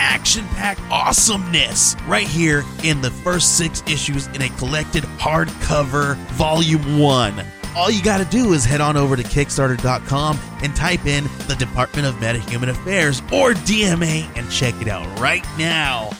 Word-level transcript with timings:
action 0.00 0.44
packed 0.48 0.80
awesomeness 0.90 1.94
right 2.06 2.26
here 2.26 2.64
in 2.82 3.00
the 3.02 3.10
first 3.10 3.56
six 3.58 3.82
issues 3.86 4.26
in 4.28 4.42
a 4.42 4.48
collected 4.56 5.04
hardcover 5.18 6.16
volume 6.32 6.98
one. 6.98 7.44
All 7.76 7.90
you 7.90 8.02
got 8.02 8.18
to 8.18 8.24
do 8.24 8.52
is 8.52 8.64
head 8.64 8.80
on 8.80 8.96
over 8.96 9.14
to 9.14 9.22
Kickstarter.com 9.22 10.40
and 10.62 10.74
type 10.74 11.06
in 11.06 11.24
the 11.46 11.54
Department 11.56 12.06
of 12.08 12.14
Metahuman 12.16 12.68
Affairs 12.70 13.20
or 13.32 13.52
DMA 13.52 14.26
and 14.36 14.50
check 14.50 14.74
it 14.80 14.88
out 14.88 15.06
right 15.20 15.44
now. 15.56 16.10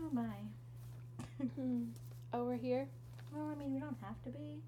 Oh 0.00 0.08
my. 0.12 0.22
Over 2.32 2.54
here? 2.54 2.86
Well, 3.34 3.48
I 3.50 3.54
mean, 3.58 3.74
we 3.74 3.80
don't 3.80 3.96
have 4.02 4.22
to 4.24 4.30
be. 4.30 4.60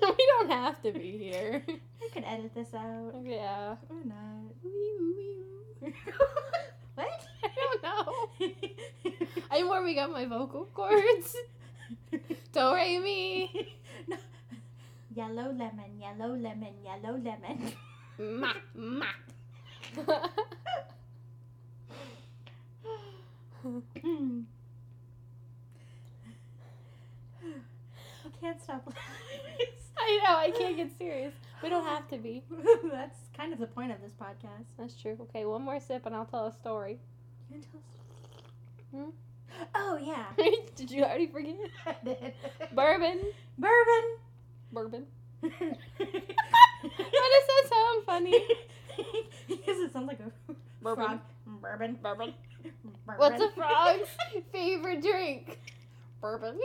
we 0.18 0.26
don't 0.38 0.50
have 0.50 0.82
to 0.82 0.90
be 0.92 1.16
here. 1.18 1.62
I 1.68 2.08
could 2.12 2.24
edit 2.24 2.52
this 2.54 2.74
out. 2.74 3.14
yeah. 3.24 3.76
Or 3.88 4.04
not. 4.04 4.41
what? 6.94 7.26
I 7.42 7.48
don't 7.56 7.82
know. 7.82 8.28
I 9.50 9.62
where 9.64 9.82
we 9.82 9.94
got 9.94 10.10
my 10.10 10.26
vocal 10.26 10.66
cords. 10.72 11.36
Do 12.52 12.74
re 12.74 12.98
mi. 12.98 13.50
no. 14.06 14.16
Yellow 15.14 15.52
lemon, 15.52 16.00
yellow 16.00 16.34
lemon, 16.34 16.74
yellow 16.84 17.18
lemon. 17.18 17.72
Ma 18.18 18.52
ma. 18.74 19.06
I 28.24 28.28
can't 28.40 28.60
stop 28.62 28.86
laughing. 28.86 29.66
I 29.98 30.20
know, 30.24 30.36
I 30.36 30.50
can't 30.50 30.76
get 30.76 30.90
serious. 30.98 31.34
We 31.62 31.68
don't 31.68 31.84
have 31.86 32.08
to 32.08 32.18
be. 32.18 32.42
That's 32.90 33.18
kind 33.36 33.52
of 33.52 33.58
the 33.58 33.66
point 33.66 33.92
of 33.92 34.00
this 34.00 34.12
podcast. 34.12 34.64
That's 34.78 34.94
true. 35.00 35.16
Okay, 35.20 35.44
one 35.44 35.62
more 35.62 35.78
sip 35.80 36.06
and 36.06 36.14
I'll 36.14 36.24
tell 36.24 36.46
a 36.46 36.52
story. 36.52 36.98
You 37.50 37.60
can 37.60 37.62
tell 37.70 37.80
Hmm? 39.04 39.10
Oh 39.74 39.98
yeah. 40.02 40.24
Did 40.76 40.90
you 40.90 41.04
already 41.04 41.26
forget? 41.26 41.56
I 41.86 41.94
did. 42.04 42.32
Bourbon. 42.72 43.20
Bourbon. 43.58 44.04
Bourbon. 44.72 45.06
Why 45.40 45.48
Why 45.50 45.70
does 45.98 47.46
that 47.48 47.68
sound 47.70 48.04
funny? 48.06 48.44
because 49.48 49.78
it 49.78 49.92
sounds 49.92 50.08
like 50.08 50.20
a 50.20 50.52
Bourbon. 50.82 51.04
frog. 51.04 51.20
Bourbon. 51.46 51.98
Bourbon. 52.02 52.34
Bourbon. 53.06 53.18
What's 53.18 53.42
a 53.42 53.50
frog's 53.50 54.08
favorite 54.52 55.02
drink? 55.02 55.58
Bourbon. 56.20 56.58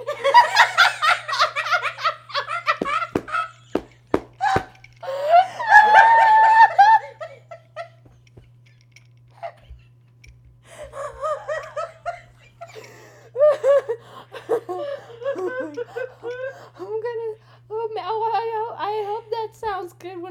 I'm 16.79 17.01
gonna. 17.01 17.33
Oh, 17.69 17.89
man, 17.93 18.03
oh, 18.07 18.31
I, 18.33 18.45
hope, 18.55 18.77
I 18.79 19.03
hope 19.07 19.29
that 19.29 19.55
sounds 19.59 19.93
good 19.93 20.21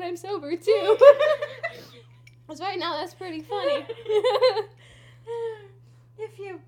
I'm 0.52 0.58
too. 0.58 0.96
Because 2.46 2.60
right 2.60 2.78
now 2.78 2.96
that's 2.96 3.12
pretty 3.12 3.40
funny. 3.40 3.84
if 6.18 6.38
you 6.38 6.60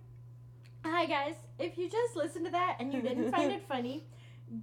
hi 0.85 1.07
guys 1.07 1.35
if 1.61 1.79
you 1.79 1.89
just 1.89 2.17
listened 2.17 2.45
to 2.47 2.51
that 2.51 2.77
and 2.81 2.93
you 2.93 3.01
didn't 3.01 3.31
find 3.31 3.53
it 3.53 3.63
funny 3.69 4.05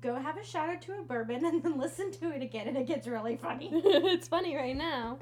go 0.01 0.15
have 0.15 0.37
a 0.37 0.43
shot 0.43 0.67
or 0.69 0.75
two 0.75 0.91
of 0.93 1.07
bourbon 1.07 1.45
and 1.45 1.63
then 1.63 1.79
listen 1.79 2.11
to 2.11 2.31
it 2.31 2.41
again 2.41 2.67
and 2.67 2.75
it 2.77 2.85
gets 2.85 3.07
really 3.07 3.35
funny 3.37 3.69
it's 3.73 4.27
funny 4.27 4.55
right 4.57 4.75
now. 4.75 5.17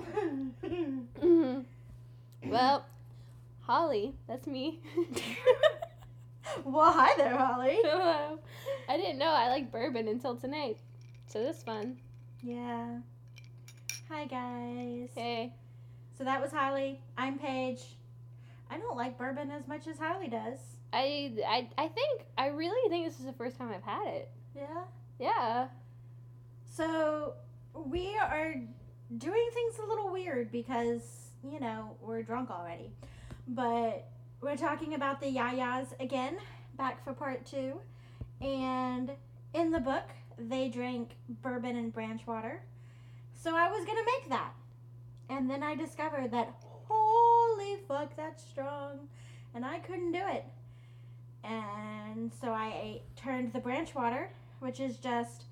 hmm 0.66 1.60
Well, 2.46 2.86
Holly, 3.62 4.16
that's 4.28 4.48
me. 4.48 4.82
well 6.66 6.92
hi 6.92 7.14
there 7.18 7.38
holly 7.38 7.78
Hello. 7.84 8.40
I 8.90 8.98
didn't 8.98 9.18
know 9.20 9.30
I 9.30 9.50
like 9.50 9.72
bourbon 9.72 10.08
until 10.08 10.36
tonight. 10.36 10.78
So 11.28 11.40
this 11.44 11.58
is 11.58 11.64
fun. 11.64 11.98
yeah 12.42 12.98
hi 14.14 14.26
guys 14.26 15.10
Hey. 15.16 15.56
so 16.16 16.24
that 16.24 16.40
was 16.40 16.52
holly 16.52 17.02
i'm 17.18 17.40
paige 17.40 17.82
i 18.70 18.78
don't 18.78 18.96
like 18.96 19.18
bourbon 19.18 19.50
as 19.50 19.68
much 19.68 19.88
as 19.88 19.98
holly 19.98 20.28
does 20.28 20.60
I, 20.94 21.34
I 21.48 21.68
I 21.76 21.88
think 21.88 22.22
I 22.38 22.50
really 22.50 22.88
think 22.90 23.08
this 23.08 23.20
is 23.20 23.26
the 23.26 23.34
first 23.34 23.58
time 23.58 23.72
I've 23.74 23.82
had 23.82 24.06
it. 24.06 24.30
yeah 24.56 24.84
Yeah. 25.18 25.68
So 26.66 27.34
we 27.74 28.16
are 28.22 28.54
doing 29.18 29.50
things 29.54 29.80
a 29.84 29.88
little 29.88 30.12
weird 30.12 30.52
because, 30.52 31.32
you 31.44 31.60
know, 31.60 31.98
we're 32.00 32.22
drunk 32.22 32.52
already. 32.52 32.92
But 33.48 34.08
we're 34.40 34.56
talking 34.56 34.94
about 34.94 35.20
the 35.20 35.36
Yayas 35.36 36.00
again, 36.00 36.38
back 36.78 37.04
for 37.04 37.14
part 37.14 37.44
two. 37.44 37.80
And 38.40 39.12
in 39.56 39.72
the 39.72 39.80
book, 39.80 40.10
they 40.38 40.70
drink 40.70 41.16
bourbon 41.42 41.76
and 41.76 41.92
branch 41.92 42.22
water. 42.28 42.62
So 43.44 43.58
I 43.58 43.70
was 43.70 43.84
to 43.84 43.94
make 44.06 44.30
that. 44.30 44.54
And 45.30 45.50
then 45.50 45.64
I 45.64 45.76
discovered 45.76 46.32
that, 46.32 46.56
holy 46.88 47.76
fuck, 47.90 48.16
that's 48.16 48.42
strong. 48.42 49.10
And 49.54 49.66
I 49.66 49.80
couldn't 49.80 50.14
do 50.14 50.22
it. 50.26 50.46
And 51.44 52.32
so 52.40 52.52
I 52.52 53.02
turned 53.18 53.52
the 53.52 53.60
branch 53.60 53.94
water, 53.94 54.30
which 54.60 54.80
is 54.80 54.96
just 54.96 55.44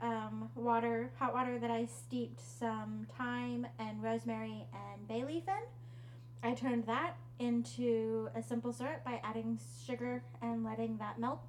um, 0.00 0.50
water, 0.56 1.12
hot 1.20 1.32
water 1.32 1.60
that 1.60 1.70
I 1.70 1.84
steeped 1.84 2.40
some 2.40 3.06
thyme 3.16 3.64
and 3.78 4.02
rosemary 4.02 4.66
and 4.72 5.06
bay 5.06 5.22
leaf 5.22 5.44
in. 5.46 6.48
I 6.50 6.54
turned 6.54 6.84
that 6.86 7.14
into 7.38 8.28
a 8.34 8.42
simple 8.42 8.72
syrup 8.72 9.04
by 9.04 9.20
adding 9.22 9.60
sugar 9.86 10.24
and 10.42 10.64
letting 10.64 10.96
that 10.98 11.20
melt. 11.20 11.40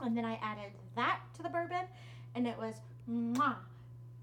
And 0.00 0.16
then 0.16 0.24
I 0.24 0.34
added 0.42 0.72
that 0.96 1.20
to 1.36 1.44
the 1.44 1.48
bourbon, 1.48 1.84
and 2.34 2.44
it 2.46 2.58
was 2.58 2.74
mwah, 3.08 3.54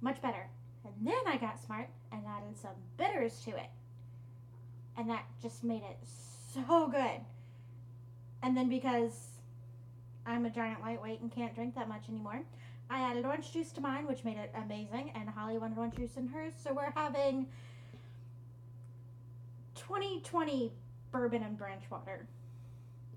much 0.02 0.22
better. 0.22 0.50
And 0.86 1.08
then 1.08 1.16
I 1.28 1.38
got 1.38 1.60
smart 1.64 1.90
and 2.12 2.22
added 2.28 2.58
some 2.58 2.76
bitters 2.98 3.40
to 3.46 3.52
it. 3.52 3.70
And 4.98 5.10
that 5.10 5.26
just 5.42 5.64
made 5.64 5.82
it 5.84 5.98
so 6.54 6.88
good. 6.88 7.22
And 8.42 8.56
then 8.56 8.70
because 8.70 9.40
I'm 10.26 10.46
a 10.46 10.50
giant 10.50 10.82
lightweight 10.82 11.22
and 11.22 11.32
can't 11.32 11.56
drink 11.56 11.76
that 11.76 11.88
much 11.88 12.10
anymore, 12.10 12.42
I 12.90 13.00
added 13.00 13.26
orange 13.26 13.52
juice 13.52 13.72
to 13.74 13.82
mine, 13.82 14.06
which 14.08 14.24
made 14.24 14.38
it 14.38 14.54
amazing, 14.56 15.12
and 15.16 15.28
Holly 15.30 15.58
wanted 15.58 15.78
orange 15.78 15.96
juice 15.96 16.18
in 16.18 16.28
hers. 16.28 16.54
So 16.62 16.74
we're 16.74 16.92
having 16.92 17.48
2020 19.76 20.72
bourbon 21.12 21.44
and 21.44 21.58
branch 21.58 21.84
water. 21.90 22.28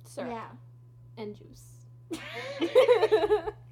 Syrup 0.04 0.30
Yeah. 0.30 1.22
and 1.22 1.36
juice. 1.36 1.64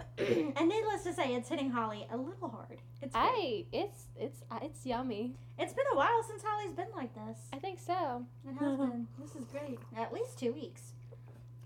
and 0.18 0.68
needless 0.68 1.04
to 1.04 1.12
say, 1.12 1.34
it's 1.34 1.48
hitting 1.48 1.70
Holly 1.70 2.06
a 2.10 2.16
little 2.16 2.48
hard. 2.48 2.78
It's 3.00 3.14
good. 3.14 3.20
I 3.22 3.64
it's 3.72 4.06
it's 4.16 4.42
uh, 4.50 4.58
it's 4.62 4.84
yummy. 4.86 5.34
It's 5.58 5.72
been 5.72 5.84
a 5.92 5.96
while 5.96 6.22
since 6.26 6.42
Holly's 6.44 6.74
been 6.74 6.88
like 6.96 7.14
this. 7.14 7.38
I 7.52 7.58
think 7.58 7.78
so. 7.78 8.24
It 8.48 8.54
has 8.58 8.78
been. 8.78 9.06
This 9.20 9.34
is 9.34 9.44
great. 9.46 9.78
At 9.96 10.12
least 10.12 10.38
two 10.38 10.52
weeks. 10.52 10.92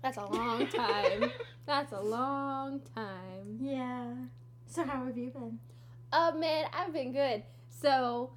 That's 0.01 0.17
a 0.17 0.25
long 0.25 0.67
time. 0.67 1.31
That's 1.65 1.91
a 1.91 1.99
long 1.99 2.81
time. 2.95 3.57
Yeah. 3.59 4.13
So 4.67 4.85
how 4.85 5.05
have 5.05 5.17
you 5.17 5.29
been? 5.31 5.59
Oh 6.13 6.37
man, 6.37 6.65
I've 6.73 6.93
been 6.93 7.11
good. 7.11 7.43
So, 7.69 8.31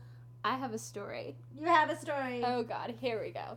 I 0.45 0.57
have 0.57 0.75
a 0.75 0.79
story. 0.79 1.37
You 1.59 1.67
have 1.67 1.91
a 1.91 1.97
story. 1.97 2.43
Oh 2.45 2.63
god, 2.63 2.95
here 3.01 3.23
we 3.23 3.31
go. 3.31 3.57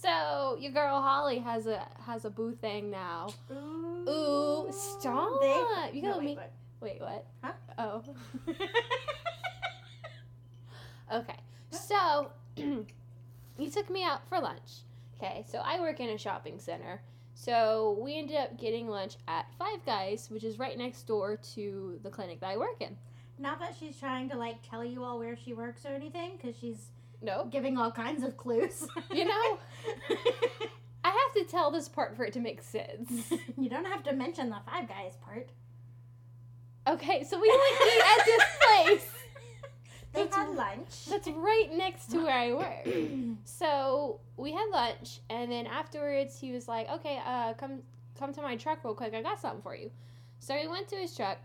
So, 0.00 0.56
your 0.58 0.72
girl 0.72 1.00
Holly 1.00 1.38
has 1.40 1.66
a 1.66 1.86
has 2.06 2.24
a 2.24 2.30
boo 2.30 2.52
thing 2.54 2.90
now. 2.90 3.28
Ooh. 3.52 4.08
Ooh, 4.08 4.72
stop. 4.72 5.40
They- 5.40 5.90
You 5.96 6.02
no, 6.02 6.18
wait, 6.18 6.24
make- 6.24 6.36
what? 6.38 6.52
Wait, 6.80 7.00
what? 7.00 7.26
Huh? 7.42 7.52
Oh. 7.78 8.02
Okay. 11.12 11.36
So, 11.70 12.30
you 12.56 13.70
took 13.70 13.90
me 13.90 14.02
out 14.02 14.26
for 14.28 14.40
lunch. 14.40 14.80
Okay, 15.18 15.44
so 15.46 15.58
I 15.58 15.78
work 15.78 16.00
in 16.00 16.08
a 16.08 16.16
shopping 16.18 16.58
center. 16.58 17.02
So, 17.34 17.98
we 18.00 18.16
ended 18.18 18.36
up 18.36 18.58
getting 18.58 18.88
lunch 18.88 19.16
at 19.28 19.46
Five 19.58 19.84
Guys, 19.84 20.28
which 20.30 20.42
is 20.42 20.58
right 20.58 20.76
next 20.78 21.02
door 21.06 21.36
to 21.54 21.98
the 22.02 22.08
clinic 22.08 22.40
that 22.40 22.48
I 22.50 22.56
work 22.56 22.80
in. 22.80 22.96
Not 23.38 23.58
that 23.60 23.74
she's 23.78 23.98
trying 23.98 24.30
to 24.30 24.36
like 24.38 24.56
tell 24.68 24.82
you 24.84 25.04
all 25.04 25.18
where 25.18 25.36
she 25.36 25.52
works 25.52 25.84
or 25.84 25.88
anything, 25.88 26.32
because 26.40 26.56
she's 26.58 26.91
No. 27.22 27.46
giving 27.50 27.78
all 27.78 27.90
kinds 27.92 28.22
of 28.22 28.36
clues. 28.36 28.86
You 29.12 29.24
know? 29.26 29.58
I 31.04 31.08
have 31.10 31.32
to 31.34 31.50
tell 31.50 31.70
this 31.70 31.88
part 31.88 32.16
for 32.16 32.24
it 32.24 32.32
to 32.34 32.40
make 32.40 32.62
sense. 32.62 33.32
you 33.58 33.68
don't 33.68 33.86
have 33.86 34.02
to 34.04 34.12
mention 34.12 34.50
the 34.50 34.58
Five 34.66 34.88
Guys 34.88 35.16
part. 35.16 35.50
Okay, 36.86 37.24
so 37.24 37.40
we 37.40 37.48
would 37.48 37.86
eat 37.86 38.02
at 38.18 38.24
this 38.24 38.42
place. 38.60 39.12
They 40.12 40.24
That's 40.24 40.36
had 40.36 40.50
lunch. 40.50 41.06
That's 41.08 41.28
right 41.28 41.68
next 41.72 42.10
to 42.10 42.18
where 42.18 42.34
I 42.34 42.52
work. 42.52 42.86
So 43.44 44.20
we 44.36 44.52
had 44.52 44.66
lunch, 44.70 45.20
and 45.30 45.50
then 45.50 45.66
afterwards 45.66 46.38
he 46.38 46.52
was 46.52 46.68
like, 46.68 46.88
"Okay, 46.90 47.18
uh, 47.24 47.54
come 47.54 47.82
come 48.18 48.32
to 48.34 48.42
my 48.42 48.56
truck 48.56 48.84
real 48.84 48.94
quick. 48.94 49.14
I 49.14 49.22
got 49.22 49.40
something 49.40 49.62
for 49.62 49.74
you." 49.74 49.90
So 50.38 50.54
we 50.54 50.68
went 50.68 50.88
to 50.88 50.96
his 50.96 51.16
truck, 51.16 51.38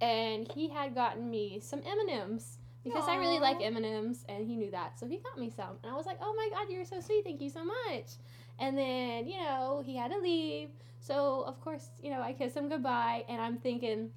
and 0.00 0.50
he 0.52 0.68
had 0.68 0.94
gotten 0.94 1.28
me 1.30 1.58
some 1.60 1.80
M 1.84 1.98
and 1.98 2.10
M's 2.10 2.58
because 2.84 3.08
I 3.08 3.16
really 3.16 3.38
like 3.38 3.58
M 3.60 3.76
and 3.76 3.86
M's, 3.86 4.24
and 4.28 4.46
he 4.46 4.56
knew 4.56 4.70
that, 4.70 4.98
so 5.00 5.06
he 5.06 5.16
got 5.18 5.38
me 5.38 5.50
some. 5.50 5.78
And 5.82 5.90
I 5.90 5.96
was 5.96 6.06
like, 6.06 6.18
"Oh 6.20 6.34
my 6.36 6.48
god, 6.50 6.70
you're 6.70 6.84
so 6.84 7.00
sweet. 7.00 7.24
Thank 7.24 7.40
you 7.40 7.50
so 7.50 7.64
much." 7.64 8.16
And 8.58 8.76
then 8.78 9.26
you 9.26 9.38
know 9.38 9.82
he 9.84 9.96
had 9.96 10.12
to 10.12 10.18
leave, 10.18 10.68
so 11.00 11.44
of 11.46 11.60
course 11.60 11.88
you 12.02 12.10
know 12.10 12.20
I 12.20 12.32
kiss 12.32 12.54
him 12.54 12.68
goodbye, 12.68 13.24
and 13.28 13.40
I'm 13.40 13.58
thinking. 13.58 14.10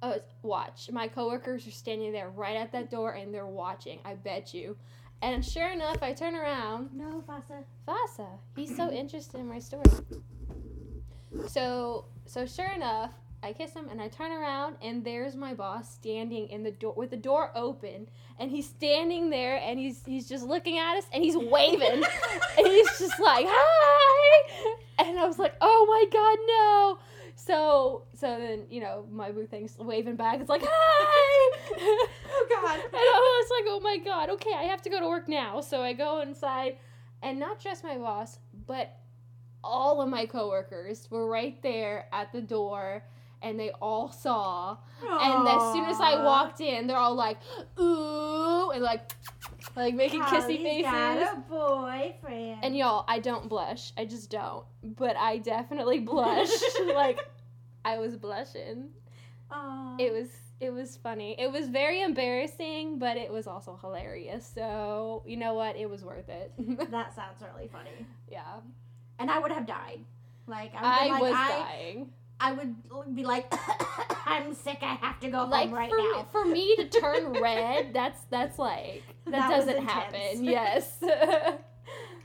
Oh, 0.00 0.14
watch. 0.42 0.90
My 0.92 1.08
coworkers 1.08 1.66
are 1.66 1.72
standing 1.72 2.12
there 2.12 2.30
right 2.30 2.56
at 2.56 2.70
that 2.70 2.88
door 2.88 3.14
and 3.14 3.34
they're 3.34 3.48
watching. 3.48 3.98
I 4.04 4.14
bet 4.14 4.54
you. 4.54 4.76
And 5.22 5.44
sure 5.44 5.70
enough, 5.70 6.00
I 6.02 6.12
turn 6.12 6.36
around. 6.36 6.90
no, 6.94 7.20
Fasa. 7.26 7.64
Fasa, 7.86 8.28
he's 8.54 8.76
so 8.76 8.92
interested 8.92 9.40
in 9.40 9.48
my 9.48 9.58
story. 9.58 9.82
So, 11.48 12.04
so 12.26 12.46
sure 12.46 12.70
enough, 12.70 13.10
I 13.42 13.52
kiss 13.52 13.72
him 13.72 13.88
and 13.90 14.00
I 14.00 14.08
turn 14.08 14.32
around 14.32 14.76
and 14.82 15.04
there's 15.04 15.36
my 15.36 15.54
boss 15.54 15.92
standing 15.94 16.48
in 16.48 16.62
the 16.64 16.70
door 16.70 16.94
with 16.96 17.10
the 17.10 17.16
door 17.16 17.52
open 17.54 18.08
and 18.38 18.50
he's 18.50 18.68
standing 18.68 19.30
there 19.30 19.56
and 19.56 19.78
he's 19.78 20.02
he's 20.04 20.28
just 20.28 20.44
looking 20.44 20.78
at 20.78 20.96
us 20.96 21.04
and 21.12 21.22
he's 21.22 21.36
waving. 21.36 22.04
And 22.58 22.66
he's 22.66 22.98
just 22.98 23.20
like 23.20 23.46
hi! 23.48 24.74
And 24.98 25.16
I 25.18 25.24
was 25.26 25.38
like 25.38 25.54
oh 25.60 25.86
my 25.88 26.04
god 26.12 26.38
no. 26.46 26.98
So 27.36 28.02
so 28.14 28.38
then 28.38 28.64
you 28.68 28.80
know 28.80 29.06
my 29.12 29.30
boo 29.30 29.46
thing's 29.46 29.78
waving 29.78 30.16
back. 30.16 30.40
It's 30.40 30.48
like 30.50 30.62
hi! 30.64 32.06
Oh 32.38 32.46
God. 32.48 32.74
and 32.84 32.94
I 32.94 33.42
was 33.42 33.50
like, 33.50 33.64
oh 33.68 33.80
my 33.80 33.98
god, 33.98 34.30
okay, 34.30 34.52
I 34.54 34.64
have 34.64 34.82
to 34.82 34.90
go 34.90 35.00
to 35.00 35.08
work 35.08 35.28
now. 35.28 35.60
So 35.60 35.82
I 35.82 35.92
go 35.92 36.20
inside, 36.20 36.76
and 37.22 37.38
not 37.38 37.58
just 37.58 37.84
my 37.84 37.96
boss, 37.96 38.38
but 38.66 38.96
all 39.64 40.00
of 40.00 40.08
my 40.08 40.26
coworkers 40.26 41.08
were 41.10 41.26
right 41.26 41.60
there 41.62 42.06
at 42.12 42.32
the 42.32 42.40
door, 42.40 43.04
and 43.42 43.58
they 43.58 43.70
all 43.80 44.10
saw. 44.10 44.76
And 45.02 45.48
as 45.48 45.72
soon 45.72 45.84
as 45.84 46.00
I 46.00 46.22
walked 46.22 46.60
in, 46.60 46.86
they're 46.86 46.96
all 46.96 47.14
like, 47.14 47.38
ooh, 47.78 48.70
and 48.70 48.82
like, 48.82 49.12
like 49.76 49.94
making 49.94 50.22
kissy 50.22 50.58
Holly's 50.58 50.82
got 50.84 51.18
faces. 51.18 51.34
a 51.36 51.44
boyfriend. 51.50 52.58
And 52.64 52.76
y'all, 52.76 53.04
I 53.08 53.20
don't 53.20 53.48
blush. 53.48 53.92
I 53.96 54.04
just 54.04 54.30
don't. 54.30 54.64
But 54.82 55.16
I 55.16 55.38
definitely 55.38 56.00
blushed. 56.00 56.64
like, 56.94 57.20
I 57.84 57.98
was 57.98 58.16
blushing. 58.16 58.88
Aw. 59.50 59.96
It 59.98 60.12
was 60.12 60.28
it 60.60 60.70
was 60.70 60.96
funny. 60.96 61.36
It 61.38 61.52
was 61.52 61.68
very 61.68 62.02
embarrassing, 62.02 62.98
but 62.98 63.16
it 63.16 63.30
was 63.32 63.46
also 63.46 63.78
hilarious. 63.80 64.50
So 64.52 65.22
you 65.26 65.36
know 65.36 65.54
what? 65.54 65.76
It 65.76 65.88
was 65.88 66.04
worth 66.04 66.28
it. 66.28 66.52
That 66.90 67.14
sounds 67.14 67.42
really 67.54 67.68
funny. 67.68 68.06
yeah, 68.30 68.60
And 69.18 69.30
I 69.30 69.38
would 69.38 69.52
have 69.52 69.66
died. 69.66 70.00
Like 70.46 70.72
I, 70.74 71.06
I 71.06 71.08
like, 71.10 71.22
was 71.22 71.32
I, 71.34 71.48
dying. 71.48 72.10
I 72.40 72.52
would 72.52 72.76
be 73.14 73.24
like, 73.24 73.52
I'm 74.26 74.54
sick. 74.54 74.78
I 74.82 74.94
have 74.94 75.18
to 75.20 75.28
go 75.30 75.44
Like 75.44 75.68
home 75.68 75.78
right 75.78 75.90
for 75.90 75.96
now. 75.96 76.26
for 76.30 76.44
me 76.44 76.76
to 76.76 76.84
turn 77.00 77.32
red, 77.32 77.92
that's 77.92 78.20
that's 78.30 78.58
like 78.58 79.02
that, 79.24 79.32
That 79.32 79.50
doesn't 79.50 79.84
happen. 79.84 80.44
Yes. 80.44 80.98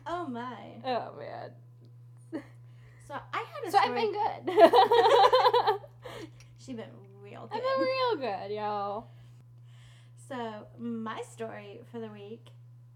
Oh 0.06 0.28
my. 0.28 0.58
oh 0.86 1.14
man. 1.18 1.52
So 3.08 3.14
I 3.34 3.38
had 3.38 3.68
a 3.68 3.72
So 3.72 3.78
I've 3.78 3.96
been 3.96 4.12
good. 4.12 5.80
She's 6.58 6.76
been 6.76 6.90
real 7.22 7.48
good. 7.48 7.58
I've 7.58 7.64
been 7.80 7.88
real 7.88 8.16
good, 8.48 8.52
y'all. 8.54 9.08
So 10.28 10.68
my 10.78 11.22
story 11.32 11.80
for 11.90 12.00
the 12.02 12.08
week, 12.10 12.48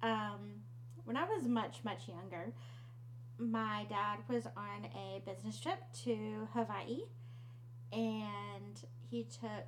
um, 0.03 0.61
when 1.05 1.15
I 1.15 1.23
was 1.23 1.47
much 1.47 1.77
much 1.85 2.07
younger, 2.09 2.51
my 3.39 3.85
dad 3.89 4.19
was 4.27 4.45
on 4.57 4.85
a 4.95 5.21
business 5.25 5.59
trip 5.59 5.79
to 6.03 6.47
Hawaii, 6.53 7.01
and 7.91 8.79
he 9.09 9.23
took, 9.23 9.67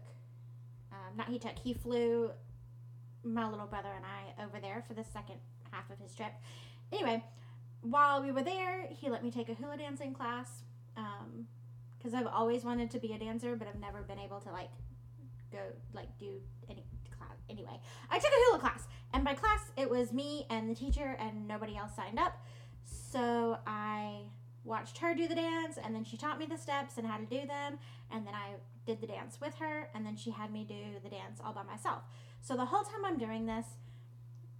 um, 0.91 1.15
not 1.15 1.29
he 1.29 1.39
took, 1.39 1.57
he 1.57 1.73
flew 1.73 2.31
my 3.23 3.49
little 3.49 3.67
brother 3.67 3.89
and 3.95 4.05
I 4.05 4.43
over 4.43 4.59
there 4.59 4.83
for 4.87 4.93
the 4.93 5.03
second 5.03 5.35
half 5.71 5.89
of 5.89 5.99
his 5.99 6.15
trip. 6.15 6.31
Anyway, 6.91 7.23
while 7.81 8.23
we 8.23 8.31
were 8.31 8.43
there, 8.43 8.87
he 8.89 9.09
let 9.09 9.23
me 9.23 9.31
take 9.31 9.49
a 9.49 9.53
hula 9.53 9.77
dancing 9.77 10.13
class. 10.13 10.63
Um, 10.97 11.47
because 11.97 12.13
I've 12.13 12.27
always 12.27 12.63
wanted 12.63 12.89
to 12.91 12.99
be 12.99 13.13
a 13.13 13.19
dancer, 13.19 13.55
but 13.55 13.67
I've 13.67 13.79
never 13.79 14.01
been 14.01 14.19
able 14.19 14.39
to 14.39 14.51
like 14.51 14.69
go 15.51 15.59
like 15.93 16.07
do 16.17 16.39
any 16.69 16.85
class. 17.17 17.37
Anyway, 17.49 17.79
I 18.09 18.17
took 18.17 18.29
a 18.29 18.45
hula 18.45 18.59
class, 18.59 18.87
and 19.13 19.23
by 19.23 19.33
class 19.33 19.71
it 19.77 19.89
was 19.89 20.13
me 20.13 20.45
and 20.49 20.69
the 20.69 20.75
teacher, 20.75 21.17
and 21.19 21.47
nobody 21.47 21.75
else 21.75 21.95
signed 21.95 22.17
up. 22.17 22.37
So 23.11 23.57
I 23.65 24.21
watched 24.63 24.99
her 24.99 25.15
do 25.15 25.27
the 25.27 25.35
dance, 25.35 25.79
and 25.83 25.95
then 25.95 26.03
she 26.03 26.15
taught 26.15 26.37
me 26.37 26.45
the 26.45 26.57
steps 26.57 26.97
and 26.97 27.07
how 27.07 27.17
to 27.17 27.25
do 27.25 27.47
them, 27.47 27.79
and 28.11 28.25
then 28.25 28.35
I 28.35 28.55
did 28.85 29.01
the 29.01 29.07
dance 29.07 29.39
with 29.41 29.55
her, 29.55 29.89
and 29.95 30.05
then 30.05 30.15
she 30.15 30.29
had 30.31 30.51
me 30.51 30.63
do 30.67 30.99
the 31.03 31.09
dance 31.09 31.39
all 31.43 31.53
by 31.53 31.63
myself. 31.63 32.03
So 32.41 32.55
the 32.55 32.65
whole 32.65 32.83
time 32.83 33.03
I'm 33.05 33.17
doing 33.17 33.45
this, 33.45 33.65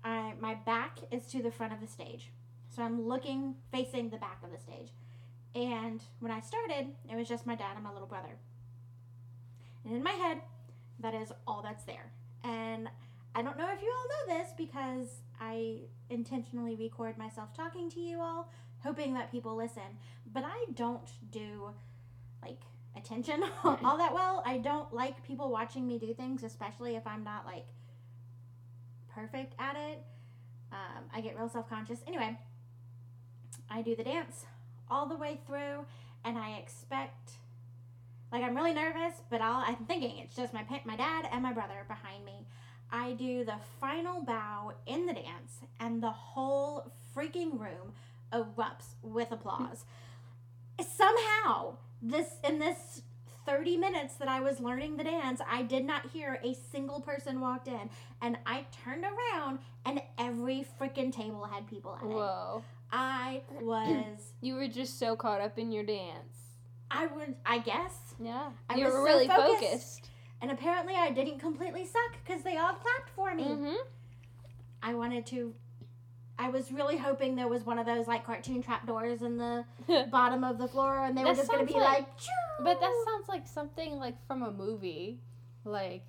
I 0.03 0.33
my 0.39 0.55
back 0.55 0.99
is 1.11 1.25
to 1.27 1.43
the 1.43 1.51
front 1.51 1.73
of 1.73 1.81
the 1.81 1.87
stage, 1.87 2.31
so 2.69 2.81
I'm 2.81 3.07
looking 3.07 3.55
facing 3.71 4.09
the 4.09 4.17
back 4.17 4.41
of 4.43 4.51
the 4.51 4.57
stage. 4.57 4.93
And 5.53 6.01
when 6.19 6.31
I 6.31 6.39
started, 6.41 6.93
it 7.09 7.15
was 7.15 7.27
just 7.27 7.45
my 7.45 7.55
dad 7.55 7.75
and 7.75 7.83
my 7.83 7.91
little 7.91 8.07
brother. 8.07 8.37
And 9.85 9.95
in 9.95 10.03
my 10.03 10.11
head, 10.11 10.41
that 10.99 11.13
is 11.13 11.31
all 11.47 11.61
that's 11.61 11.83
there. 11.83 12.11
And 12.43 12.89
I 13.35 13.41
don't 13.41 13.57
know 13.57 13.69
if 13.71 13.81
you 13.81 13.93
all 13.95 14.05
know 14.27 14.37
this 14.39 14.49
because 14.57 15.21
I 15.39 15.81
intentionally 16.09 16.75
record 16.75 17.17
myself 17.17 17.53
talking 17.53 17.89
to 17.91 17.99
you 17.99 18.21
all, 18.21 18.51
hoping 18.83 19.13
that 19.13 19.31
people 19.31 19.55
listen. 19.55 19.97
But 20.31 20.43
I 20.45 20.65
don't 20.73 21.09
do 21.31 21.71
like 22.41 22.61
attention 22.95 23.43
all 23.63 23.97
that 23.97 24.13
well. 24.13 24.43
I 24.45 24.57
don't 24.57 24.93
like 24.93 25.25
people 25.25 25.51
watching 25.51 25.87
me 25.87 25.97
do 25.99 26.13
things, 26.13 26.43
especially 26.43 26.95
if 26.95 27.05
I'm 27.05 27.23
not 27.23 27.45
like 27.45 27.65
perfect 29.13 29.53
at 29.59 29.75
it. 29.75 30.03
Um, 30.71 31.05
I 31.13 31.21
get 31.21 31.37
real 31.37 31.49
self 31.49 31.69
conscious. 31.69 31.99
Anyway, 32.07 32.37
I 33.69 33.81
do 33.81 33.95
the 33.95 34.03
dance 34.03 34.45
all 34.89 35.05
the 35.07 35.17
way 35.17 35.39
through, 35.45 35.85
and 36.23 36.37
I 36.37 36.57
expect, 36.57 37.31
like, 38.31 38.43
I'm 38.43 38.55
really 38.55 38.73
nervous, 38.73 39.15
but 39.29 39.41
I'll, 39.41 39.63
I'm 39.65 39.85
thinking 39.87 40.17
it's 40.19 40.35
just 40.35 40.53
my 40.53 40.63
my 40.85 40.95
dad 40.95 41.27
and 41.31 41.41
my 41.41 41.53
brother 41.53 41.85
behind 41.87 42.25
me. 42.25 42.45
I 42.91 43.13
do 43.13 43.43
the 43.45 43.57
final 43.79 44.21
bow 44.23 44.73
in 44.85 45.05
the 45.05 45.13
dance, 45.13 45.59
and 45.79 46.01
the 46.01 46.11
whole 46.11 46.91
freaking 47.15 47.59
room 47.59 47.93
erupts 48.33 48.95
with 49.01 49.31
applause. 49.31 49.85
Somehow, 50.81 51.75
this 52.01 52.37
in 52.43 52.59
this 52.59 53.01
30 53.45 53.77
minutes 53.77 54.15
that 54.15 54.27
I 54.27 54.39
was 54.41 54.59
learning 54.59 54.97
the 54.97 55.03
dance, 55.03 55.41
I 55.49 55.63
did 55.63 55.83
not 55.85 56.09
hear 56.11 56.39
a 56.43 56.53
single 56.71 57.01
person 57.01 57.41
walked 57.41 57.67
in, 57.67 57.89
and 58.21 58.37
I 58.45 58.65
turned 58.83 59.03
around, 59.03 59.59
and 59.85 60.01
every 60.17 60.65
freaking 60.79 61.11
table 61.13 61.45
had 61.45 61.67
people 61.67 61.95
at 61.95 62.03
it. 62.03 62.09
Whoa. 62.13 62.63
I 62.91 63.41
was, 63.61 64.33
You 64.41 64.55
were 64.55 64.67
just 64.67 64.97
so 64.99 65.15
caught 65.15 65.41
up 65.41 65.57
in 65.59 65.71
your 65.71 65.83
dance. 65.83 66.37
I 66.91 67.05
would, 67.05 67.35
I 67.45 67.59
guess. 67.59 67.95
Yeah. 68.19 68.49
I 68.69 68.75
you 68.75 68.85
was 68.85 68.93
were 68.93 68.99
so 68.99 69.05
really 69.05 69.27
focused. 69.27 69.61
focused. 69.61 70.09
And 70.41 70.51
apparently 70.51 70.95
I 70.95 71.11
didn't 71.11 71.39
completely 71.39 71.85
suck 71.85 72.17
because 72.25 72.43
they 72.43 72.57
all 72.57 72.73
clapped 72.73 73.09
for 73.15 73.33
me. 73.35 73.43
Mm-hmm. 73.43 73.75
I 74.81 74.93
wanted 74.93 75.25
to, 75.27 75.53
I 76.37 76.49
was 76.49 76.71
really 76.71 76.95
hoping 76.97 77.35
there 77.35 77.49
was 77.49 77.65
one 77.65 77.77
of 77.77 77.85
those 77.85 78.07
like 78.07 78.25
cartoon 78.25 78.63
trapdoors 78.63 79.21
in 79.21 79.37
the 79.37 79.65
bottom 80.11 80.43
of 80.45 80.57
the 80.57 80.67
floor 80.67 81.03
and 81.05 81.17
they 81.17 81.23
were 81.25 81.33
just 81.33 81.51
going 81.51 81.67
to 81.67 81.73
be 81.73 81.77
like- 81.77 81.99
like, 81.99 82.07
But 82.63 82.79
that 82.79 82.93
sounds 83.05 83.27
like 83.27 83.47
something 83.47 83.97
like 83.97 84.15
from 84.27 84.43
a 84.43 84.51
movie, 84.51 85.19
like 85.65 86.03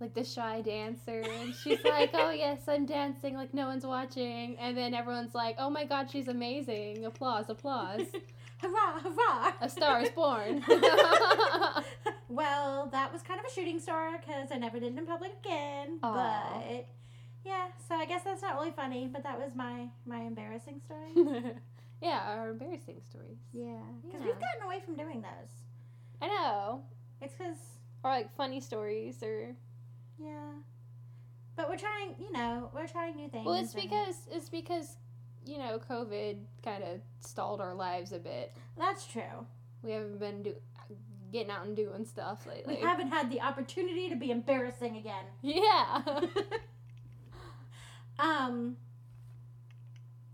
like 0.00 0.14
the 0.14 0.24
shy 0.24 0.62
dancer, 0.62 1.20
and 1.40 1.54
she's 1.54 1.84
like, 1.84 2.08
"Oh 2.14 2.30
yes, 2.34 2.60
I'm 2.66 2.86
dancing 2.86 3.34
like 3.34 3.52
no 3.52 3.66
one's 3.66 3.84
watching," 3.84 4.56
and 4.58 4.74
then 4.74 4.94
everyone's 4.94 5.34
like, 5.34 5.56
"Oh 5.58 5.68
my 5.68 5.84
God, 5.84 6.10
she's 6.10 6.28
amazing! 6.28 7.04
Applause, 7.04 7.50
applause! 7.50 8.00
hurrah, 8.62 9.00
hurrah. 9.00 9.52
A 9.60 9.68
star 9.68 10.00
is 10.02 10.10
born." 10.10 10.64
well, 12.28 12.88
that 12.92 13.12
was 13.12 13.22
kind 13.22 13.40
of 13.40 13.46
a 13.46 13.50
shooting 13.52 13.78
star 13.80 14.18
because 14.18 14.50
I 14.52 14.56
never 14.58 14.78
did 14.80 14.94
it 14.94 14.98
in 14.98 15.06
public 15.06 15.32
again. 15.44 15.98
Aw. 16.02 16.12
But 16.64 16.86
yeah, 17.44 17.66
so 17.88 17.94
I 17.94 18.04
guess 18.06 18.22
that's 18.24 18.42
not 18.42 18.54
really 18.54 18.70
funny, 18.72 19.08
but 19.12 19.22
that 19.24 19.38
was 19.38 19.52
my 19.54 19.88
my 20.06 20.20
embarrassing 20.20 20.80
story. 20.84 21.12
yeah, 22.02 22.20
our 22.26 22.50
embarrassing 22.50 23.00
stories. 23.08 23.38
yeah, 23.52 23.80
because 24.02 24.20
Yeah. 24.20 24.26
we've 24.26 24.40
gotten 24.40 24.62
away 24.64 24.80
from 24.84 24.94
doing 24.96 25.22
those. 25.22 25.50
I 26.22 26.28
know, 26.28 26.82
It's 27.20 27.34
because 27.34 27.56
or 28.04 28.10
like 28.10 28.34
funny 28.36 28.60
stories, 28.60 29.22
or 29.22 29.54
yeah, 30.18 30.52
but 31.56 31.68
we're 31.68 31.76
trying. 31.78 32.14
You 32.18 32.32
know, 32.32 32.70
we're 32.74 32.86
trying 32.88 33.16
new 33.16 33.28
things. 33.28 33.46
well, 33.46 33.54
it's 33.56 33.74
because 33.74 34.16
it's 34.30 34.48
because 34.48 34.96
you 35.46 35.58
know, 35.58 35.80
COVID 35.88 36.38
kind 36.62 36.84
of 36.84 37.00
stalled 37.20 37.60
our 37.60 37.74
lives 37.74 38.12
a 38.12 38.18
bit. 38.18 38.52
That's 38.78 39.06
true. 39.06 39.46
We 39.82 39.92
haven't 39.92 40.20
been 40.20 40.42
do- 40.42 40.56
getting 41.32 41.50
out 41.50 41.66
and 41.66 41.76
doing 41.76 42.04
stuff 42.04 42.46
lately. 42.46 42.76
We 42.76 42.80
haven't 42.80 43.08
had 43.08 43.30
the 43.30 43.40
opportunity 43.40 44.08
to 44.08 44.16
be 44.16 44.30
embarrassing 44.30 44.96
again. 44.96 45.24
Yeah. 45.42 46.02
um, 48.18 48.76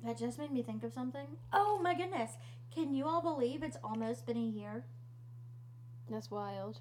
that 0.04 0.18
just 0.18 0.38
made 0.38 0.52
me 0.52 0.62
think 0.62 0.82
of 0.82 0.92
something. 0.92 1.26
Oh 1.52 1.80
my 1.82 1.94
goodness. 1.94 2.32
Can 2.74 2.94
you 2.94 3.06
all 3.06 3.22
believe 3.22 3.62
it's 3.62 3.78
almost 3.82 4.26
been 4.26 4.36
a 4.36 4.40
year? 4.40 4.84
That's 6.10 6.30
wild. 6.30 6.80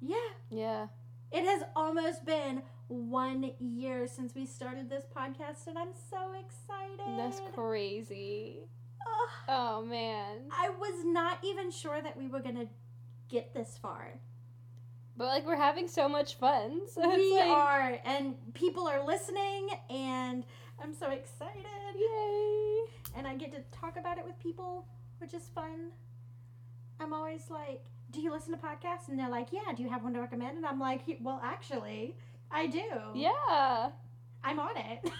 Yeah. 0.00 0.16
Yeah. 0.50 0.86
It 1.32 1.44
has 1.44 1.62
almost 1.76 2.24
been 2.24 2.62
one 2.90 3.52
year 3.60 4.06
since 4.08 4.34
we 4.34 4.44
started 4.44 4.90
this 4.90 5.04
podcast, 5.16 5.68
and 5.68 5.78
I'm 5.78 5.92
so 6.10 6.32
excited. 6.38 7.16
That's 7.16 7.40
crazy. 7.54 8.58
Ugh. 9.00 9.28
Oh 9.48 9.82
man. 9.84 10.38
I 10.50 10.70
was 10.70 11.04
not 11.04 11.38
even 11.44 11.70
sure 11.70 12.02
that 12.02 12.16
we 12.16 12.26
were 12.28 12.40
gonna 12.40 12.66
get 13.28 13.54
this 13.54 13.78
far. 13.80 14.18
But 15.16 15.26
like 15.28 15.46
we're 15.46 15.56
having 15.56 15.86
so 15.88 16.08
much 16.08 16.34
fun. 16.34 16.80
So 16.92 17.08
we 17.08 17.38
like 17.38 17.48
are, 17.48 17.98
and 18.04 18.34
people 18.54 18.88
are 18.88 19.04
listening, 19.06 19.68
and 19.88 20.44
I'm 20.82 20.92
so 20.92 21.10
excited. 21.10 21.64
yay. 21.96 22.80
And 23.16 23.26
I 23.26 23.36
get 23.36 23.52
to 23.52 23.60
talk 23.76 23.96
about 23.96 24.18
it 24.18 24.24
with 24.24 24.38
people, 24.40 24.86
which 25.18 25.32
is 25.34 25.48
fun. 25.54 25.90
I'm 26.98 27.12
always 27.12 27.48
like, 27.50 27.84
"Do 28.10 28.20
you 28.20 28.30
listen 28.32 28.52
to 28.52 28.58
podcasts?" 28.58 29.08
And 29.08 29.18
they're 29.18 29.30
like, 29.30 29.52
"Yeah." 29.52 29.72
Do 29.76 29.82
you 29.82 29.88
have 29.88 30.02
one 30.02 30.12
to 30.14 30.20
recommend? 30.20 30.56
And 30.56 30.66
I'm 30.66 30.80
like, 30.80 31.02
"Well, 31.20 31.40
actually, 31.42 32.16
I 32.50 32.66
do. 32.66 32.82
Yeah. 33.14 33.90
I'm 34.42 34.58
on 34.58 34.76
it." 34.76 35.00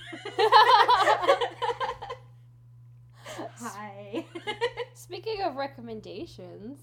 Hi. 3.61 4.25
Speaking 4.95 5.43
of 5.43 5.57
recommendations, 5.57 6.79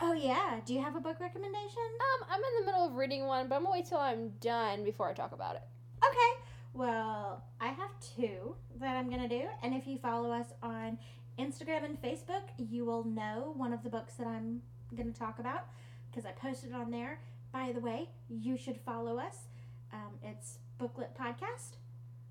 oh 0.00 0.12
yeah. 0.12 0.60
Do 0.64 0.74
you 0.74 0.82
have 0.82 0.96
a 0.96 1.00
book 1.00 1.20
recommendation? 1.20 1.82
um, 2.22 2.28
I'm 2.30 2.40
in 2.40 2.60
the 2.60 2.66
middle 2.66 2.86
of 2.86 2.94
reading 2.94 3.26
one, 3.26 3.48
but 3.48 3.56
I'm 3.56 3.62
gonna 3.62 3.72
wait 3.72 3.86
till 3.86 3.98
I'm 3.98 4.30
done 4.40 4.84
before 4.84 5.08
I 5.08 5.14
talk 5.14 5.32
about 5.32 5.56
it. 5.56 5.62
Okay. 6.04 6.42
Well, 6.74 7.42
I 7.60 7.68
have 7.68 7.90
two 8.16 8.54
that 8.78 8.96
I'm 8.96 9.08
going 9.08 9.22
to 9.22 9.28
do. 9.28 9.46
And 9.62 9.74
if 9.74 9.86
you 9.86 9.98
follow 9.98 10.30
us 10.30 10.46
on 10.62 10.98
Instagram 11.38 11.84
and 11.84 12.00
Facebook, 12.00 12.42
you 12.56 12.84
will 12.84 13.04
know 13.04 13.52
one 13.56 13.72
of 13.72 13.82
the 13.82 13.90
books 13.90 14.14
that 14.14 14.26
I'm 14.26 14.62
going 14.94 15.12
to 15.12 15.18
talk 15.18 15.38
about 15.38 15.66
because 16.10 16.24
I 16.24 16.32
posted 16.32 16.70
it 16.70 16.76
on 16.76 16.90
there. 16.90 17.20
By 17.52 17.72
the 17.72 17.80
way, 17.80 18.10
you 18.28 18.56
should 18.56 18.78
follow 18.86 19.18
us. 19.18 19.48
Um, 19.92 20.18
it's 20.22 20.58
Booklet 20.78 21.16
Podcast 21.16 21.76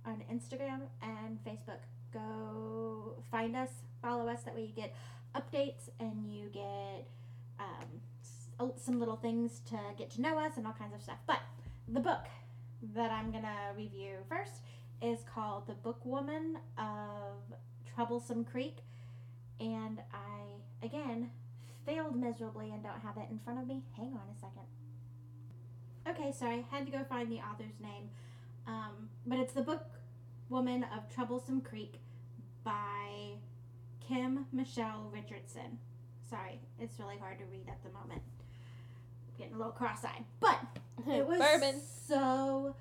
on 0.05 0.23
Instagram 0.31 0.81
and 1.01 1.39
Facebook. 1.45 1.79
Go 2.13 3.15
find 3.31 3.55
us, 3.55 3.69
follow 4.01 4.27
us. 4.27 4.43
That 4.43 4.55
way 4.55 4.61
you 4.61 4.73
get 4.75 4.95
updates 5.35 5.89
and 5.99 6.31
you 6.31 6.49
get 6.49 7.07
um, 7.59 8.71
some 8.77 8.99
little 8.99 9.15
things 9.17 9.61
to 9.69 9.77
get 9.97 10.09
to 10.11 10.21
know 10.21 10.37
us 10.37 10.53
and 10.57 10.65
all 10.65 10.73
kinds 10.73 10.93
of 10.93 11.01
stuff. 11.01 11.17
But 11.25 11.39
the 11.87 11.99
book 11.99 12.25
that 12.95 13.11
I'm 13.11 13.31
gonna 13.31 13.73
review 13.75 14.17
first 14.29 14.61
is 15.01 15.19
called 15.33 15.67
The 15.67 15.73
Bookwoman 15.73 16.55
of 16.77 17.57
Troublesome 17.95 18.45
Creek, 18.45 18.77
and 19.59 19.99
I 20.13 20.85
again 20.85 21.31
failed 21.85 22.15
miserably 22.15 22.71
and 22.71 22.83
don't 22.83 23.01
have 23.01 23.17
it 23.17 23.29
in 23.31 23.39
front 23.39 23.59
of 23.59 23.67
me. 23.67 23.83
Hang 23.95 24.13
on 24.13 24.23
a 24.31 24.39
second. 24.39 24.76
Okay, 26.09 26.31
sorry, 26.31 26.65
I 26.71 26.75
had 26.75 26.85
to 26.85 26.91
go 26.91 27.03
find 27.03 27.31
the 27.31 27.39
author's 27.39 27.79
name, 27.81 28.09
um, 28.65 29.09
but 29.25 29.39
it's 29.39 29.53
The 29.53 29.61
book 29.61 29.83
Woman 30.49 30.83
of 30.95 31.13
Troublesome 31.13 31.61
Creek 31.61 31.95
by 32.63 33.33
Kim 34.07 34.45
Michele 34.53 35.09
Richardson. 35.11 35.79
Sorry, 36.29 36.59
it's 36.79 36.97
really 36.99 37.17
hard 37.17 37.39
to 37.39 37.45
read 37.45 37.67
at 37.67 37.83
the 37.83 37.89
moment. 37.89 38.21
Getting 39.37 39.55
a 39.55 39.57
little 39.57 39.73
cross-eyed, 39.73 40.23
but 40.39 40.59
it 41.07 41.27
was 41.27 41.39
Bourbon. 41.39 41.81
so 42.07 42.75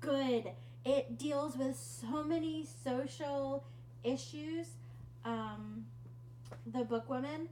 good. 0.00 0.50
It 0.84 1.18
deals 1.18 1.56
with 1.56 1.76
so 1.76 2.22
many 2.22 2.66
social 2.84 3.64
issues. 4.04 4.66
Um, 5.24 5.86
the 6.66 6.84
book 6.84 7.08
woman. 7.08 7.48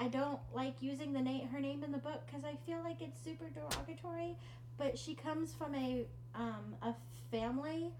I 0.00 0.08
don't 0.08 0.38
like 0.54 0.80
using 0.80 1.12
the 1.12 1.20
name 1.20 1.48
her 1.48 1.60
name 1.60 1.82
in 1.82 1.92
the 1.92 1.98
book 1.98 2.22
because 2.26 2.44
I 2.44 2.54
feel 2.66 2.78
like 2.84 3.00
it's 3.00 3.22
super 3.22 3.46
derogatory. 3.50 4.36
But 4.76 4.98
she 4.98 5.14
comes 5.14 5.52
from 5.52 5.74
a 5.74 6.04
um, 6.34 6.76
a 6.82 6.94
family 7.30 7.90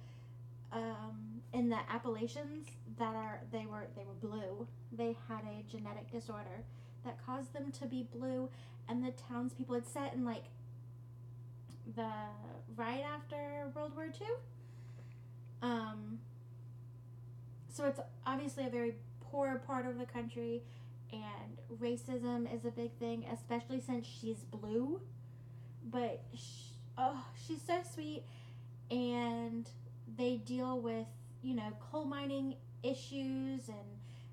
um, 0.73 1.43
in 1.53 1.69
the 1.69 1.79
Appalachians 1.91 2.69
that 2.99 3.15
are 3.15 3.41
they 3.51 3.67
were 3.67 3.87
they 3.97 4.05
were 4.05 4.29
blue. 4.29 4.67
They 4.93 5.17
had 5.29 5.41
a 5.43 5.63
genetic 5.71 6.11
disorder 6.11 6.65
that 7.05 7.25
caused 7.25 7.53
them 7.53 7.73
to 7.73 7.87
be 7.87 8.07
blue, 8.15 8.49
and 8.89 9.05
the 9.05 9.13
townspeople. 9.13 9.75
It's 9.77 9.91
set 9.91 10.15
in 10.15 10.25
like 10.25 10.45
the 11.97 12.11
right 12.77 13.03
after 13.15 13.71
World 13.75 13.93
War 13.97 14.07
II. 14.07 14.27
Um, 15.63 16.19
so 17.73 17.85
it's 17.87 18.01
obviously 18.27 18.67
a 18.67 18.71
very 18.71 18.95
poor 19.21 19.61
part 19.67 19.87
of 19.87 19.99
the 19.99 20.07
country, 20.07 20.63
and 21.13 21.81
racism 21.81 22.53
is 22.55 22.65
a 22.65 22.71
big 22.71 22.93
thing, 22.99 23.25
especially 23.33 23.81
since 23.81 24.07
she's 24.07 24.45
blue. 24.51 25.01
But 25.91 26.23
sh 26.35 26.73
oh, 26.97 27.25
she's 27.47 27.63
so 27.63 27.81
sweet, 27.95 28.25
and 28.91 29.69
they 30.17 30.37
deal 30.37 30.81
with 30.81 31.07
you 31.43 31.55
know 31.55 31.73
coal 31.91 32.05
mining 32.05 32.57
issues 32.83 33.69
and 33.69 33.89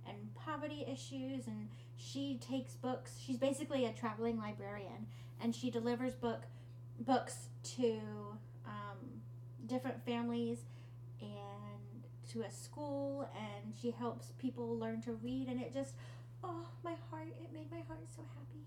and 0.08 0.36
poverty 0.36 0.86
issues, 0.88 1.48
and 1.48 1.70
she 1.98 2.40
takes 2.48 2.74
books. 2.74 3.20
She's 3.26 3.38
basically 3.38 3.86
a 3.86 3.92
traveling 3.92 4.38
librarian, 4.38 5.08
and 5.42 5.56
she 5.56 5.72
delivers 5.72 6.14
book 6.16 6.44
books 7.00 7.50
to 7.64 8.00
um, 8.66 9.22
different 9.66 10.04
families 10.06 10.60
and 11.22 12.04
to 12.32 12.42
a 12.42 12.52
school. 12.52 13.30
And 13.36 13.74
she 13.80 13.92
helps 13.92 14.28
people 14.38 14.78
learn 14.78 15.02
to 15.04 15.14
read. 15.14 15.48
And 15.48 15.62
it 15.62 15.74
just 15.74 15.94
oh 16.46 16.66
my 16.84 16.94
heart 17.10 17.28
it 17.42 17.52
made 17.54 17.70
my 17.72 17.82
heart 17.88 18.06
so 18.16 18.22
happy 18.36 18.62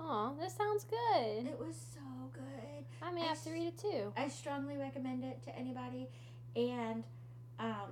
Aw, 0.00 0.32
that 0.40 0.50
sounds 0.50 0.84
good. 0.84 1.46
it 1.46 1.58
was 1.58 1.76
so 1.94 2.00
good 2.32 2.84
I 3.00 3.12
may 3.12 3.20
have 3.22 3.42
to 3.44 3.50
read 3.50 3.68
it 3.68 3.78
too. 3.78 4.12
i 4.16 4.28
strongly 4.28 4.76
recommend 4.76 5.24
it 5.24 5.42
to 5.44 5.56
anybody 5.56 6.08
and 6.56 7.04
um, 7.58 7.90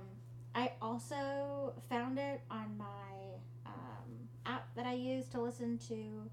i 0.55 0.71
also 0.81 1.73
found 1.89 2.17
it 2.19 2.41
on 2.49 2.75
my 2.77 2.85
um, 3.65 4.09
app 4.45 4.67
that 4.75 4.85
i 4.85 4.93
use 4.93 5.27
to 5.29 5.41
listen 5.41 5.77
to 5.87 6.29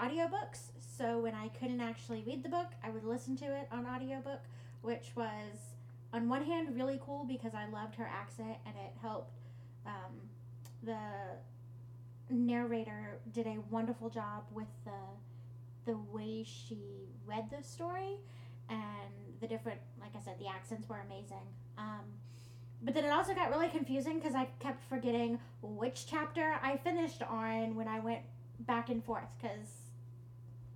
audiobooks 0.00 0.70
so 0.98 1.18
when 1.20 1.34
i 1.34 1.48
couldn't 1.48 1.80
actually 1.80 2.22
read 2.26 2.42
the 2.42 2.48
book 2.48 2.68
i 2.82 2.90
would 2.90 3.04
listen 3.04 3.36
to 3.36 3.44
it 3.46 3.68
on 3.72 3.86
audiobook 3.86 4.40
which 4.82 5.12
was 5.16 5.74
on 6.12 6.28
one 6.28 6.44
hand 6.44 6.74
really 6.74 7.00
cool 7.04 7.24
because 7.24 7.52
i 7.54 7.66
loved 7.70 7.94
her 7.94 8.06
accent 8.12 8.56
and 8.66 8.74
it 8.76 8.92
helped 9.00 9.32
um, 9.86 10.12
the 10.82 10.96
narrator 12.30 13.18
did 13.32 13.46
a 13.46 13.58
wonderful 13.70 14.08
job 14.08 14.44
with 14.52 14.68
the 14.84 14.90
the 15.86 15.98
way 16.12 16.42
she 16.42 16.78
read 17.26 17.44
the 17.50 17.62
story 17.62 18.16
and 18.70 18.80
the 19.40 19.46
different 19.46 19.78
like 20.00 20.10
i 20.16 20.24
said 20.24 20.34
the 20.38 20.48
accents 20.48 20.88
were 20.88 21.00
amazing. 21.06 21.46
Um, 21.76 22.04
but 22.82 22.92
then 22.92 23.04
it 23.04 23.10
also 23.10 23.34
got 23.34 23.50
really 23.50 23.68
confusing 23.68 24.18
because 24.18 24.34
i 24.34 24.46
kept 24.58 24.82
forgetting 24.88 25.38
which 25.62 26.06
chapter 26.06 26.56
i 26.62 26.76
finished 26.76 27.22
on 27.22 27.74
when 27.74 27.88
i 27.88 28.00
went 28.00 28.20
back 28.60 28.88
and 28.88 29.04
forth 29.04 29.28
because 29.40 29.68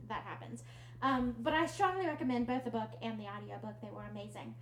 that 0.09 0.23
happens. 0.25 0.64
Um, 1.00 1.35
but 1.40 1.52
i 1.52 1.67
strongly 1.67 2.07
recommend 2.07 2.47
both 2.47 2.64
the 2.64 2.71
book 2.71 2.90
and 3.02 3.19
the 3.19 3.25
audiobook. 3.25 3.81
They 3.81 3.90
were 3.90 4.05
amazing. 4.11 4.55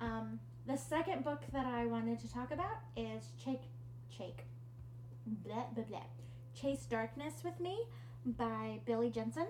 Um, 0.00 0.38
the 0.66 0.76
second 0.76 1.24
book 1.24 1.42
that 1.52 1.66
i 1.66 1.86
wanted 1.86 2.20
to 2.20 2.32
talk 2.32 2.52
about 2.52 2.78
is 2.96 3.24
shake 3.42 3.62
shake 4.08 4.44
blah, 5.26 5.64
blah, 5.74 5.84
blah. 5.84 6.17
Chase 6.60 6.86
Darkness 6.86 7.34
with 7.44 7.60
Me 7.60 7.78
by 8.24 8.80
Billy 8.84 9.10
Jensen. 9.10 9.46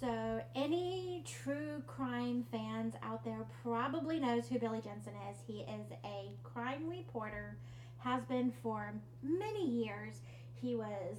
So 0.00 0.40
any 0.56 1.22
true 1.24 1.82
crime 1.86 2.44
fans 2.50 2.94
out 3.02 3.24
there 3.24 3.46
probably 3.62 4.18
knows 4.18 4.48
who 4.48 4.58
Billy 4.58 4.80
Jensen 4.80 5.12
is. 5.30 5.36
He 5.46 5.60
is 5.60 5.86
a 6.04 6.32
crime 6.42 6.88
reporter, 6.88 7.56
has 7.98 8.24
been 8.24 8.52
for 8.62 8.92
many 9.22 9.68
years. 9.68 10.14
He 10.54 10.74
was 10.74 11.18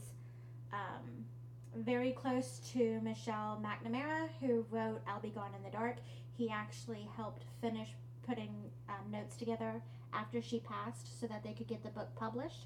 um, 0.73 1.25
very 1.75 2.11
close 2.11 2.59
to 2.73 2.99
Michelle 3.01 3.61
McNamara, 3.63 4.27
who 4.41 4.65
wrote 4.71 5.01
I'll 5.07 5.21
Be 5.21 5.29
Gone 5.29 5.51
in 5.55 5.63
the 5.63 5.69
Dark. 5.69 5.97
He 6.37 6.49
actually 6.49 7.07
helped 7.15 7.45
finish 7.61 7.89
putting 8.27 8.53
um, 8.89 9.11
notes 9.11 9.37
together 9.37 9.81
after 10.13 10.41
she 10.41 10.59
passed 10.59 11.19
so 11.19 11.27
that 11.27 11.43
they 11.43 11.53
could 11.53 11.67
get 11.67 11.83
the 11.83 11.89
book 11.89 12.09
published. 12.15 12.65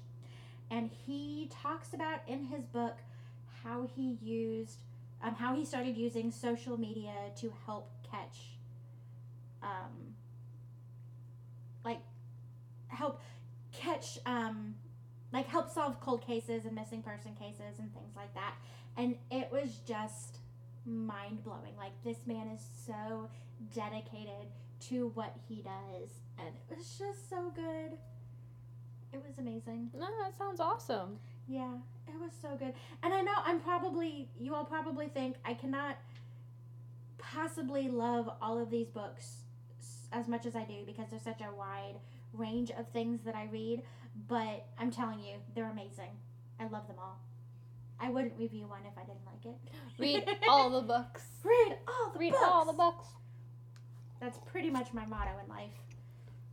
And 0.70 0.90
he 1.06 1.50
talks 1.62 1.92
about 1.94 2.20
in 2.26 2.44
his 2.44 2.64
book 2.64 2.98
how 3.62 3.88
he 3.94 4.18
used, 4.22 4.80
um, 5.22 5.34
how 5.34 5.54
he 5.54 5.64
started 5.64 5.96
using 5.96 6.30
social 6.30 6.78
media 6.78 7.14
to 7.40 7.52
help 7.66 7.90
catch, 8.10 8.56
um, 9.62 10.14
like 11.84 12.00
much 14.04 14.18
um, 14.26 14.74
like 15.32 15.46
help 15.46 15.70
solve 15.70 16.00
cold 16.00 16.22
cases 16.22 16.64
and 16.64 16.74
missing 16.74 17.02
person 17.02 17.34
cases 17.38 17.78
and 17.78 17.92
things 17.92 18.12
like 18.16 18.32
that. 18.34 18.54
And 18.96 19.16
it 19.30 19.48
was 19.50 19.80
just 19.86 20.38
mind 20.86 21.42
blowing. 21.44 21.76
Like 21.76 21.92
this 22.04 22.18
man 22.26 22.48
is 22.48 22.62
so 22.86 23.28
dedicated 23.74 24.48
to 24.88 25.10
what 25.14 25.34
he 25.48 25.62
does, 25.62 26.10
and 26.38 26.48
it 26.48 26.76
was 26.76 26.96
just 26.98 27.28
so 27.28 27.52
good. 27.54 27.96
It 29.14 29.22
was 29.26 29.38
amazing. 29.38 29.90
No, 29.96 30.06
that 30.22 30.36
sounds 30.36 30.58
awesome. 30.58 31.18
Yeah, 31.46 31.70
it 32.08 32.18
was 32.20 32.32
so 32.42 32.56
good. 32.58 32.74
And 33.04 33.14
I 33.14 33.20
know 33.20 33.32
I'm 33.44 33.60
probably, 33.60 34.28
you 34.38 34.54
all 34.54 34.64
probably 34.64 35.06
think 35.06 35.36
I 35.44 35.54
cannot 35.54 35.96
possibly 37.18 37.88
love 37.88 38.28
all 38.42 38.58
of 38.60 38.70
these 38.70 38.88
books 38.88 39.36
as 40.12 40.26
much 40.28 40.46
as 40.46 40.56
I 40.56 40.64
do 40.64 40.82
because 40.84 41.06
there's 41.10 41.22
such 41.22 41.40
a 41.40 41.54
wide 41.56 41.94
range 42.32 42.70
of 42.72 42.88
things 42.88 43.20
that 43.24 43.36
I 43.36 43.48
read. 43.52 43.82
But 44.28 44.66
I'm 44.78 44.90
telling 44.90 45.20
you, 45.20 45.36
they're 45.54 45.70
amazing. 45.70 46.10
I 46.58 46.64
love 46.64 46.86
them 46.88 46.96
all. 46.98 47.20
I 48.00 48.10
wouldn't 48.10 48.34
review 48.36 48.66
one 48.66 48.80
if 48.84 48.98
I 48.98 49.02
didn't 49.04 49.24
like 49.24 49.44
it. 49.46 49.58
Read 49.98 50.38
all 50.48 50.68
the 50.70 50.82
books. 50.82 51.22
Read 51.44 51.76
all 51.86 52.10
the 52.12 52.18
Read 52.18 52.32
books. 52.32 52.44
all 52.44 52.64
the 52.64 52.72
books. 52.72 53.06
That's 54.20 54.38
pretty 54.50 54.70
much 54.70 54.92
my 54.92 55.06
motto 55.06 55.30
in 55.42 55.48
life. 55.48 55.70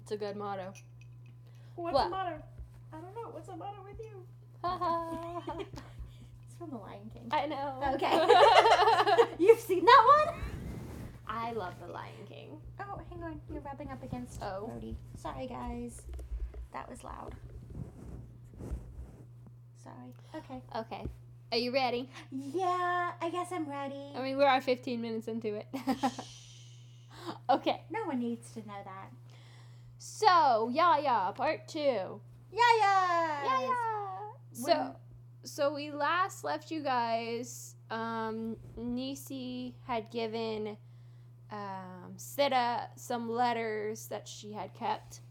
It's 0.01 0.11
a 0.11 0.17
good 0.17 0.35
motto. 0.35 0.73
What's 1.75 1.93
What? 1.95 2.03
the 2.05 2.09
motto? 2.09 2.43
I 2.93 2.97
don't 2.99 3.15
know. 3.15 3.29
What's 3.31 3.47
the 3.47 3.55
matter 3.55 3.81
with 3.87 3.99
you? 3.99 4.25
it's 6.45 6.55
from 6.57 6.69
The 6.71 6.77
Lion 6.77 7.09
King. 7.13 7.27
I 7.31 7.45
know. 7.47 7.81
Okay. 7.95 9.33
You've 9.43 9.59
seen 9.59 9.85
that 9.85 10.23
one? 10.25 10.35
I 11.27 11.51
love 11.53 11.73
The 11.85 11.91
Lion 11.91 12.13
King. 12.27 12.57
Oh, 12.79 12.99
hang 13.09 13.23
on. 13.23 13.39
You're 13.51 13.61
rubbing 13.61 13.89
up 13.89 14.03
against 14.03 14.41
Oh. 14.43 14.67
Brody. 14.67 14.97
Sorry, 15.15 15.47
guys. 15.47 16.01
That 16.73 16.89
was 16.89 17.03
loud. 17.03 17.35
Sorry. 19.83 20.13
Okay. 20.35 20.61
Okay. 20.75 21.05
Are 21.51 21.57
you 21.57 21.73
ready? 21.73 22.09
Yeah, 22.31 23.11
I 23.21 23.29
guess 23.29 23.51
I'm 23.51 23.69
ready. 23.69 24.11
I 24.15 24.21
mean, 24.21 24.37
we're 24.37 24.45
at 24.45 24.63
15 24.63 25.01
minutes 25.01 25.27
into 25.27 25.55
it. 25.55 25.67
okay. 27.49 27.81
no 27.89 28.05
one 28.05 28.19
needs 28.19 28.51
to 28.51 28.59
know 28.59 28.79
that. 28.85 29.11
So, 29.97 30.69
yeah, 30.73 30.97
yeah, 30.99 31.31
part 31.31 31.67
two. 31.67 32.21
Yeah, 32.51 32.59
yeah. 32.79 33.43
Yeah, 33.45 33.61
yeah. 33.61 33.73
So, 34.53 34.65
When- 34.65 34.95
so 35.43 35.73
we 35.73 35.91
last 35.91 36.43
left 36.43 36.71
you 36.71 36.81
guys. 36.83 37.75
Um, 37.89 38.55
Necie 38.77 39.73
had 39.85 40.09
given 40.11 40.77
um, 41.51 42.13
Sidda 42.17 42.87
some 42.95 43.29
letters 43.29 44.07
that 44.07 44.27
she 44.27 44.53
had 44.53 44.73
kept 44.73 45.21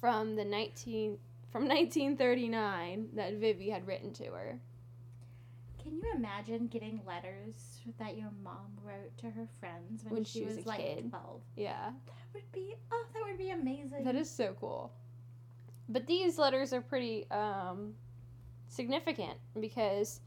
from 0.00 0.36
the 0.36 0.44
19 0.44 1.18
from 1.50 1.66
1939 1.66 3.08
that 3.14 3.34
Vivi 3.34 3.70
had 3.70 3.86
written 3.86 4.12
to 4.14 4.24
her. 4.26 4.58
Can 5.82 5.94
you 5.96 6.02
imagine 6.14 6.66
getting 6.68 7.00
letters 7.06 7.80
that 7.98 8.16
your 8.16 8.30
mom 8.44 8.66
wrote 8.84 9.16
to 9.18 9.30
her 9.30 9.48
friends 9.58 10.04
when, 10.04 10.14
When 10.14 10.24
she, 10.24 10.40
she 10.40 10.44
was 10.44 10.56
was, 10.56 10.66
a 10.66 10.68
like 10.68 10.78
kid. 10.80 11.08
12? 11.10 11.40
Yeah, 11.56 11.90
That 12.06 12.14
would 12.34 12.52
be, 12.52 12.74
oh, 12.92 13.04
that 13.14 13.22
would 13.26 13.38
be 13.38 13.50
amazing. 13.50 14.04
that 14.04 14.14
is 14.14 14.28
so 14.30 14.54
cool. 14.60 14.92
But 15.90 16.06
these 16.06 16.38
letters 16.38 16.72
are 16.72 16.80
pretty 16.80 17.28
um, 17.32 17.94
significant 18.68 19.38
because 19.58 20.20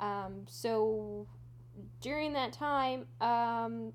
um, 0.00 0.44
so 0.48 1.26
during 2.00 2.32
that 2.32 2.52
time, 2.52 3.06
um, 3.20 3.92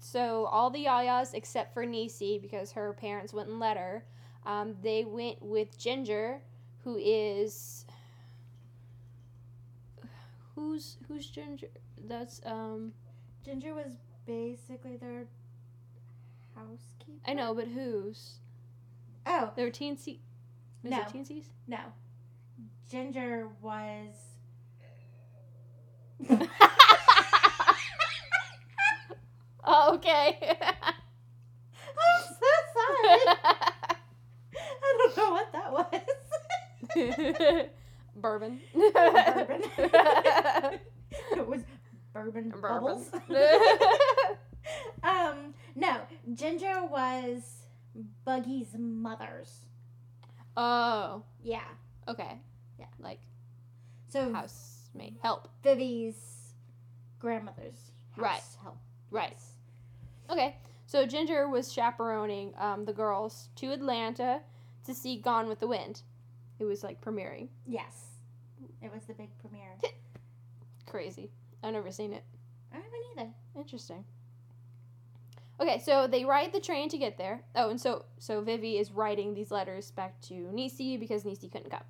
so 0.00 0.46
all 0.46 0.70
the 0.70 0.86
Yayas 0.86 1.34
except 1.34 1.74
for 1.74 1.84
Necie 1.84 2.40
because 2.40 2.72
her 2.72 2.94
parents 2.94 3.34
wouldn't 3.34 3.58
let 3.58 3.76
her, 3.76 4.02
um, 4.46 4.76
they 4.82 5.04
went 5.04 5.42
with 5.42 5.78
Ginger, 5.78 6.40
who 6.82 6.96
is 6.96 7.84
who's 10.54 10.96
who's 11.06 11.26
Ginger? 11.26 11.68
That's 12.08 12.40
um 12.46 12.92
Ginger 13.44 13.74
was 13.74 13.98
basically 14.26 14.96
their 14.96 15.26
housekeeper. 16.54 17.20
I 17.26 17.34
know, 17.34 17.54
but 17.54 17.68
whose? 17.68 18.38
Oh, 19.26 19.50
They 19.56 19.64
were 19.64 19.70
teensy. 19.70 20.18
Is 20.82 20.90
No. 20.90 21.00
it 21.00 21.08
teensies? 21.08 21.44
no. 21.66 21.78
Ginger 22.90 23.48
was. 23.62 24.14
oh, 29.64 29.94
okay. 29.94 30.38
I'm 30.62 32.22
so 32.24 32.50
sorry. 32.74 33.18
I 34.56 34.96
don't 34.98 35.16
know 35.16 35.30
what 35.32 35.52
that 35.52 35.72
was. 35.72 36.00
Bourbon. 38.16 38.60
Bourbon. 38.74 39.62
it 41.32 41.46
was 41.46 41.60
bourbon, 42.12 42.50
Bourbon. 42.50 42.60
bubbles. 42.60 43.10
um, 45.02 45.54
no, 45.76 46.00
Ginger 46.34 46.84
was 46.84 47.59
Buggy's 48.24 48.74
mother's. 48.78 49.66
oh, 50.56 51.22
Yeah. 51.42 51.64
okay. 52.08 52.38
Yeah. 52.78 52.86
Like 52.98 53.20
So 54.08 54.32
housemate. 54.32 55.16
Help. 55.22 55.48
Vivi's 55.62 56.54
grandmother's 57.18 57.92
house 58.12 58.22
Right. 58.24 58.42
help. 58.62 58.78
Right. 59.10 59.36
Okay. 60.30 60.56
So 60.86 61.06
Ginger 61.06 61.48
was 61.48 61.72
chaperoning 61.72 62.52
um, 62.58 62.84
the 62.84 62.92
girls 62.92 63.48
to 63.56 63.72
Atlanta 63.72 64.40
to 64.86 64.94
see 64.94 65.16
Gone 65.20 65.46
with 65.48 65.60
the 65.60 65.68
Wind. 65.68 66.02
It 66.58 66.64
was 66.64 66.82
like 66.82 67.00
premiering. 67.00 67.48
Yes. 67.66 68.06
It 68.82 68.92
was 68.92 69.04
the 69.04 69.14
big 69.14 69.28
premiere. 69.38 69.76
Crazy. 70.86 71.30
I've 71.62 71.72
never 71.74 71.90
seen 71.92 72.12
it. 72.12 72.24
I 72.72 72.76
haven't 72.76 72.92
either. 73.16 73.30
Interesting. 73.56 74.04
Okay, 75.60 75.78
so 75.78 76.06
they 76.06 76.24
ride 76.24 76.52
the 76.52 76.60
train 76.60 76.88
to 76.88 76.96
get 76.96 77.18
there. 77.18 77.42
Oh, 77.54 77.68
and 77.68 77.80
so 77.80 78.06
so 78.18 78.40
Vivi 78.40 78.78
is 78.78 78.92
writing 78.92 79.34
these 79.34 79.50
letters 79.50 79.90
back 79.90 80.18
to 80.22 80.34
Necie 80.34 80.98
because 80.98 81.24
Necie 81.24 81.52
couldn't 81.52 81.70
come. 81.70 81.84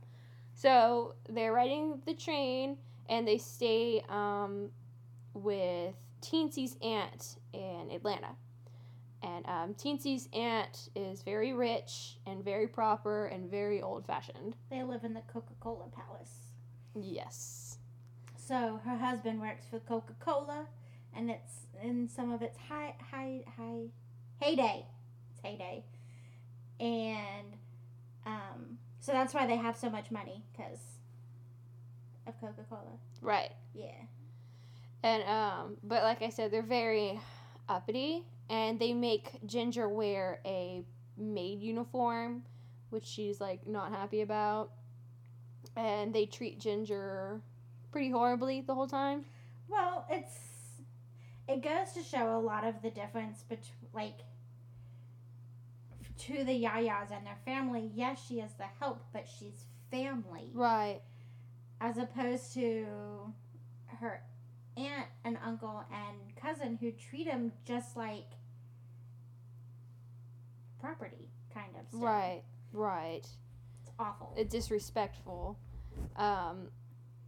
So 0.54 1.14
they're 1.28 1.52
riding 1.52 2.02
the 2.04 2.14
train 2.14 2.76
and 3.08 3.26
they 3.26 3.38
stay 3.38 4.02
um, 4.08 4.70
with 5.34 5.94
Teensy's 6.20 6.76
aunt 6.82 7.36
in 7.52 7.90
Atlanta. 7.92 8.34
And 9.22 9.46
um, 9.46 9.74
Teensy's 9.74 10.28
aunt 10.32 10.88
is 10.96 11.22
very 11.22 11.52
rich 11.52 12.18
and 12.26 12.44
very 12.44 12.66
proper 12.66 13.26
and 13.26 13.50
very 13.50 13.82
old 13.82 14.06
fashioned. 14.06 14.56
They 14.70 14.82
live 14.82 15.04
in 15.04 15.14
the 15.14 15.20
Coca 15.32 15.52
Cola 15.60 15.86
Palace. 15.94 16.32
Yes. 16.94 17.78
So 18.36 18.80
her 18.84 18.96
husband 18.96 19.40
works 19.40 19.66
for 19.70 19.78
Coca 19.80 20.14
Cola, 20.18 20.66
and 21.14 21.30
it's 21.30 21.66
in 21.82 22.08
some 22.08 22.32
of 22.32 22.42
its 22.42 22.58
high, 22.68 22.94
high, 23.10 23.42
high 23.56 23.86
heyday. 24.40 24.86
It's 25.30 25.40
heyday, 25.42 25.84
and 26.78 27.56
um, 28.26 28.78
so 29.00 29.12
that's 29.12 29.34
why 29.34 29.46
they 29.46 29.56
have 29.56 29.76
so 29.76 29.90
much 29.90 30.10
money 30.10 30.42
because 30.52 30.80
of 32.26 32.38
Coca 32.40 32.62
Cola. 32.68 32.98
Right. 33.22 33.52
Yeah. 33.74 33.92
And 35.02 35.22
um, 35.24 35.76
but 35.82 36.02
like 36.02 36.22
I 36.22 36.28
said, 36.28 36.50
they're 36.50 36.62
very 36.62 37.18
uppity, 37.68 38.24
and 38.48 38.78
they 38.78 38.92
make 38.92 39.46
Ginger 39.46 39.88
wear 39.88 40.40
a 40.44 40.84
maid 41.16 41.62
uniform, 41.62 42.42
which 42.90 43.06
she's 43.06 43.40
like 43.40 43.66
not 43.66 43.92
happy 43.92 44.20
about, 44.20 44.72
and 45.76 46.12
they 46.14 46.26
treat 46.26 46.60
Ginger 46.60 47.40
pretty 47.90 48.10
horribly 48.10 48.60
the 48.60 48.74
whole 48.74 48.86
time. 48.86 49.24
Well, 49.68 50.06
it's 50.10 50.38
it 51.50 51.62
goes 51.62 51.92
to 51.94 52.02
show 52.02 52.36
a 52.36 52.40
lot 52.40 52.64
of 52.64 52.80
the 52.82 52.90
difference 52.90 53.42
between 53.48 53.90
like 53.92 54.18
to 56.18 56.44
the 56.44 56.64
Yayas 56.64 57.10
and 57.10 57.26
their 57.26 57.38
family. 57.44 57.90
Yes, 57.94 58.20
she 58.28 58.40
is 58.40 58.52
the 58.58 58.66
help, 58.78 59.02
but 59.12 59.26
she's 59.38 59.64
family. 59.90 60.50
Right. 60.54 61.00
as 61.80 61.96
opposed 61.96 62.52
to 62.54 62.86
her 63.86 64.22
aunt 64.76 65.06
and 65.24 65.36
uncle 65.44 65.82
and 65.92 66.36
cousin 66.36 66.76
who 66.80 66.92
treat 66.92 67.26
him 67.26 67.52
just 67.64 67.96
like 67.96 68.26
property 70.80 71.28
kind 71.52 71.70
of 71.78 71.86
still. 71.88 72.00
Right. 72.00 72.42
Right. 72.72 73.26
it's 73.82 73.90
awful 73.98 74.34
It's 74.36 74.52
disrespectful. 74.52 75.58
Um, 76.16 76.68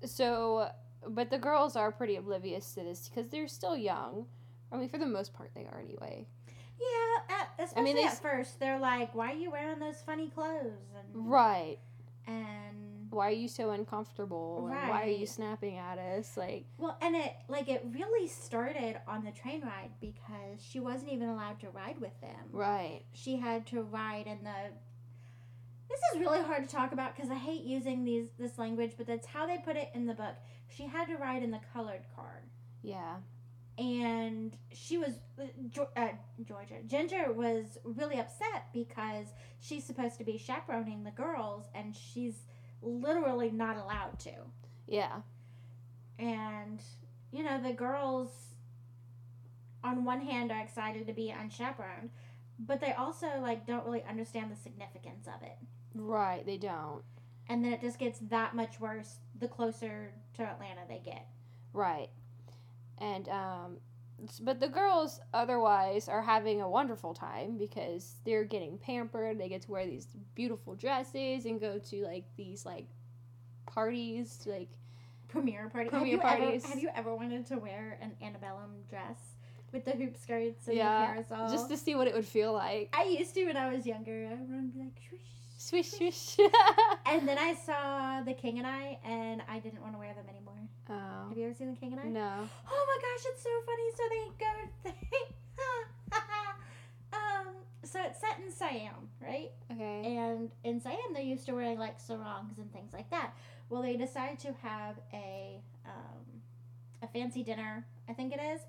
so, 0.05 0.69
but 1.09 1.31
the 1.31 1.38
girls 1.38 1.77
are 1.77 1.91
pretty 1.93 2.17
oblivious 2.17 2.73
to 2.75 2.81
this 2.83 3.09
because 3.09 3.31
they're 3.31 3.49
still 3.49 3.77
young. 3.77 4.27
I 4.71 4.77
mean, 4.77 4.88
for 4.88 4.99
the 4.99 5.07
most 5.07 5.35
part, 5.35 5.51
they 5.55 5.67
are 5.67 5.81
anyway. 5.81 6.27
yeah 6.81 7.37
at, 7.41 7.49
especially 7.65 7.93
they 7.95 8.05
at 8.05 8.21
first 8.21 8.59
they're 8.59 8.79
like 8.79 9.15
why 9.15 9.31
are 9.33 9.37
you 9.37 9.51
wearing 9.51 9.79
those 9.79 10.01
funny 10.05 10.29
clothes 10.29 10.73
and 10.99 11.31
Right. 11.31 11.79
and 12.27 13.11
why 13.11 13.29
are 13.29 13.31
you 13.45 13.47
so 13.47 13.71
uncomfortable 13.71 14.69
and 14.73 14.88
why 14.88 15.03
are 15.03 15.07
you 15.07 15.27
snapping 15.27 15.77
at 15.77 15.99
us 15.99 16.35
like 16.37 16.65
well 16.79 16.97
and 17.03 17.15
it 17.15 17.35
like 17.49 17.69
it 17.69 17.85
really 17.93 18.27
started 18.27 18.99
on 19.07 19.23
the 19.23 19.31
train 19.31 19.61
ride 19.61 19.91
because 20.01 20.59
she 20.67 20.81
wasn't 20.81 21.12
even 21.12 21.29
allowed 21.29 21.61
to 21.61 21.69
ride 21.69 22.01
with 22.01 22.19
them 22.23 22.41
right 22.51 23.03
she 23.12 23.37
had 23.37 23.67
to 23.67 23.83
ride 23.83 24.27
in 24.27 24.43
the 24.43 24.55
this 25.88 26.01
is 26.15 26.21
really 26.21 26.41
hard 26.43 26.67
to 26.67 26.75
talk 26.75 26.93
about 26.93 27.15
because 27.15 27.31
I 27.31 27.35
hate 27.35 27.65
using 27.65 28.03
these 28.03 28.29
this 28.38 28.57
language, 28.59 28.93
but 28.97 29.07
that's 29.07 29.27
how 29.27 29.47
they 29.47 29.59
put 29.59 29.77
it 29.77 29.91
in 29.95 30.07
the 30.07 30.15
book. 30.15 30.37
She 30.75 30.87
had 30.87 31.07
to 31.09 31.17
ride 31.17 31.43
in 31.43 31.51
the 31.51 31.61
colored 31.73 32.03
card, 32.17 32.45
Yeah. 32.83 33.17
and 33.79 34.57
she 34.73 34.97
was 34.99 35.11
uh, 35.39 35.83
uh, 35.97 36.09
Georgia 36.45 36.77
Ginger 36.87 37.33
was 37.33 37.79
really 37.85 38.19
upset 38.19 38.67
because 38.73 39.27
she's 39.61 39.85
supposed 39.85 40.19
to 40.19 40.25
be 40.25 40.39
chaperoning 40.39 41.05
the 41.05 41.11
girls, 41.11 41.67
and 41.75 41.95
she's 41.95 42.45
literally 42.83 43.51
not 43.51 43.77
allowed 43.77 44.19
to. 44.21 44.33
Yeah. 44.87 45.21
And 46.19 46.81
you 47.33 47.43
know 47.43 47.61
the 47.63 47.73
girls, 47.73 48.31
on 49.85 50.05
one 50.05 50.21
hand, 50.21 50.51
are 50.51 50.61
excited 50.61 51.07
to 51.07 51.13
be 51.13 51.31
unchaperoned, 51.33 52.11
but 52.59 52.81
they 52.81 52.93
also 52.93 53.27
like 53.41 53.67
don't 53.67 53.85
really 53.85 54.05
understand 54.09 54.51
the 54.51 54.57
significance 54.57 55.27
of 55.27 55.43
it. 55.43 55.57
Right. 55.95 56.45
They 56.47 56.57
don't. 56.59 57.03
and 57.49 57.65
then 57.65 57.73
it 57.73 57.81
just 57.81 57.99
gets 57.99 58.19
that 58.31 58.55
much 58.55 58.79
worse 58.81 59.17
the 59.39 59.49
closer 59.49 60.13
to 60.37 60.42
Atlanta 60.42 60.83
they 60.88 61.01
get. 61.05 61.27
Right. 61.73 62.09
And 62.99 63.29
um 63.29 63.77
but 64.40 64.61
the 64.61 64.68
girls 64.68 65.21
otherwise 65.35 66.09
are 66.09 66.23
having 66.23 66.61
a 66.61 66.68
wonderful 66.68 67.12
time 67.12 67.59
because 67.59 68.14
they're 68.25 68.45
getting 68.45 68.79
pampered. 68.79 69.38
They 69.38 69.49
get 69.49 69.62
to 69.62 69.71
wear 69.71 69.87
these 69.87 70.07
beautiful 70.35 70.75
dresses 70.77 71.45
and 71.45 71.61
go 71.61 71.79
to 71.79 72.05
like 72.05 72.25
these 72.37 72.64
like 72.64 72.87
parties 73.66 74.45
like 74.47 74.68
Premiere 75.29 75.71
party. 75.71 75.88
Premiere 75.88 76.18
have 76.21 76.38
parties. 76.38 76.62
Ever, 76.64 76.75
have 76.75 76.83
you 76.83 76.90
ever 76.95 77.14
wanted 77.16 77.47
to 77.47 77.57
wear 77.57 77.99
an 78.03 78.12
antebellum 78.23 78.71
dress 78.90 79.16
with 79.73 79.85
the 79.87 79.92
hoop 79.92 80.14
skirts 80.18 80.68
and 80.68 80.77
Yeah, 80.77 81.01
the 81.01 81.07
parasol? 81.07 81.49
just 81.49 81.71
to 81.71 81.77
see 81.79 81.95
what 81.95 82.07
it 82.07 82.14
would 82.14 82.27
feel 82.27 82.53
like. 82.53 82.90
I 82.92 83.05
used 83.05 83.33
to 83.35 83.47
when 83.47 83.57
I 83.57 83.75
was 83.75 83.87
younger. 83.87 84.29
I 84.31 84.35
would 84.35 84.75
be 84.75 84.81
like, 84.81 85.01
Swish, 85.09 85.21
Swish 85.62 85.92
swish. 85.92 86.37
And 87.07 87.29
then 87.29 87.38
I 87.38 87.55
saw 87.55 88.22
The 88.22 88.33
King 88.33 88.59
and 88.59 88.66
I, 88.66 88.98
and 89.05 89.42
I 89.48 89.59
didn't 89.59 89.81
want 89.81 89.92
to 89.94 89.98
wear 89.98 90.12
them 90.14 90.25
anymore. 90.29 90.55
oh. 90.90 91.29
Have 91.29 91.38
you 91.38 91.44
ever 91.44 91.55
seen 91.55 91.70
The 91.70 91.77
King 91.77 91.92
and 91.92 92.01
I? 92.01 92.05
No. 92.05 92.48
Oh 92.70 92.87
my 92.88 92.98
gosh, 93.01 93.27
it's 93.31 93.42
so 93.42 93.51
funny. 93.66 93.90
So 93.96 94.03
they 94.11 94.25
go, 94.44 94.92
they, 95.12 95.35
um, 97.12 97.55
so 97.85 98.01
it's 98.03 98.20
set 98.20 98.38
in 98.44 98.51
Siam, 98.51 99.09
right? 99.20 99.51
Okay. 99.70 100.16
And 100.16 100.51
in 100.64 100.81
Siam, 100.81 100.96
they're 101.12 101.22
used 101.22 101.46
to 101.46 101.53
wearing 101.53 101.79
like 101.79 102.01
sarongs 102.01 102.59
and 102.59 102.72
things 102.72 102.92
like 102.92 103.11
that. 103.11 103.35
Well, 103.68 103.83
they 103.83 103.96
decide 103.96 104.38
to 104.40 104.53
have 104.62 104.96
a 105.12 105.61
um, 105.87 106.42
a 107.03 107.07
fancy 107.09 107.42
dinner, 107.42 107.87
I 108.09 108.14
think 108.14 108.33
it 108.33 108.40
is, 108.40 108.61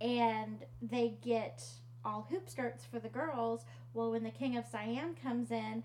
and 0.00 0.58
they 0.82 1.14
get 1.22 1.64
all 2.04 2.26
hoop 2.30 2.48
skirts 2.48 2.84
for 2.84 2.98
the 2.98 3.08
girls. 3.08 3.64
Well, 3.94 4.10
when 4.10 4.24
the 4.24 4.30
king 4.30 4.56
of 4.56 4.66
Siam 4.66 5.14
comes 5.22 5.50
in, 5.50 5.82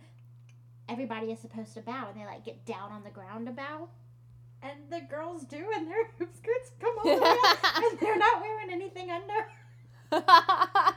everybody 0.90 1.32
is 1.32 1.40
supposed 1.40 1.74
to 1.76 1.82
bow, 1.82 2.08
and 2.10 2.20
they 2.20 2.26
like 2.26 2.44
get 2.46 2.66
down 2.66 2.92
on 2.92 3.04
the 3.04 3.10
ground 3.10 3.48
to 3.48 3.52
bow. 3.54 3.90
And 4.62 4.80
the 4.90 5.02
girls 5.02 5.44
do, 5.44 5.66
and 5.76 5.88
their 5.88 6.06
hoop 6.18 6.30
skirts 6.38 6.72
come 6.80 6.96
all 7.04 7.16
the 7.16 7.22
way 7.22 7.38
up, 7.46 7.58
and 7.78 8.00
they're 8.00 8.18
not 8.18 8.42
wearing 8.42 8.70
anything 8.72 9.10
under. 9.12 9.48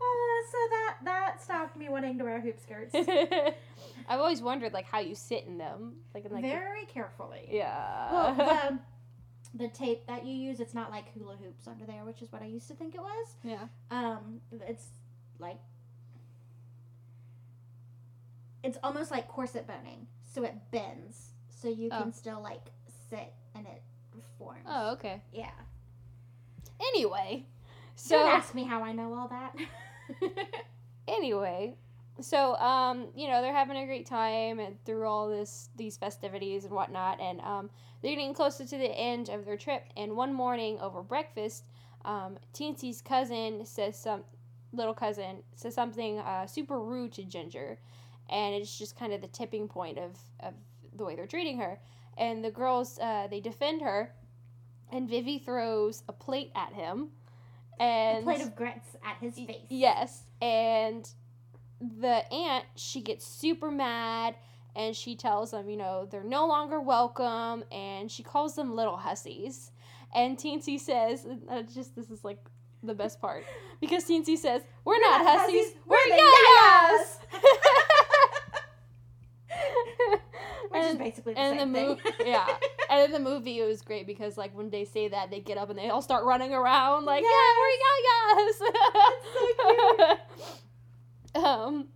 Uh, 0.00 0.50
so 0.52 0.58
that 0.70 0.96
that 1.04 1.42
stopped 1.42 1.76
me 1.76 1.88
wanting 1.88 2.16
to 2.18 2.24
wear 2.24 2.40
hoop 2.40 2.58
skirts. 2.60 2.94
I've 2.94 4.20
always 4.20 4.40
wondered 4.40 4.72
like 4.72 4.86
how 4.86 5.00
you 5.00 5.14
sit 5.16 5.44
in 5.46 5.58
them, 5.58 5.96
like 6.14 6.24
in 6.24 6.32
like 6.32 6.42
the- 6.42 6.48
very 6.48 6.84
carefully. 6.86 7.48
yeah. 7.50 8.12
Well, 8.12 8.34
the, 9.54 9.64
the 9.66 9.68
tape 9.68 10.06
that 10.06 10.24
you 10.24 10.32
use, 10.34 10.60
it's 10.60 10.74
not 10.74 10.90
like 10.92 11.12
hula 11.12 11.36
hoops 11.36 11.66
under 11.66 11.84
there, 11.84 12.04
which 12.04 12.22
is 12.22 12.30
what 12.32 12.40
I 12.42 12.46
used 12.46 12.68
to 12.68 12.74
think 12.74 12.94
it 12.94 13.00
was. 13.02 13.26
yeah. 13.42 13.66
Um, 13.90 14.40
it's 14.68 14.86
like 15.40 15.58
it's 18.62 18.78
almost 18.82 19.10
like 19.10 19.28
corset 19.28 19.66
boning, 19.66 20.06
so 20.24 20.42
it 20.44 20.54
bends, 20.70 21.32
so 21.48 21.68
you 21.68 21.88
Oh. 21.92 22.02
can 22.02 22.12
still 22.12 22.40
like 22.42 22.70
sit 23.10 23.32
and 23.54 23.66
it 23.66 23.82
forms. 24.38 24.64
Oh, 24.66 24.92
okay. 24.92 25.22
yeah. 25.32 25.50
Anyway, 26.80 27.44
Don't 27.44 27.46
so 27.96 28.28
ask 28.28 28.54
me 28.54 28.64
how 28.64 28.82
I 28.82 28.92
know 28.92 29.14
all 29.14 29.28
that. 29.28 29.54
anyway, 31.08 31.74
so 32.20 32.54
um, 32.56 33.08
you 33.14 33.28
know 33.28 33.42
they're 33.42 33.52
having 33.54 33.76
a 33.76 33.86
great 33.86 34.06
time 34.06 34.58
and 34.60 34.82
through 34.84 35.06
all 35.06 35.28
this 35.28 35.70
these 35.76 35.96
festivities 35.96 36.64
and 36.64 36.72
whatnot, 36.72 37.20
and 37.20 37.40
um, 37.40 37.70
they're 38.02 38.12
getting 38.14 38.34
closer 38.34 38.64
to 38.64 38.78
the 38.78 38.90
end 38.90 39.28
of 39.28 39.44
their 39.44 39.56
trip. 39.56 39.84
And 39.96 40.16
one 40.16 40.32
morning 40.32 40.78
over 40.80 41.02
breakfast, 41.02 41.64
um, 42.04 42.38
Teensy's 42.54 43.02
cousin 43.02 43.64
says 43.66 43.98
some 43.98 44.24
little 44.72 44.94
cousin 44.94 45.38
says 45.56 45.74
something 45.74 46.18
uh, 46.18 46.46
super 46.46 46.78
rude 46.80 47.12
to 47.12 47.24
Ginger, 47.24 47.78
and 48.28 48.54
it's 48.54 48.78
just 48.78 48.98
kind 48.98 49.12
of 49.12 49.20
the 49.20 49.28
tipping 49.28 49.68
point 49.68 49.98
of 49.98 50.16
of 50.40 50.54
the 50.96 51.04
way 51.04 51.16
they're 51.16 51.26
treating 51.26 51.58
her. 51.58 51.80
And 52.16 52.44
the 52.44 52.50
girls 52.50 52.98
uh, 52.98 53.28
they 53.28 53.40
defend 53.40 53.82
her, 53.82 54.12
and 54.90 55.08
Vivi 55.08 55.38
throws 55.38 56.02
a 56.08 56.12
plate 56.12 56.50
at 56.54 56.72
him, 56.72 57.08
and 57.78 58.18
a 58.18 58.22
plate 58.22 58.42
of 58.42 58.56
grits 58.56 58.96
at 59.04 59.16
his 59.20 59.34
face. 59.34 59.66
Yes, 59.68 60.22
and 60.42 61.08
the 61.80 62.30
aunt 62.32 62.64
she 62.74 63.00
gets 63.00 63.24
super 63.24 63.70
mad 63.70 64.34
and 64.74 64.94
she 64.94 65.16
tells 65.16 65.50
them, 65.50 65.68
you 65.68 65.76
know, 65.76 66.06
they're 66.10 66.22
no 66.22 66.46
longer 66.46 66.80
welcome, 66.80 67.64
and 67.72 68.10
she 68.10 68.22
calls 68.22 68.54
them 68.54 68.76
little 68.76 68.96
hussies. 68.96 69.72
And 70.14 70.38
Teensy 70.38 70.78
says, 70.78 71.26
just 71.74 71.96
this 71.96 72.10
is 72.10 72.24
like 72.24 72.38
the 72.82 72.94
best 72.94 73.20
part 73.20 73.44
because 73.80 74.04
Teensy 74.04 74.36
says, 74.36 74.62
"We're, 74.84 74.94
We're 74.94 75.00
not, 75.00 75.24
not 75.24 75.40
hussies, 75.40 75.66
hussies, 75.66 75.76
we're, 75.86 75.96
we're 75.96 76.16
the 76.16 76.22
yayas." 76.22 77.18
Which 80.70 80.77
is 80.88 80.94
and 80.94 80.98
basically 80.98 81.34
the 81.34 81.40
and 81.40 81.58
same 81.58 81.72
the 81.72 81.78
thing. 81.78 82.26
yeah. 82.26 82.46
and 82.90 83.04
in 83.04 83.12
the 83.12 83.30
movie, 83.30 83.58
it 83.60 83.66
was 83.66 83.82
great 83.82 84.06
because 84.06 84.36
like 84.36 84.56
when 84.56 84.70
they 84.70 84.84
say 84.84 85.08
that, 85.08 85.30
they 85.30 85.40
get 85.40 85.58
up 85.58 85.70
and 85.70 85.78
they 85.78 85.88
all 85.90 86.02
start 86.02 86.24
running 86.24 86.52
around 86.52 87.04
like, 87.04 87.22
"Yeah, 87.22 87.54
we're 87.60 87.76
yayas." 88.44 90.18
so 91.34 91.40
um. 91.44 91.88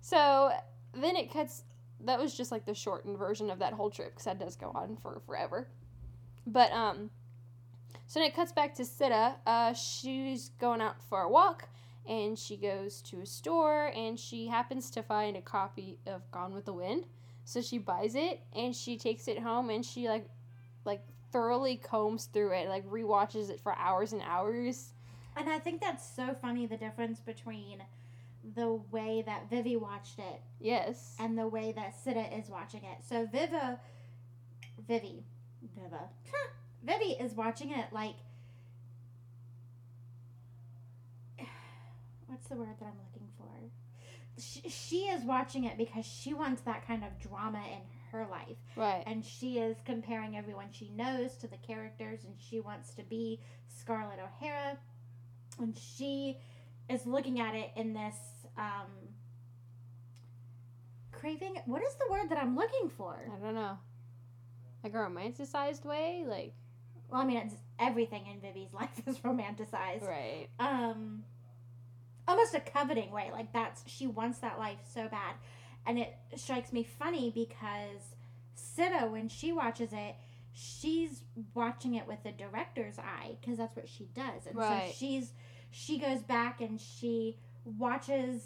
So 0.00 0.50
then 0.92 1.16
it 1.16 1.32
cuts. 1.32 1.62
That 2.04 2.18
was 2.18 2.36
just 2.36 2.52
like 2.52 2.66
the 2.66 2.74
shortened 2.74 3.16
version 3.18 3.50
of 3.50 3.58
that 3.60 3.72
whole 3.72 3.90
trip 3.90 4.10
because 4.10 4.24
that 4.24 4.38
does 4.38 4.56
go 4.56 4.70
on 4.74 4.96
for 4.96 5.22
forever. 5.26 5.68
But 6.46 6.70
um, 6.72 7.10
so 8.06 8.20
then 8.20 8.28
it 8.28 8.34
cuts 8.36 8.52
back 8.52 8.74
to 8.76 8.82
Sidda. 8.82 9.36
Uh, 9.46 9.72
she's 9.72 10.50
going 10.60 10.80
out 10.80 10.96
for 11.08 11.22
a 11.22 11.28
walk, 11.28 11.68
and 12.06 12.38
she 12.38 12.56
goes 12.56 13.00
to 13.02 13.20
a 13.20 13.26
store, 13.26 13.90
and 13.94 14.18
she 14.20 14.48
happens 14.48 14.90
to 14.90 15.02
find 15.02 15.36
a 15.36 15.40
copy 15.40 15.98
of 16.06 16.30
Gone 16.30 16.54
with 16.54 16.66
the 16.66 16.72
Wind. 16.74 17.06
So 17.44 17.60
she 17.60 17.78
buys 17.78 18.14
it, 18.14 18.40
and 18.54 18.74
she 18.74 18.96
takes 18.96 19.28
it 19.28 19.38
home, 19.38 19.70
and 19.70 19.84
she 19.84 20.08
like, 20.08 20.26
like 20.84 21.02
thoroughly 21.30 21.76
combs 21.76 22.26
through 22.26 22.52
it, 22.52 22.68
like 22.68 22.88
rewatches 22.88 23.50
it 23.50 23.60
for 23.60 23.76
hours 23.76 24.12
and 24.12 24.22
hours. 24.22 24.92
And 25.36 25.48
I 25.50 25.58
think 25.58 25.80
that's 25.80 26.04
so 26.08 26.34
funny 26.40 26.66
the 26.66 26.76
difference 26.76 27.20
between 27.20 27.82
the 28.54 28.74
way 28.90 29.22
that 29.26 29.48
Vivi 29.50 29.76
watched 29.76 30.18
it 30.18 30.42
Yes. 30.60 31.16
and 31.18 31.36
the 31.38 31.48
way 31.48 31.72
that 31.72 31.94
Sidda 32.04 32.38
is 32.38 32.48
watching 32.48 32.84
it. 32.84 32.98
So 33.08 33.26
Viva, 33.26 33.80
Vivi, 34.86 35.24
Viva, 35.76 36.08
Vivi 36.84 37.12
is 37.12 37.34
watching 37.34 37.70
it 37.70 37.86
like. 37.92 38.14
What's 42.26 42.46
the 42.48 42.56
word 42.56 42.76
that 42.78 42.84
I'm 42.86 42.92
looking 42.92 43.12
for? 43.12 43.13
She, 44.38 44.68
she 44.68 44.96
is 45.06 45.22
watching 45.24 45.64
it 45.64 45.78
because 45.78 46.04
she 46.04 46.34
wants 46.34 46.62
that 46.62 46.86
kind 46.86 47.04
of 47.04 47.18
drama 47.20 47.58
in 47.72 47.80
her 48.10 48.26
life. 48.30 48.56
Right. 48.76 49.02
and 49.06 49.24
she 49.24 49.58
is 49.58 49.76
comparing 49.84 50.36
everyone 50.36 50.66
she 50.70 50.88
knows 50.90 51.36
to 51.38 51.48
the 51.48 51.56
characters 51.56 52.20
and 52.24 52.34
she 52.38 52.60
wants 52.60 52.94
to 52.94 53.02
be 53.02 53.40
Scarlett 53.68 54.18
O'Hara 54.20 54.78
and 55.60 55.76
she 55.76 56.38
is 56.88 57.06
looking 57.06 57.40
at 57.40 57.54
it 57.54 57.70
in 57.76 57.92
this 57.94 58.14
um 58.56 58.86
craving 61.12 61.56
what 61.66 61.82
is 61.82 61.94
the 61.94 62.06
word 62.10 62.28
that 62.30 62.38
I'm 62.38 62.56
looking 62.56 62.88
for? 62.88 63.16
I 63.34 63.44
don't 63.44 63.54
know. 63.54 63.78
Like 64.82 64.94
a 64.94 64.98
romanticized 64.98 65.84
way, 65.84 66.24
like 66.26 66.54
Well, 67.10 67.20
I 67.20 67.24
mean 67.24 67.38
it's 67.38 67.54
everything 67.78 68.26
in 68.26 68.40
Vivi's 68.40 68.72
life 68.80 69.00
is 69.06 69.18
romanticized. 69.18 70.06
right. 70.06 70.48
Um 70.58 71.24
almost 72.26 72.54
a 72.54 72.60
coveting 72.60 73.10
way. 73.10 73.30
Like 73.32 73.52
that's 73.52 73.82
she 73.86 74.06
wants 74.06 74.38
that 74.38 74.58
life 74.58 74.78
so 74.92 75.08
bad. 75.08 75.34
And 75.86 75.98
it 75.98 76.16
strikes 76.36 76.72
me 76.72 76.82
funny 76.98 77.30
because 77.34 78.14
Sidda 78.56 79.10
when 79.10 79.28
she 79.28 79.52
watches 79.52 79.90
it, 79.92 80.14
she's 80.52 81.22
watching 81.54 81.94
it 81.94 82.06
with 82.06 82.22
the 82.22 82.32
director's 82.32 82.98
eye 82.98 83.36
because 83.40 83.58
that's 83.58 83.76
what 83.76 83.88
she 83.88 84.08
does. 84.14 84.46
And 84.46 84.56
Right. 84.56 84.88
so 84.88 84.94
she's 84.96 85.32
she 85.70 85.98
goes 85.98 86.22
back 86.22 86.60
and 86.60 86.80
she 86.80 87.36
watches 87.64 88.42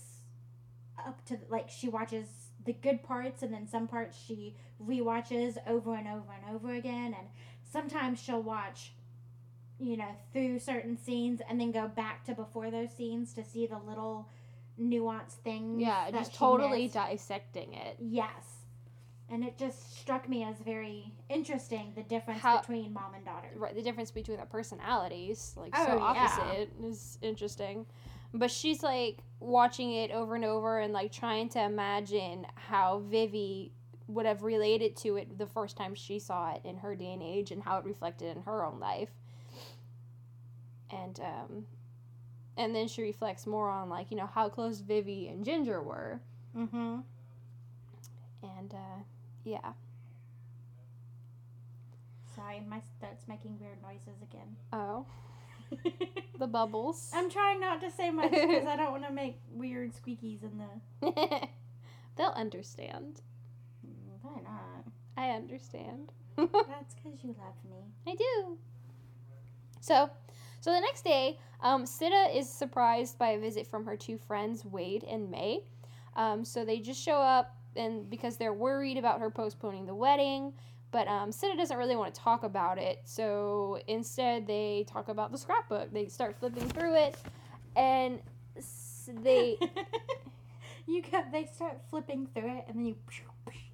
up 1.06 1.24
to 1.26 1.38
like 1.48 1.68
she 1.68 1.88
watches 1.88 2.26
the 2.64 2.72
good 2.72 3.02
parts 3.02 3.42
and 3.42 3.52
then 3.52 3.66
some 3.68 3.86
parts 3.86 4.18
she 4.26 4.56
rewatches 4.84 5.56
over 5.66 5.94
and 5.94 6.08
over 6.08 6.32
and 6.32 6.54
over 6.54 6.74
again 6.74 7.14
and 7.18 7.28
sometimes 7.70 8.20
she'll 8.20 8.42
watch 8.42 8.92
you 9.80 9.96
know 9.96 10.08
through 10.32 10.58
certain 10.58 10.96
scenes 10.96 11.40
and 11.48 11.60
then 11.60 11.70
go 11.70 11.88
back 11.88 12.24
to 12.24 12.34
before 12.34 12.70
those 12.70 12.90
scenes 12.92 13.32
to 13.34 13.44
see 13.44 13.66
the 13.66 13.78
little 13.78 14.28
nuanced 14.80 15.38
things. 15.44 15.80
Yeah, 15.80 16.10
just 16.10 16.34
totally 16.34 16.82
missed. 16.82 16.94
dissecting 16.94 17.74
it. 17.74 17.96
Yes. 18.00 18.44
And 19.30 19.44
it 19.44 19.58
just 19.58 19.98
struck 20.00 20.26
me 20.26 20.42
as 20.42 20.56
very 20.64 21.12
interesting 21.28 21.92
the 21.94 22.02
difference 22.02 22.40
How- 22.40 22.60
between 22.60 22.92
mom 22.94 23.12
and 23.14 23.24
daughter. 23.24 23.48
Right, 23.56 23.74
the 23.74 23.82
difference 23.82 24.10
between 24.10 24.38
their 24.38 24.46
personalities, 24.46 25.52
like 25.56 25.72
Oh, 25.76 25.84
so 25.86 25.94
yeah. 25.96 26.02
opposite, 26.02 26.70
is 26.82 27.18
interesting. 27.20 27.84
But 28.32 28.50
she's 28.50 28.82
like 28.82 29.18
watching 29.40 29.92
it 29.92 30.10
over 30.12 30.34
and 30.34 30.44
over 30.44 30.80
and 30.80 30.92
like 30.94 31.12
trying 31.12 31.48
to 31.50 31.62
imagine 31.62 32.46
how 32.54 33.00
Vivi 33.00 33.72
would 34.06 34.24
have 34.24 34.42
related 34.42 34.96
to 34.96 35.16
it 35.16 35.36
the 35.36 35.46
first 35.46 35.76
time 35.76 35.94
she 35.94 36.18
saw 36.18 36.52
it 36.54 36.62
in 36.64 36.76
her 36.78 36.94
day 36.94 37.12
and 37.12 37.22
age 37.22 37.50
and 37.50 37.62
how 37.62 37.76
it 37.78 37.84
reflected 37.84 38.34
in 38.36 38.42
her 38.44 38.64
own 38.64 38.80
life. 38.80 39.10
And 40.90 41.20
um 41.20 41.66
and 42.56 42.74
then 42.74 42.88
she 42.88 43.02
reflects 43.02 43.46
more 43.46 43.70
on 43.70 43.88
like, 43.88 44.10
you 44.10 44.16
know, 44.16 44.26
how 44.26 44.48
close 44.48 44.80
Vivi 44.80 45.28
and 45.28 45.44
Ginger 45.44 45.82
were. 45.82 46.20
Mm-hmm. 46.56 46.98
And 48.42 48.74
uh 48.74 49.02
yeah. 49.44 49.72
Sorry, 52.34 52.60
my 52.68 52.80
throat's 53.00 53.26
making 53.26 53.58
weird 53.58 53.82
noises 53.82 54.22
again. 54.22 54.56
Oh, 54.72 55.06
the 56.38 56.46
bubbles. 56.46 57.10
I'm 57.12 57.28
trying 57.30 57.60
not 57.60 57.80
to 57.80 57.90
say 57.90 58.10
much 58.10 58.30
because 58.30 58.66
I 58.66 58.76
don't 58.76 58.92
want 58.92 59.06
to 59.06 59.12
make 59.12 59.40
weird 59.52 59.92
squeakies 59.92 60.40
in 60.42 60.58
the. 60.58 61.48
They'll 62.16 62.28
understand. 62.28 63.22
Mm, 63.86 64.18
Why 64.22 64.40
not? 64.42 64.84
I 65.16 65.30
understand. 65.30 66.12
That's 66.36 66.94
because 66.94 67.24
you 67.24 67.34
love 67.38 67.54
me. 67.68 67.92
I 68.06 68.14
do. 68.14 68.58
So, 69.80 70.10
so 70.60 70.72
the 70.72 70.80
next 70.80 71.02
day, 71.04 71.38
um, 71.62 71.84
Sidda 71.84 72.34
is 72.34 72.48
surprised 72.48 73.18
by 73.18 73.30
a 73.30 73.38
visit 73.38 73.66
from 73.66 73.84
her 73.86 73.96
two 73.96 74.18
friends, 74.18 74.64
Wade 74.64 75.04
and 75.04 75.30
May. 75.30 75.60
Um, 76.16 76.44
so 76.44 76.64
they 76.64 76.78
just 76.80 77.00
show 77.02 77.16
up, 77.16 77.56
and 77.76 78.08
because 78.10 78.36
they're 78.36 78.52
worried 78.52 78.96
about 78.98 79.20
her 79.20 79.30
postponing 79.30 79.86
the 79.86 79.94
wedding, 79.94 80.52
but 80.90 81.06
um, 81.06 81.30
Sidda 81.30 81.56
doesn't 81.56 81.76
really 81.76 81.96
want 81.96 82.14
to 82.14 82.20
talk 82.20 82.42
about 82.44 82.78
it. 82.78 83.00
So 83.04 83.78
instead, 83.86 84.46
they 84.46 84.84
talk 84.88 85.08
about 85.08 85.30
the 85.32 85.38
scrapbook. 85.38 85.92
They 85.92 86.06
start 86.08 86.34
flipping 86.40 86.68
through 86.70 86.94
it, 86.96 87.16
and 87.76 88.20
s- 88.56 89.10
they 89.22 89.58
you 90.86 91.02
got. 91.02 91.30
They 91.30 91.46
start 91.46 91.80
flipping 91.90 92.26
through 92.34 92.56
it, 92.58 92.64
and 92.68 92.78
then 92.78 92.86
you 92.86 92.96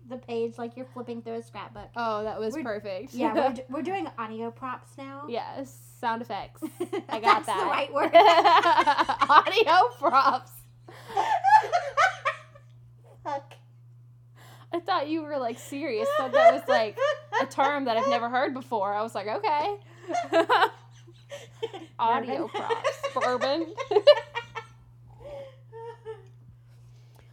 the 0.09 0.17
page 0.19 0.59
like 0.59 0.77
you're 0.77 0.85
flipping 0.93 1.23
through 1.23 1.35
a 1.37 1.43
scrapbook. 1.43 1.89
oh, 1.97 2.25
that 2.25 2.39
was 2.39 2.53
We're- 2.55 2.65
perfect. 2.65 3.15
Yeah, 3.15 3.33
we're, 3.33 3.55
we're 3.79 3.83
doing 3.83 4.07
audio 4.19 4.51
props 4.51 4.91
now. 4.99 5.23
yes, 5.29 5.79
sound 6.05 6.21
effects. 6.21 6.61
I 7.09 7.19
got 7.19 7.23
That's 7.23 7.47
that. 7.47 7.61
the 7.61 7.67
right 7.67 7.91
word. 7.91 8.15
Audio 9.31 9.89
props. 9.99 10.53
Fuck. 13.25 13.55
I 14.71 14.81
thought 14.81 15.09
you 15.09 15.23
were 15.23 15.39
like 15.39 15.59
serious. 15.59 16.07
Thought 16.19 16.33
that 16.33 16.53
was 16.53 16.63
like 16.69 16.99
a 17.41 17.47
term 17.47 17.87
that 17.87 17.97
I've 17.97 18.09
never 18.11 18.29
heard 18.29 18.53
before. 18.53 18.93
I 18.93 19.01
was 19.03 19.15
like, 19.15 19.29
okay. 19.29 19.77
Audio 21.99 22.49
props. 22.49 22.91
Bourbon. 23.15 23.73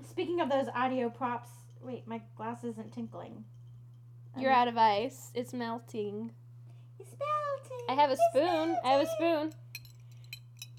Speaking 0.10 0.40
of 0.40 0.50
those 0.50 0.68
audio 0.74 1.10
props, 1.10 1.50
wait, 1.84 2.08
my 2.08 2.22
glass 2.38 2.64
isn't 2.64 2.94
tinkling. 2.94 3.44
You're 4.38 4.52
Um, 4.54 4.60
out 4.60 4.68
of 4.70 4.78
ice. 4.78 5.32
It's 5.36 5.52
melting. 5.52 6.32
I 7.90 7.94
have 7.94 8.12
a 8.12 8.18
spoon. 8.30 8.78
I 8.84 8.90
have 8.90 9.02
a 9.02 9.06
spoon. 9.06 9.54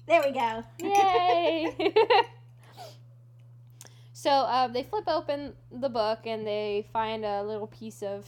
There 0.07 0.21
we 0.25 0.31
go. 0.31 0.63
Yay! 0.79 1.93
so 4.13 4.29
uh, 4.29 4.67
they 4.67 4.83
flip 4.83 5.05
open 5.07 5.53
the 5.71 5.89
book 5.89 6.19
and 6.25 6.45
they 6.45 6.87
find 6.91 7.23
a 7.23 7.43
little 7.43 7.67
piece 7.67 8.03
of 8.03 8.27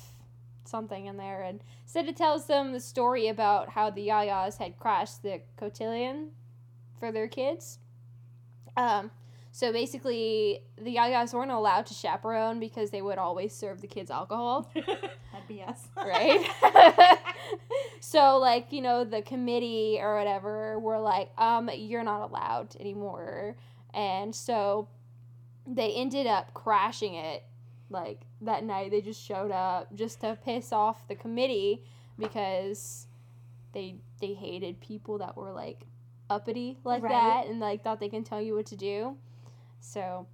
something 0.63 1.05
in 1.05 1.17
there, 1.17 1.43
and 1.43 1.61
Sidda 1.87 2.15
tells 2.15 2.47
them 2.47 2.71
the 2.71 2.79
story 2.79 3.27
about 3.27 3.69
how 3.69 3.89
the 3.89 4.07
Yayas 4.07 4.57
had 4.57 4.77
crashed 4.77 5.23
the 5.23 5.41
cotillion 5.57 6.31
for 6.99 7.11
their 7.11 7.27
kids. 7.27 7.79
Um, 8.77 9.11
so 9.57 9.71
basically, 9.71 10.59
the 10.77 10.95
Yayas 10.97 11.33
weren't 11.33 11.49
allowed 11.51 11.85
to 11.85 11.93
chaperone 11.93 12.59
because 12.59 12.89
they 12.91 13.01
would 13.01 13.17
always 13.17 13.55
serve 13.55 13.79
the 13.79 13.87
kids 13.87 14.11
alcohol 14.11 14.69
That'd 14.75 15.47
be 15.47 15.61
us. 15.63 15.87
right? 15.95 16.45
so 18.01 18.37
like, 18.37 18.73
you 18.73 18.81
know, 18.81 19.05
the 19.05 19.21
committee 19.21 19.97
or 20.01 20.17
whatever 20.17 20.77
were 20.79 20.99
like, 20.99 21.29
um, 21.37 21.69
you're 21.73 22.03
not 22.03 22.21
allowed 22.29 22.75
anymore. 22.81 23.55
And 23.93 24.35
so 24.35 24.89
they 25.65 25.93
ended 25.93 26.27
up 26.27 26.53
crashing 26.53 27.15
it 27.15 27.43
like 27.89 28.21
that 28.41 28.63
night 28.63 28.91
they 28.91 28.99
just 29.01 29.21
showed 29.23 29.51
up 29.51 29.93
just 29.95 30.19
to 30.21 30.37
piss 30.43 30.73
off 30.73 31.07
the 31.07 31.15
committee 31.15 31.81
because 32.19 33.07
they 33.73 33.95
they 34.19 34.33
hated 34.33 34.79
people 34.81 35.19
that 35.19 35.37
were 35.37 35.51
like 35.51 35.85
uppity 36.29 36.77
like 36.83 37.03
Right. 37.03 37.11
that 37.11 37.47
and 37.47 37.59
like 37.59 37.83
thought 37.83 37.99
they 37.99 38.09
can 38.09 38.23
tell 38.23 38.41
you 38.41 38.55
what 38.55 38.65
to 38.67 38.75
do. 38.75 39.15
So 39.79 40.27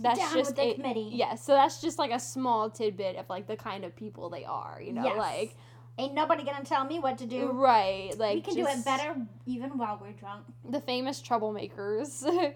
that's 0.00 0.18
Down 0.18 0.34
just 0.34 0.58
a- 0.58 0.74
committee. 0.74 1.08
yeah, 1.12 1.34
so 1.34 1.52
that's 1.54 1.80
just 1.80 1.98
like 1.98 2.10
a 2.10 2.20
small 2.20 2.68
tidbit 2.70 3.16
of 3.16 3.28
like 3.28 3.46
the 3.46 3.56
kind 3.56 3.84
of 3.84 3.96
people 3.96 4.28
they 4.30 4.44
are, 4.44 4.80
you 4.84 4.92
know, 4.92 5.04
Yes. 5.04 5.16
like 5.18 5.56
Ain't 5.98 6.12
nobody 6.12 6.44
gonna 6.44 6.62
tell 6.64 6.84
me 6.84 6.98
what 6.98 7.16
to 7.18 7.26
do. 7.26 7.50
right, 7.52 8.12
like 8.18 8.34
we 8.34 8.40
can 8.42 8.54
do 8.54 8.66
it 8.66 8.84
better 8.84 9.16
even 9.46 9.78
while 9.78 9.98
we're 10.00 10.12
drunk. 10.12 10.44
The 10.68 10.80
famous 10.80 11.22
troublemakers. 11.22 12.22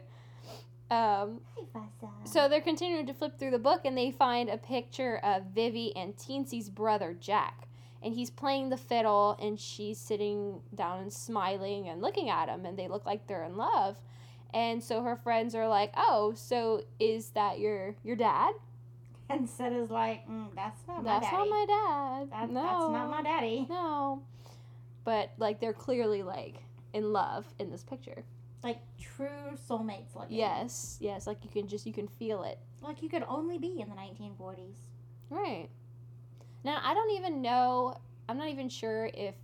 um, 0.90 1.40
so 2.24 2.48
they're 2.48 2.60
continuing 2.60 3.06
to 3.06 3.14
flip 3.14 3.38
through 3.38 3.52
the 3.52 3.58
book 3.58 3.82
and 3.86 3.96
they 3.96 4.10
find 4.10 4.50
a 4.50 4.58
picture 4.58 5.16
of 5.24 5.44
Vivi 5.54 5.96
and 5.96 6.14
Teensy's 6.16 6.68
brother 6.68 7.16
Jack. 7.18 7.66
And 8.02 8.12
he's 8.14 8.30
playing 8.30 8.68
the 8.70 8.76
fiddle 8.78 9.36
and 9.40 9.58
she's 9.60 9.98
sitting 9.98 10.60
down 10.74 11.00
and 11.00 11.12
smiling 11.12 11.88
and 11.88 12.00
looking 12.02 12.28
at 12.30 12.48
him 12.48 12.64
and 12.66 12.78
they 12.78 12.88
look 12.88 13.04
like 13.06 13.26
they're 13.26 13.44
in 13.44 13.56
love. 13.56 13.96
And 14.52 14.82
so 14.82 15.02
her 15.02 15.16
friends 15.16 15.54
are 15.54 15.68
like, 15.68 15.92
"Oh, 15.96 16.32
so 16.34 16.82
is 16.98 17.30
that 17.30 17.58
your 17.58 17.94
your 18.02 18.16
dad?" 18.16 18.54
and 19.30 19.48
Sid 19.48 19.72
is 19.72 19.90
like, 19.90 20.28
mm, 20.28 20.48
that's 20.54 20.86
not 20.86 21.04
That's 21.04 21.24
my 21.24 21.30
daddy. 21.30 21.36
not 21.36 21.50
my 21.50 21.66
dad. 21.66 22.30
That- 22.30 22.50
no. 22.50 22.62
That's 22.62 22.92
not 22.92 23.10
my 23.10 23.22
daddy. 23.22 23.66
No. 23.70 24.22
But 25.04 25.30
like 25.38 25.60
they're 25.60 25.72
clearly 25.72 26.22
like 26.22 26.56
in 26.92 27.12
love 27.12 27.46
in 27.58 27.70
this 27.70 27.82
picture. 27.82 28.24
Like 28.62 28.78
true 29.00 29.56
soulmates 29.68 30.14
Like 30.14 30.28
Yes. 30.30 30.98
Yes, 31.00 31.26
like 31.26 31.38
you 31.44 31.50
can 31.50 31.68
just 31.68 31.86
you 31.86 31.92
can 31.92 32.08
feel 32.08 32.42
it. 32.42 32.58
Like 32.82 33.02
you 33.02 33.08
could 33.08 33.24
only 33.28 33.56
be 33.56 33.80
in 33.80 33.88
the 33.88 33.94
1940s. 33.94 34.76
Right. 35.30 35.68
Now 36.64 36.78
I 36.82 36.92
don't 36.92 37.12
even 37.12 37.40
know 37.40 37.96
I'm 38.28 38.36
not 38.36 38.48
even 38.48 38.68
sure 38.68 39.10
if 39.14 39.34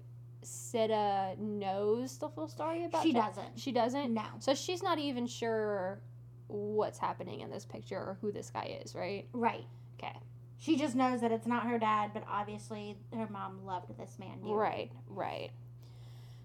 Sidda 0.47 1.37
knows 1.39 2.19
the 2.19 2.29
full 2.29 2.49
story 2.49 2.85
about 2.85 3.03
She 3.03 3.13
Jack. 3.13 3.35
doesn't. 3.35 3.59
She 3.59 3.73
doesn't? 3.73 4.15
No. 4.15 4.25
So 4.39 4.55
she's 4.55 4.83
not 4.83 4.99
even 4.99 5.27
sure 5.27 6.01
what's 6.47 6.99
happening 6.99 7.41
in 7.41 7.51
this 7.51 7.65
picture 7.65 7.97
or 7.97 8.19
who 8.21 8.31
this 8.31 8.51
guy 8.51 8.79
is, 8.85 8.95
right? 8.95 9.27
Right. 9.33 9.67
Okay. 9.99 10.17
She 10.59 10.77
just 10.79 10.95
knows 10.95 11.21
that 11.21 11.33
it's 11.33 11.47
not 11.47 11.67
her 11.67 11.79
dad, 11.79 12.13
but 12.15 12.25
obviously 12.31 12.97
her 13.15 13.27
mom 13.29 13.65
loved 13.67 13.97
this 13.99 14.19
man. 14.19 14.39
Right, 14.43 14.91
right. 15.09 15.51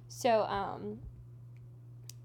So, 0.09 0.43
um, 0.43 0.99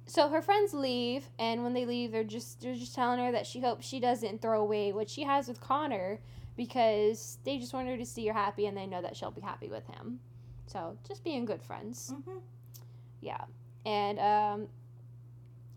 so 0.07 0.29
her 0.29 0.41
friends 0.43 0.73
leave, 0.73 1.29
and 1.39 1.63
when 1.63 1.75
they 1.75 1.85
leave, 1.85 2.11
they're 2.11 2.25
just 2.25 2.61
they're 2.61 2.75
just 2.75 2.95
telling 2.95 3.21
her 3.21 3.31
that 3.33 3.47
she 3.47 3.61
hopes 3.61 3.87
she 3.87 4.01
doesn't 4.01 4.41
throw 4.43 4.61
away 4.61 4.93
what 4.93 5.09
she 5.11 5.23
has 5.25 5.47
with 5.47 5.61
Connor 5.61 6.21
because 6.57 7.39
they 7.45 7.59
just 7.59 7.73
want 7.75 7.87
her 7.87 7.97
to 7.97 8.07
see 8.07 8.27
her 8.27 8.33
happy, 8.33 8.67
and 8.67 8.77
they 8.77 8.87
know 8.87 9.03
that 9.03 9.15
she'll 9.17 9.31
be 9.31 9.43
happy 9.43 9.69
with 9.69 9.87
him. 9.87 10.21
So, 10.67 10.99
just 11.07 11.23
being 11.25 11.45
good 11.45 11.63
friends. 11.63 12.13
Mhm. 12.15 12.41
Yeah. 13.21 13.45
And 13.85 14.19
um, 14.19 14.69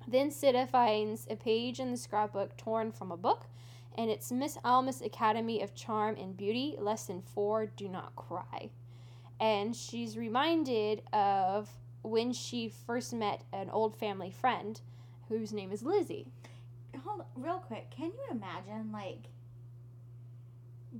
then 0.07 0.29
Sidda 0.31 0.67
finds 0.67 1.27
a 1.29 1.35
page 1.35 1.79
in 1.79 1.91
the 1.91 1.97
scrapbook 1.97 2.57
torn 2.57 2.91
from 2.91 3.11
a 3.11 3.17
book, 3.17 3.45
and 3.97 4.09
it's 4.09 4.31
Miss 4.31 4.57
Alma's 4.65 5.01
Academy 5.01 5.61
of 5.61 5.75
Charm 5.75 6.15
and 6.15 6.35
Beauty, 6.35 6.75
Lesson 6.79 7.21
4 7.21 7.67
Do 7.67 7.87
Not 7.87 8.15
Cry. 8.15 8.71
And 9.39 9.75
she's 9.75 10.17
reminded 10.17 11.03
of 11.13 11.69
when 12.01 12.33
she 12.33 12.69
first 12.69 13.13
met 13.13 13.43
an 13.53 13.69
old 13.69 13.95
family 13.95 14.31
friend 14.31 14.81
whose 15.27 15.53
name 15.53 15.71
is 15.71 15.83
Lizzie. 15.83 16.27
Hold 17.05 17.21
on, 17.21 17.25
real 17.43 17.59
quick. 17.59 17.91
Can 17.91 18.07
you 18.07 18.25
imagine 18.31 18.91
like 18.91 19.29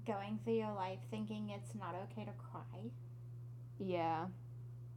going 0.05 0.39
through 0.43 0.53
your 0.53 0.73
life 0.73 0.99
thinking 1.09 1.49
it's 1.49 1.73
not 1.73 1.95
okay 2.11 2.25
to 2.25 2.31
cry? 2.51 2.91
Yeah. 3.79 4.25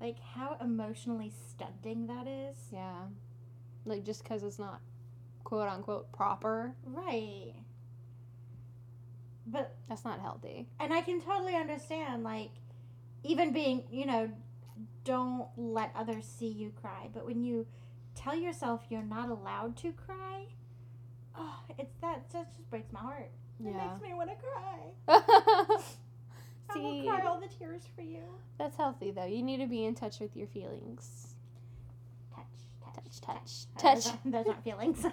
Like 0.01 0.19
how 0.35 0.57
emotionally 0.61 1.33
stunting 1.49 2.07
that 2.09 2.27
is. 2.27 2.57
Yeah. 2.73 3.03
Like 3.85 4.05
just 4.05 4.23
because 4.23 4.43
it's 4.43 4.59
not 4.59 4.81
quote 5.45 5.69
unquote 5.69 6.13
proper, 6.13 6.75
Right. 6.85 7.55
But 9.47 9.75
that's 9.89 10.05
not 10.05 10.21
healthy. 10.21 10.69
and 10.79 10.93
I 10.93 11.01
can 11.03 11.21
totally 11.21 11.57
understand 11.57 12.23
like 12.23 12.51
even 13.25 13.53
being, 13.53 13.85
you 13.91 14.07
know, 14.07 14.31
don't 15.05 15.49
let 15.57 15.93
others 15.97 16.25
see 16.25 16.49
you 16.49 16.73
cry, 16.81 17.09
but 17.13 17.27
when 17.27 17.43
you 17.43 17.67
tell 18.15 18.35
yourself 18.37 18.83
you're 18.89 19.03
not 19.03 19.29
allowed 19.31 19.77
to 19.79 19.93
cry. 19.93 20.47
Oh, 21.37 21.61
it's 21.79 21.95
that 22.01 22.31
that 22.33 22.47
just 22.47 22.71
breaks 22.71 22.93
my 22.93 23.01
heart. 23.01 23.31
It 23.61 23.67
Yeah. 23.67 23.89
makes 23.89 24.01
me 24.03 24.15
want 24.15 24.31
to 24.31 24.37
cry. 24.37 25.79
I 26.75 26.79
will 26.79 27.03
cry 27.05 27.21
all 27.27 27.41
the 27.41 27.49
tears 27.49 27.83
for 27.95 28.03
you. 28.03 28.21
that's 28.59 28.77
healthy 28.77 29.11
though. 29.11 29.25
You 29.27 29.43
need 29.43 29.59
to 29.59 29.67
be 29.67 29.85
in 29.85 29.95
touch 29.95 30.21
with 30.21 30.37
your 30.37 30.47
feelings. 30.49 31.35
Touch, 32.35 32.45
touch, 33.21 33.21
Touch, 33.21 33.67
touch, 33.79 34.05
touch. 34.05 34.19
Those 34.25 34.47
aren't, 34.47 34.65
feelings. 34.65 35.05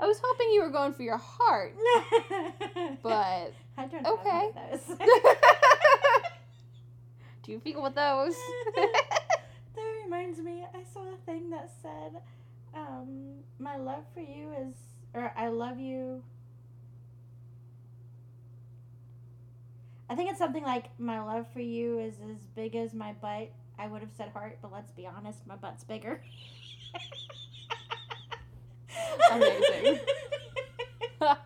I 0.00 0.06
was 0.06 0.20
hoping 0.22 0.50
you 0.52 0.62
were 0.62 0.70
going 0.70 0.92
for 0.92 1.02
your 1.02 1.16
heart, 1.16 1.74
but 3.02 3.52
I 3.78 3.86
don't 3.90 4.06
okay. 4.06 4.50
those. 4.70 4.98
do 7.42 7.52
you 7.52 7.60
feel 7.60 7.82
with 7.82 7.94
those? 7.94 8.34
that 8.74 10.02
reminds 10.04 10.40
me, 10.40 10.64
I 10.74 10.82
saw 10.92 11.00
a 11.00 11.16
thing 11.24 11.50
that 11.50 11.70
said, 11.80 12.20
um, 12.74 13.36
"My 13.58 13.76
love 13.76 14.04
for 14.12 14.20
you 14.20 14.52
is," 14.60 14.74
or 15.14 15.32
"I 15.36 15.48
love 15.48 15.78
you." 15.78 16.22
I 20.08 20.14
think 20.14 20.30
it's 20.30 20.38
something 20.38 20.62
like, 20.64 20.90
"My 20.98 21.20
love 21.20 21.46
for 21.52 21.60
you 21.60 21.98
is 21.98 22.14
as 22.30 22.46
big 22.54 22.76
as 22.76 22.92
my 22.92 23.12
butt." 23.14 23.50
I 23.78 23.88
would 23.88 24.02
have 24.02 24.12
said 24.16 24.28
heart, 24.28 24.58
but 24.62 24.72
let's 24.72 24.92
be 24.92 25.06
honest, 25.06 25.46
my 25.46 25.56
butt's 25.56 25.84
bigger. 25.84 26.20
Amazing. 29.32 29.98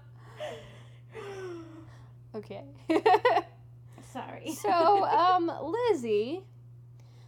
okay. 2.35 2.65
Sorry. 4.13 4.53
so, 4.63 5.05
um, 5.07 5.51
Lizzie. 5.91 6.43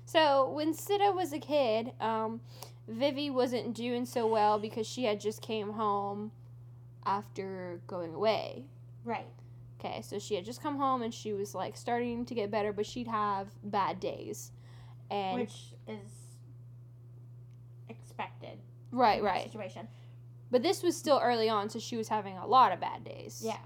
So 0.05 0.50
when 0.50 0.74
Sidda 0.74 1.14
was 1.14 1.33
a 1.33 1.38
kid, 1.38 1.92
um, 2.00 2.40
Vivi 2.90 3.31
wasn't 3.31 3.72
doing 3.74 4.05
so 4.05 4.26
well 4.26 4.59
because 4.59 4.87
she 4.87 5.05
had 5.05 5.20
just 5.20 5.40
came 5.40 5.72
home 5.72 6.33
after 7.07 7.81
going 7.87 8.14
away. 8.14 8.64
right. 9.05 9.26
Okay, 9.83 10.03
so 10.03 10.18
she 10.18 10.35
had 10.35 10.44
just 10.44 10.62
come 10.62 10.76
home 10.76 11.00
and 11.00 11.14
she 11.14 11.33
was 11.33 11.55
like 11.55 11.74
starting 11.74 12.26
to 12.26 12.35
get 12.35 12.50
better, 12.50 12.70
but 12.70 12.85
she'd 12.85 13.09
have 13.09 13.46
bad 13.64 13.98
days. 13.98 14.53
And 15.11 15.40
Which 15.40 15.72
is 15.88 16.37
expected. 17.88 18.59
right, 18.92 19.22
right. 19.22 19.44
Situation. 19.44 19.88
But 20.50 20.62
this 20.62 20.83
was 20.83 20.96
still 20.96 21.18
early 21.22 21.48
on, 21.48 21.70
so 21.70 21.79
she 21.79 21.96
was 21.96 22.09
having 22.09 22.37
a 22.37 22.46
lot 22.46 22.72
of 22.72 22.81
bad 22.81 23.05
days. 23.05 23.40
Yeah. 23.42 23.57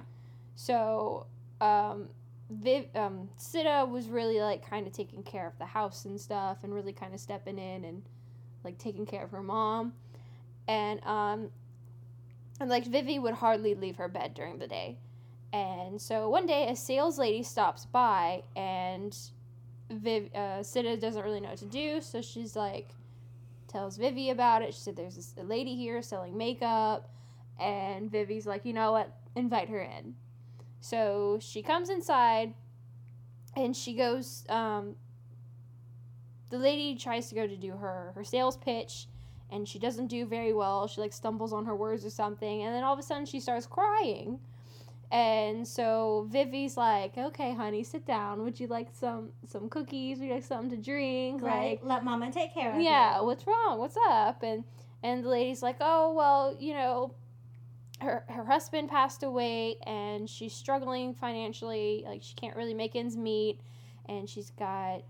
So, 0.54 1.26
um, 1.60 2.10
Viv, 2.48 2.86
um, 2.94 3.28
Sidda 3.36 3.88
was 3.88 4.06
really 4.06 4.38
like 4.40 4.64
kind 4.68 4.86
of 4.86 4.92
taking 4.92 5.24
care 5.24 5.48
of 5.48 5.58
the 5.58 5.64
house 5.64 6.04
and 6.04 6.20
stuff, 6.20 6.58
and 6.62 6.72
really 6.72 6.92
kind 6.92 7.12
of 7.12 7.18
stepping 7.18 7.58
in 7.58 7.84
and 7.84 8.02
like 8.64 8.78
taking 8.78 9.06
care 9.06 9.22
of 9.22 9.30
her 9.30 9.42
mom, 9.42 9.92
and 10.66 11.04
um, 11.04 11.50
and 12.60 12.70
like 12.70 12.86
Vivi 12.86 13.18
would 13.18 13.34
hardly 13.34 13.74
leave 13.74 13.96
her 13.96 14.08
bed 14.08 14.34
during 14.34 14.58
the 14.58 14.66
day, 14.66 14.98
and 15.52 16.00
so 16.00 16.28
one 16.28 16.46
day 16.46 16.68
a 16.68 16.76
sales 16.76 17.18
lady 17.18 17.42
stops 17.42 17.86
by 17.86 18.42
and 18.56 19.16
Viv, 19.90 20.30
uh, 20.34 20.60
Sidda 20.60 20.98
doesn't 20.98 21.22
really 21.22 21.40
know 21.40 21.50
what 21.50 21.58
to 21.58 21.66
do, 21.66 22.00
so 22.00 22.22
she's 22.22 22.56
like 22.56 22.88
tells 23.68 23.96
Vivi 23.96 24.30
about 24.30 24.62
it. 24.62 24.72
She 24.72 24.80
said 24.80 24.96
there's 24.96 25.16
this 25.16 25.34
lady 25.36 25.76
here 25.76 26.00
selling 26.00 26.36
makeup, 26.36 27.10
and 27.60 28.10
Vivi's 28.10 28.46
like, 28.46 28.64
you 28.64 28.72
know 28.72 28.92
what, 28.92 29.12
invite 29.36 29.68
her 29.68 29.80
in. 29.80 30.14
So 30.80 31.38
she 31.40 31.62
comes 31.62 31.90
inside, 31.90 32.54
and 33.56 33.76
she 33.76 33.94
goes. 33.94 34.44
Um, 34.48 34.96
the 36.50 36.58
lady 36.58 36.94
tries 36.96 37.28
to 37.28 37.34
go 37.34 37.46
to 37.46 37.56
do 37.56 37.72
her 37.72 38.12
her 38.14 38.24
sales 38.24 38.56
pitch, 38.56 39.06
and 39.50 39.68
she 39.68 39.78
doesn't 39.78 40.08
do 40.08 40.26
very 40.26 40.52
well. 40.52 40.86
She 40.86 41.00
like 41.00 41.12
stumbles 41.12 41.52
on 41.52 41.64
her 41.66 41.76
words 41.76 42.04
or 42.04 42.10
something, 42.10 42.62
and 42.62 42.74
then 42.74 42.84
all 42.84 42.92
of 42.92 42.98
a 42.98 43.02
sudden 43.02 43.26
she 43.26 43.40
starts 43.40 43.66
crying. 43.66 44.38
And 45.10 45.66
so 45.66 46.26
Vivi's 46.30 46.76
like, 46.76 47.16
"Okay, 47.16 47.54
honey, 47.54 47.84
sit 47.84 48.04
down. 48.04 48.42
Would 48.42 48.58
you 48.58 48.66
like 48.66 48.88
some 48.92 49.30
some 49.46 49.68
cookies? 49.68 50.18
Would 50.18 50.26
you 50.26 50.34
like 50.34 50.44
something 50.44 50.70
to 50.70 50.76
drink? 50.76 51.42
Right. 51.42 51.78
Let 51.84 52.04
mama 52.04 52.32
take 52.32 52.52
care 52.52 52.70
of 52.70 52.76
you." 52.76 52.82
yeah, 52.82 53.20
you. 53.20 53.26
what's 53.26 53.46
wrong? 53.46 53.78
What's 53.78 53.96
up? 54.08 54.42
And 54.42 54.64
and 55.04 55.22
the 55.22 55.28
lady's 55.28 55.62
like, 55.62 55.76
oh 55.80 56.12
well, 56.14 56.56
you 56.58 56.72
know, 56.72 57.14
her 58.00 58.24
her 58.28 58.44
husband 58.44 58.88
passed 58.88 59.22
away, 59.22 59.76
and 59.86 60.28
she's 60.28 60.54
struggling 60.54 61.14
financially. 61.14 62.04
Like 62.06 62.22
she 62.22 62.34
can't 62.34 62.56
really 62.56 62.74
make 62.74 62.96
ends 62.96 63.16
meet, 63.16 63.60
and 64.06 64.28
she's 64.28 64.50
got 64.50 65.02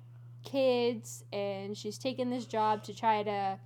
kids, 0.44 1.24
and 1.32 1.76
she's 1.76 1.98
taken 1.98 2.30
this 2.30 2.46
job 2.46 2.82
to 2.84 2.94
try 2.94 3.22
to 3.22 3.58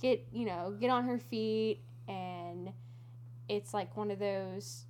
get 0.00 0.26
you 0.32 0.46
know 0.46 0.76
get 0.80 0.90
on 0.90 1.04
her 1.04 1.18
feet, 1.18 1.80
and 2.08 2.72
it's 3.48 3.72
like 3.74 3.96
one 3.96 4.10
of 4.10 4.18
those. 4.18 4.84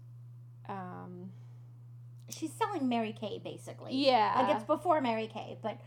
Um, 0.69 1.31
She's 2.31 2.53
selling 2.53 2.89
Mary 2.89 3.13
Kay 3.13 3.39
basically. 3.45 3.95
yeah, 3.95 4.33
Like 4.37 4.57
it's 4.57 4.65
before 4.65 5.01
Mary 5.01 5.27
Kay, 5.27 5.59
but 5.63 5.79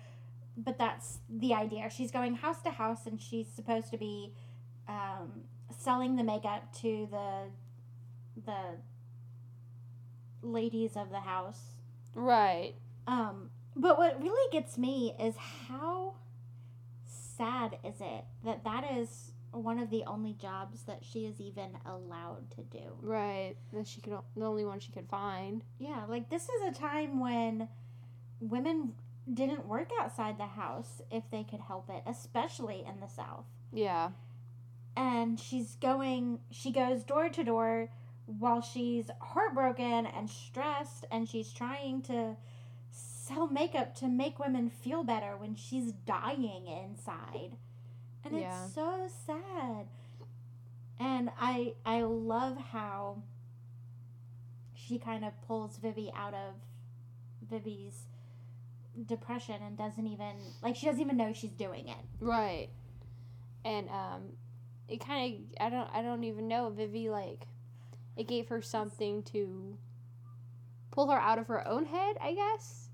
but 0.56 0.78
that's 0.78 1.20
the 1.30 1.54
idea. 1.54 1.90
She's 1.90 2.12
going 2.12 2.36
house 2.36 2.62
to 2.62 2.70
house 2.70 3.06
and 3.06 3.20
she's 3.22 3.48
supposed 3.48 3.90
to 3.92 3.98
be 3.98 4.34
um, 4.88 5.44
selling 5.78 6.16
the 6.16 6.24
makeup 6.24 6.74
to 6.82 7.08
the 7.12 7.50
the 8.46 8.78
ladies 10.42 10.96
of 10.96 11.10
the 11.10 11.20
house. 11.22 11.60
right. 12.14 12.74
Um, 13.08 13.50
but 13.78 13.98
what 13.98 14.22
really 14.22 14.52
gets 14.52 14.78
me 14.78 15.16
is 15.20 15.36
how 15.68 16.16
sad 17.06 17.78
is 17.84 17.96
it 18.02 18.26
that 18.44 18.64
that 18.64 18.84
is 18.98 19.32
one 19.52 19.80
of 19.80 19.90
the 19.90 20.04
only 20.06 20.34
jobs 20.34 20.84
that 20.84 21.04
she 21.04 21.26
is 21.26 21.40
even 21.40 21.78
allowed 21.86 22.52
to 22.52 22.62
do. 22.64 22.98
Right, 23.02 23.56
that 23.74 23.88
she 23.88 24.02
could 24.02 24.14
the 24.36 24.46
only 24.46 24.66
one 24.66 24.80
she 24.80 24.92
could 24.92 25.08
find. 25.08 25.64
Yeah, 25.80 26.04
like 26.08 26.30
this 26.30 26.44
is 26.44 26.62
a 26.68 26.80
time 26.80 27.20
when 27.20 27.70
women 28.40 28.94
didn't 29.34 29.68
work 29.68 29.90
outside 30.00 30.38
the 30.38 30.46
house 30.46 31.02
if 31.12 31.24
they 31.32 31.44
could 31.44 31.60
help 31.62 31.90
it, 31.90 32.04
especially 32.06 32.84
in 32.88 33.00
the 33.00 33.08
South. 33.08 33.46
Yeah, 33.74 34.12
And 34.96 35.40
she's 35.40 35.76
going, 35.76 36.40
she 36.50 36.72
goes 36.72 37.04
door 37.04 37.30
to 37.30 37.44
door 37.44 37.90
while 38.26 38.62
she's 38.62 39.10
heartbroken 39.22 40.06
and 40.06 40.30
stressed, 40.30 41.06
and 41.12 41.28
she's 41.28 41.52
trying 41.52 42.02
to 42.04 42.36
sell 43.28 43.48
makeup 43.48 43.96
to 43.96 44.08
make 44.08 44.40
women 44.40 44.70
feel 44.70 45.04
better 45.04 45.36
when 45.38 45.56
she's 45.56 45.92
dying 45.92 46.68
inside. 46.68 47.58
And 48.24 48.34
Yeah. 48.38 48.66
it's 48.66 48.74
so 48.74 49.08
sad. 49.26 49.88
And 51.00 51.30
I 51.40 51.76
I 51.86 52.02
love 52.02 52.58
how 52.58 53.22
she 54.74 54.98
kind 54.98 55.24
of 55.26 55.40
pulls 55.48 55.78
Vivi 55.78 56.12
out 56.16 56.34
of 56.34 56.56
Vivi's 57.50 58.08
depression 59.06 59.62
and 59.62 59.78
doesn't 59.78 60.08
even 60.08 60.36
like 60.64 60.76
she 60.76 60.86
doesn't 60.88 61.02
even 61.02 61.18
know 61.18 61.34
she's 61.34 61.52
doing 61.52 61.88
it. 61.88 62.04
right. 62.20 62.70
And 63.64 63.90
um, 63.90 64.22
it 64.88 65.00
kind 65.00 65.34
of 65.36 65.42
I 65.60 65.70
don't 65.70 65.90
I 65.94 66.02
don't 66.02 66.24
even 66.24 66.48
know 66.48 66.70
Vivi 66.70 67.10
like 67.10 67.48
it 68.16 68.28
gave 68.28 68.48
her 68.48 68.62
something 68.62 69.22
to 69.24 69.78
pull 70.90 71.12
her 71.12 71.20
out 71.20 71.38
of 71.38 71.48
her 71.48 71.68
own 71.68 71.86
head. 71.86 72.18
I 72.22 72.34
guess. 72.34 72.87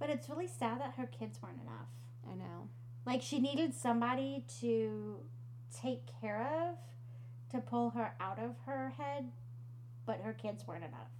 But 0.00 0.10
it's 0.10 0.28
really 0.28 0.48
sad 0.48 0.80
that 0.80 0.94
her 0.96 1.06
kids 1.06 1.38
weren't 1.40 1.60
enough. 1.62 1.86
I 2.28 2.34
know. 2.34 2.68
Like 3.06 3.22
she 3.22 3.38
needed 3.38 3.74
somebody 3.74 4.44
to 4.60 5.20
take 5.80 6.02
care 6.20 6.68
of 6.68 6.76
to 7.52 7.60
pull 7.60 7.90
her 7.90 8.14
out 8.18 8.38
of 8.38 8.56
her 8.66 8.94
head, 8.96 9.30
but 10.06 10.20
her 10.22 10.32
kids 10.32 10.66
weren't 10.66 10.84
enough. 10.84 11.10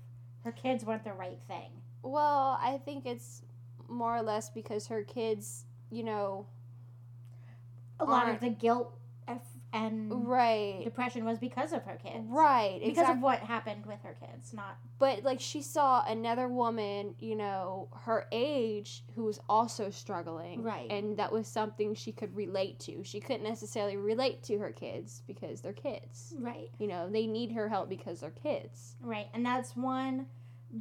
Her 0.42 0.52
kids 0.52 0.84
weren't 0.84 1.04
the 1.04 1.12
right 1.12 1.38
thing. 1.46 1.70
Well, 2.02 2.58
I 2.60 2.80
think 2.84 3.06
it's 3.06 3.42
more 3.88 4.16
or 4.16 4.22
less 4.22 4.48
because 4.48 4.86
her 4.86 5.02
kids, 5.02 5.66
you 5.90 6.02
know, 6.02 6.46
A 7.98 8.04
lot 8.04 8.28
of 8.28 8.40
the 8.40 8.48
guilt 8.48 8.98
and 9.72 10.26
right, 10.28 10.80
depression 10.82 11.24
was 11.24 11.38
because 11.38 11.72
of 11.72 11.84
her 11.84 11.96
kids. 12.02 12.26
right, 12.28 12.78
Because 12.80 12.90
exactly. 12.90 13.14
of 13.16 13.22
what 13.22 13.38
happened 13.40 13.86
with 13.86 14.00
her 14.02 14.16
kids, 14.20 14.52
not 14.52 14.76
but 14.98 15.22
like 15.22 15.40
she 15.40 15.62
saw 15.62 16.04
another 16.06 16.48
woman, 16.48 17.14
you 17.20 17.36
know, 17.36 17.88
her 18.02 18.26
age 18.32 19.04
who 19.14 19.24
was 19.24 19.40
also 19.48 19.90
struggling. 19.90 20.62
Right. 20.62 20.90
And 20.90 21.16
that 21.18 21.32
was 21.32 21.46
something 21.46 21.94
she 21.94 22.12
could 22.12 22.34
relate 22.36 22.78
to. 22.80 23.02
She 23.04 23.20
couldn't 23.20 23.44
necessarily 23.44 23.96
relate 23.96 24.42
to 24.44 24.58
her 24.58 24.70
kids 24.72 25.22
because 25.26 25.60
they're 25.60 25.72
kids. 25.72 26.34
right. 26.38 26.68
You 26.78 26.88
know, 26.88 27.08
they 27.08 27.26
need 27.26 27.52
her 27.52 27.68
help 27.68 27.88
because 27.88 28.20
they're 28.20 28.30
kids. 28.30 28.96
Right. 29.00 29.28
And 29.32 29.44
that's 29.46 29.76
one 29.76 30.26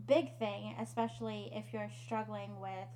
big 0.08 0.38
thing, 0.38 0.76
especially 0.80 1.50
if 1.54 1.66
you're 1.74 1.90
struggling 2.06 2.60
with 2.60 2.88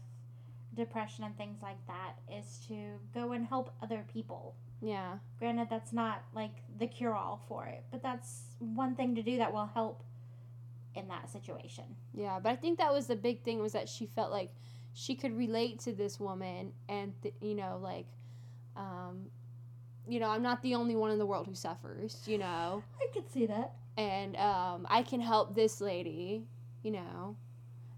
depression 0.75 1.23
and 1.23 1.37
things 1.37 1.59
like 1.61 1.77
that, 1.87 2.15
is 2.31 2.59
to 2.67 2.99
go 3.13 3.31
and 3.31 3.45
help 3.45 3.71
other 3.81 4.03
people. 4.11 4.55
Yeah. 4.83 5.17
Granted, 5.39 5.67
that's 5.69 5.93
not 5.93 6.23
like 6.35 6.51
the 6.77 6.87
cure 6.87 7.15
all 7.15 7.41
for 7.47 7.65
it, 7.65 7.83
but 7.91 8.03
that's 8.03 8.43
one 8.59 8.95
thing 8.95 9.15
to 9.15 9.23
do 9.23 9.37
that 9.37 9.53
will 9.53 9.65
help 9.73 10.03
in 10.95 11.07
that 11.07 11.29
situation. 11.29 11.85
Yeah, 12.13 12.39
but 12.41 12.49
I 12.51 12.55
think 12.55 12.77
that 12.79 12.91
was 12.93 13.07
the 13.07 13.15
big 13.15 13.41
thing 13.43 13.59
was 13.59 13.71
that 13.73 13.87
she 13.89 14.05
felt 14.05 14.31
like 14.31 14.51
she 14.93 15.15
could 15.15 15.35
relate 15.35 15.79
to 15.79 15.93
this 15.93 16.19
woman 16.19 16.71
and 16.87 17.13
th- 17.23 17.33
you 17.41 17.55
know 17.55 17.79
like 17.81 18.05
um 18.75 19.25
you 20.07 20.19
know 20.19 20.29
i'm 20.29 20.43
not 20.43 20.61
the 20.61 20.75
only 20.75 20.95
one 20.95 21.09
in 21.09 21.17
the 21.17 21.25
world 21.25 21.47
who 21.47 21.55
suffers 21.55 22.21
you 22.27 22.37
know 22.37 22.83
I 23.01 23.07
could 23.11 23.27
see 23.27 23.47
that. 23.47 23.73
and 23.97 24.35
um 24.37 24.85
i 24.91 25.01
can 25.01 25.19
help 25.19 25.55
this 25.55 25.81
lady 25.81 26.45
you 26.83 26.91
know 26.91 27.35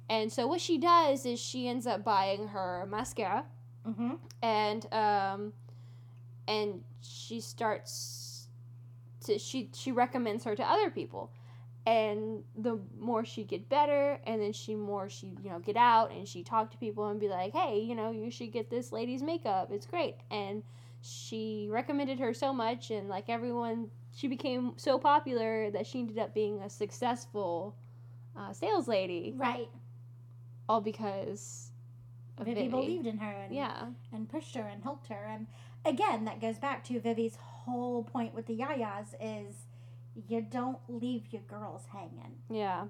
and 0.10 0.32
so 0.32 0.48
what 0.48 0.62
she 0.62 0.78
does 0.78 1.26
is 1.26 1.38
she 1.38 1.68
ends 1.68 1.86
up 1.86 2.04
buying 2.06 2.48
her 2.50 2.86
mascara 2.90 3.44
Mm-hmm. 3.86 4.12
and 4.42 4.94
um 4.94 5.54
and 6.48 6.82
she 7.02 7.40
starts 7.40 8.48
to 9.26 9.38
she 9.40 9.70
she 9.74 9.92
recommends 9.92 10.44
her 10.44 10.56
to 10.56 10.64
other 10.64 10.90
people 10.90 11.32
and 11.88 12.44
the 12.58 12.80
more 13.00 13.24
she 13.24 13.44
get 13.44 13.70
better 13.70 14.20
and 14.26 14.42
then 14.42 14.52
she 14.54 14.76
more 14.76 15.10
she 15.10 15.28
you 15.44 15.50
know 15.50 15.60
get 15.60 15.76
out 15.78 16.12
and 16.12 16.28
she 16.28 16.44
talk 16.44 16.72
to 16.72 16.78
people 16.78 17.08
and 17.08 17.20
be 17.20 17.28
like 17.28 17.54
hey 17.54 17.80
you 17.80 17.96
know 17.96 18.12
you 18.12 18.30
should 18.32 18.52
get 18.52 18.70
this 18.70 18.92
lady's 18.92 19.22
makeup 19.24 19.70
it's 19.72 19.86
great 19.86 20.16
and 20.32 20.64
she 21.02 21.68
recommended 21.72 22.20
her 22.20 22.34
so 22.34 22.52
much 22.54 22.90
and 22.92 23.08
like 23.10 23.30
everyone 23.30 23.90
she 24.14 24.28
became 24.28 24.74
so 24.78 24.98
popular 24.98 25.70
that 25.72 25.86
she 25.86 26.00
ended 26.00 26.18
up 26.18 26.34
being 26.34 26.60
a 26.62 26.70
successful 26.70 27.76
uh, 28.38 28.52
sales 28.52 28.88
lady 28.88 29.34
Right. 29.38 29.70
all 30.68 30.82
because 30.82 31.72
of 32.38 32.46
Vivi. 32.48 32.68
believed 32.68 33.06
in 33.06 33.18
her 33.18 33.32
and 33.32 33.54
yeah 33.56 33.86
and 34.12 34.28
pushed 34.28 34.56
her 34.56 34.62
and 34.64 34.84
helped 34.84 35.08
her. 35.08 35.26
And 35.30 35.48
again, 35.86 36.26
that 36.26 36.42
goes 36.42 36.58
back 36.58 36.84
to 36.86 37.00
Vivi's 37.00 37.36
whole 37.36 38.04
point 38.04 38.34
with 38.34 38.46
the 38.46 38.58
Yayas 38.58 39.14
is 39.20 39.56
you 40.28 40.42
don't 40.42 40.80
leave 40.88 41.24
your 41.32 41.42
girls 41.44 41.84
hanging. 41.92 42.36
Yeah, 42.50 42.86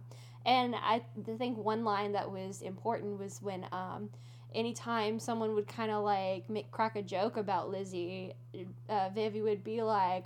and 0.45 0.75
I 0.75 1.01
think 1.37 1.57
one 1.57 1.83
line 1.83 2.11
that 2.13 2.31
was 2.31 2.61
important 2.61 3.19
was 3.19 3.41
when 3.41 3.65
um, 3.71 4.09
anytime 4.53 5.19
someone 5.19 5.55
would 5.55 5.67
kind 5.67 5.91
of 5.91 6.03
like 6.03 6.49
make 6.49 6.71
crack 6.71 6.95
a 6.95 7.01
joke 7.01 7.37
about 7.37 7.69
Lizzie, 7.69 8.33
uh, 8.89 9.09
Vivi 9.13 9.41
would 9.41 9.63
be 9.63 9.81
like, 9.81 10.25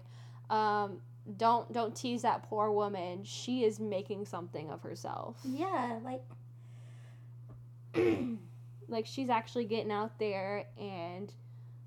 um, 0.50 1.00
"Don't 1.38 1.72
don't 1.72 1.96
tease 1.96 2.22
that 2.24 2.44
poor 2.44 2.72
woman. 2.72 3.24
She 3.24 3.64
is 3.64 3.80
making 3.80 4.26
something 4.26 4.70
of 4.70 4.82
herself. 4.82 5.38
Yeah, 5.44 6.00
like 6.04 6.24
Like 8.90 9.06
she's 9.06 9.30
actually 9.30 9.66
getting 9.66 9.92
out 9.92 10.18
there 10.20 10.66
and 10.78 11.32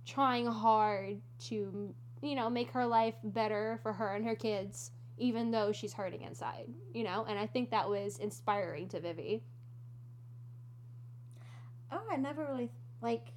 trying 0.05 0.47
hard 0.47 1.21
to 1.47 1.95
you 2.23 2.35
know 2.35 2.51
make 2.51 2.71
her 2.71 2.87
life 2.87 3.15
better 3.25 3.79
for 3.83 3.93
her 3.93 4.15
and 4.15 4.25
her 4.25 4.35
kids." 4.37 4.91
Even 5.19 5.51
though 5.51 5.73
she's 5.73 5.93
hurting 5.93 6.23
inside, 6.23 6.67
you 6.95 7.05
know, 7.05 7.25
and 7.29 7.39
I 7.39 7.47
think 7.47 7.71
that 7.71 7.89
was 7.89 8.19
inspiring 8.19 8.89
to 8.89 9.01
Vivi. 9.01 9.43
oh, 11.93 12.03
I 12.11 12.17
never 12.17 12.45
really 12.45 12.71
like. 13.01 13.29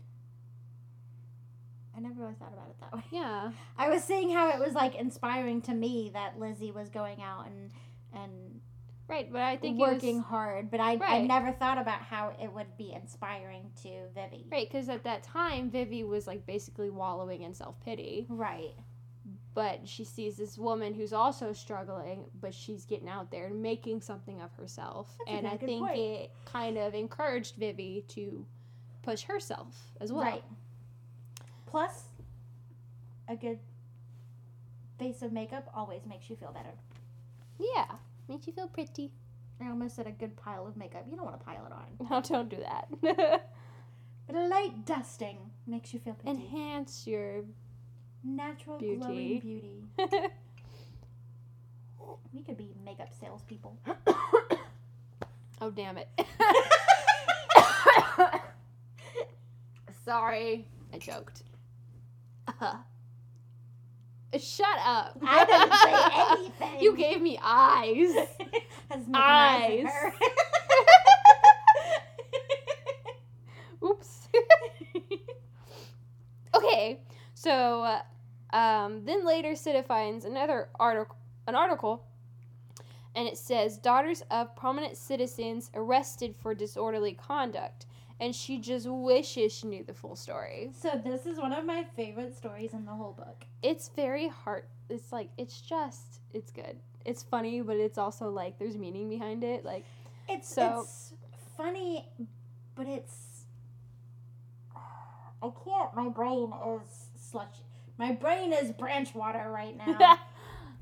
I 1.95 1.99
never 1.99 2.21
really 2.21 2.33
thought 2.35 2.53
about 2.53 2.69
it 2.69 2.79
that 2.81 2.93
way. 2.93 3.03
Yeah. 3.11 3.51
I 3.77 3.89
was 3.89 4.03
seeing 4.03 4.29
how 4.29 4.49
it 4.49 4.59
was 4.59 4.73
like 4.73 4.95
inspiring 4.95 5.61
to 5.63 5.73
me 5.73 6.11
that 6.13 6.39
Lizzie 6.39 6.71
was 6.71 6.89
going 6.89 7.21
out 7.21 7.45
and 7.47 7.71
and 8.13 8.54
Right, 9.07 9.31
but 9.31 9.41
I 9.41 9.55
think 9.57 9.77
working 9.77 10.17
was, 10.17 10.25
hard, 10.25 10.71
but 10.71 10.79
I 10.79 10.97
I 11.05 11.21
never 11.21 11.51
thought 11.51 11.77
about 11.77 12.01
how 12.01 12.33
it 12.41 12.51
would 12.51 12.75
be 12.77 12.91
inspiring 12.93 13.69
to 13.83 14.07
Vivi. 14.15 14.45
right 14.51 14.67
because 14.67 14.89
at 14.89 15.03
that 15.03 15.21
time 15.21 15.69
Vivi 15.69 16.03
was 16.03 16.25
like 16.25 16.45
basically 16.47 16.89
wallowing 16.89 17.43
in 17.43 17.53
self 17.53 17.79
pity, 17.85 18.25
Right. 18.29 18.73
but 19.53 19.87
she 19.87 20.03
sees 20.05 20.37
this 20.37 20.57
woman 20.57 20.93
who's 20.95 21.13
also 21.13 21.53
struggling, 21.53 22.25
but 22.41 22.51
she's 22.53 22.83
getting 22.85 23.07
out 23.07 23.29
there 23.29 23.45
and 23.45 23.61
making 23.61 24.01
something 24.01 24.41
of 24.41 24.51
herself, 24.53 25.15
That's 25.27 25.37
and 25.37 25.47
I 25.47 25.57
think 25.57 25.81
point. 25.85 25.97
it 25.99 26.31
kind 26.45 26.77
of 26.79 26.95
encouraged 26.95 27.57
Vivi 27.57 28.05
to 28.09 28.43
push 29.03 29.21
herself 29.21 29.91
as 30.01 30.11
well. 30.11 30.23
Right. 30.23 30.43
Plus, 31.67 32.05
a 33.27 33.35
good 33.35 33.59
face 34.97 35.21
of 35.21 35.31
makeup 35.31 35.69
always 35.75 36.05
makes 36.07 36.27
you 36.29 36.35
feel 36.35 36.51
better. 36.51 36.73
Yeah, 37.59 37.85
makes 38.27 38.47
you 38.47 38.53
feel 38.53 38.67
pretty. 38.67 39.11
I 39.61 39.67
almost 39.69 39.95
said 39.95 40.07
a 40.07 40.11
good 40.11 40.35
pile 40.35 40.67
of 40.67 40.75
makeup. 40.75 41.05
You 41.09 41.15
don't 41.15 41.25
want 41.25 41.39
to 41.39 41.45
pile 41.45 41.65
it 41.65 41.71
on. 41.71 42.07
No, 42.09 42.21
don't 42.21 42.49
do 42.49 42.57
that. 42.57 42.89
But 44.27 44.37
a 44.37 44.47
light 44.47 44.87
dusting 44.87 45.37
makes 45.67 45.93
you 45.93 45.99
feel 45.99 46.15
pretty. 46.15 46.31
Enhance 46.41 47.05
your. 47.05 47.43
Natural 48.23 48.79
Beauty. 48.79 48.95
glowing 48.97 49.39
beauty. 49.39 49.83
We 52.33 52.41
could 52.41 52.57
be 52.57 52.73
makeup 52.83 53.09
salespeople. 53.19 53.77
oh 55.61 55.69
damn 55.69 55.99
it. 55.99 56.09
Sorry, 60.03 60.65
I 60.91 60.97
joked. 60.97 61.43
Uh, 62.59 62.77
shut 64.39 64.77
up. 64.83 65.17
I 65.25 65.45
didn't 65.45 65.73
say 65.73 66.59
anything. 66.69 66.81
You 66.81 66.95
gave 66.95 67.21
me 67.21 67.39
eyes. 67.41 68.11
Eyes. 69.13 69.87
Oops. 73.83 74.27
okay, 76.55 76.99
so 77.33 77.99
um, 78.51 79.03
then 79.05 79.25
later 79.25 79.51
Sidda 79.51 79.85
finds 79.85 80.25
another 80.25 80.69
article, 80.79 81.15
an 81.47 81.55
article, 81.55 82.05
and 83.15 83.27
it 83.27 83.37
says 83.37 83.77
daughters 83.77 84.23
of 84.31 84.55
prominent 84.55 84.97
citizens 84.97 85.69
arrested 85.75 86.35
for 86.41 86.55
disorderly 86.55 87.13
conduct, 87.13 87.85
and 88.19 88.33
she 88.35 88.57
just 88.59 88.87
wishes 88.89 89.51
she 89.53 89.67
knew 89.67 89.83
the 89.83 89.93
full 89.93 90.15
story. 90.15 90.71
so 90.77 90.99
this 91.03 91.25
is 91.25 91.37
one 91.37 91.51
of 91.53 91.65
my 91.65 91.83
favorite 91.95 92.35
stories 92.35 92.73
in 92.73 92.85
the 92.85 92.91
whole 92.91 93.13
book. 93.13 93.45
It's 93.61 93.89
very 93.89 94.27
heart. 94.27 94.69
It's 94.89 95.11
like 95.11 95.29
it's 95.37 95.61
just 95.61 96.21
it's 96.33 96.51
good. 96.51 96.77
It's 97.05 97.23
funny, 97.23 97.61
but 97.61 97.77
it's 97.77 97.97
also 97.97 98.29
like 98.29 98.57
there's 98.57 98.77
meaning 98.77 99.09
behind 99.09 99.43
it. 99.43 99.65
Like 99.65 99.85
It's 100.29 100.47
So- 100.53 100.81
it's 100.81 101.13
funny, 101.57 102.07
but 102.75 102.87
it's 102.87 103.45
I 105.41 105.49
can't. 105.63 105.93
My 105.95 106.09
brain 106.09 106.51
is 106.81 107.09
slush. 107.19 107.57
My 107.97 108.11
brain 108.13 108.51
is 108.53 108.71
branch 108.71 109.13
water 109.13 109.49
right 109.51 109.75
now. 109.77 110.17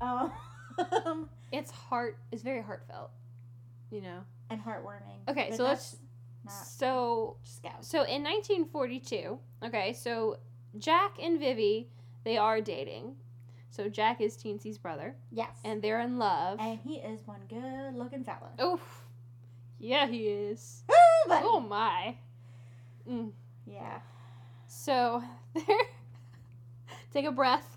um, 0.00 1.28
it's 1.52 1.70
heart. 1.70 2.18
It's 2.32 2.42
very 2.42 2.62
heartfelt. 2.62 3.10
You 3.90 4.00
know. 4.00 4.20
and 4.50 4.60
heartwarming. 4.60 5.28
Okay, 5.28 5.48
But 5.50 5.56
so 5.56 5.64
let's 5.64 5.96
So, 6.52 7.36
scout. 7.42 7.84
so 7.84 7.98
in 8.02 8.22
1942, 8.22 9.38
okay, 9.64 9.92
so 9.92 10.38
Jack 10.78 11.16
and 11.22 11.38
Vivi, 11.40 11.88
they 12.24 12.36
are 12.36 12.60
dating. 12.60 13.16
So 13.70 13.88
Jack 13.88 14.20
is 14.20 14.36
Teensy's 14.36 14.78
brother, 14.78 15.16
Yes, 15.32 15.56
and 15.64 15.80
they're 15.82 16.00
in 16.00 16.18
love. 16.18 16.58
and 16.60 16.78
he 16.84 16.96
is 16.96 17.26
one 17.26 17.40
good-looking 17.48 18.24
fella. 18.24 18.50
Oof. 18.62 19.04
Yeah, 19.80 20.06
he 20.06 20.26
is. 20.28 20.84
Ooh. 20.90 20.94
Oh 21.30 21.60
my. 21.60 22.16
Mm. 23.10 23.32
Yeah. 23.66 23.98
So, 24.66 25.22
they're. 25.54 25.64
Take 27.12 27.26
a 27.26 27.32
breath. 27.32 27.76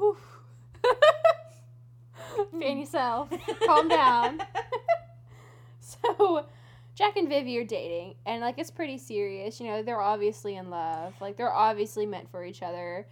Oof. 0.00 0.18
Fan 2.58 2.78
yourself. 2.78 3.28
Calm 3.66 3.88
down. 3.88 4.40
So, 5.80 6.46
Jack 6.94 7.16
and 7.16 7.28
Vivi 7.28 7.56
are 7.58 7.64
dating, 7.64 8.14
and 8.26 8.40
like 8.42 8.58
it's 8.58 8.70
pretty 8.70 8.98
serious. 8.98 9.60
You 9.60 9.66
know, 9.68 9.82
they're 9.82 10.00
obviously 10.00 10.56
in 10.56 10.68
love. 10.70 11.14
Like 11.20 11.36
they're 11.36 11.52
obviously 11.52 12.04
meant 12.06 12.30
for 12.30 12.44
each 12.44 12.62
other, 12.62 13.06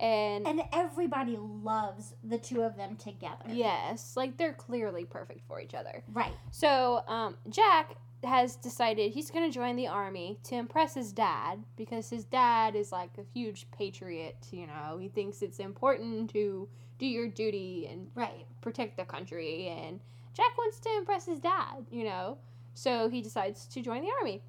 and, 0.00 0.46
And 0.46 0.62
everybody 0.72 1.36
loves 1.40 2.14
the 2.22 2.38
two 2.38 2.62
of 2.62 2.76
them 2.76 2.96
together. 2.96 3.44
yes, 3.48 4.16
like 4.16 4.36
they're 4.36 4.52
clearly 4.52 5.04
perfect 5.04 5.40
for 5.48 5.60
each 5.60 5.74
other. 5.74 6.02
Right. 6.12 6.32
So, 6.52 7.02
um, 7.08 7.36
Jack 7.48 7.96
has 8.22 8.56
decided 8.56 9.12
he's 9.12 9.30
going 9.30 9.44
to 9.50 9.52
join 9.54 9.76
the 9.76 9.86
army 9.88 10.38
to 10.44 10.54
impress 10.54 10.94
his 10.94 11.12
dad 11.12 11.62
because 11.76 12.08
his 12.08 12.24
dad 12.24 12.74
is 12.74 12.90
like 12.90 13.10
a 13.18 13.22
huge 13.34 13.66
patriot. 13.76 14.46
You 14.50 14.66
know, 14.66 14.96
he 14.98 15.08
thinks 15.08 15.42
it's 15.42 15.58
important 15.58 16.30
to 16.30 16.66
do 16.98 17.06
your 17.06 17.28
duty 17.28 17.86
and 17.90 18.08
Right. 18.14 18.46
protect 18.62 18.96
the 18.96 19.04
country 19.04 19.66
and 19.68 20.00
Jack 20.32 20.56
wants 20.56 20.78
to 20.80 20.88
impress 20.96 21.26
his 21.26 21.38
dad, 21.38 21.84
you 21.90 22.04
know. 22.04 22.38
So 22.74 23.08
he 23.08 23.22
decides 23.22 23.66
to 23.68 23.80
join 23.80 24.02
the 24.02 24.10
army. 24.20 24.42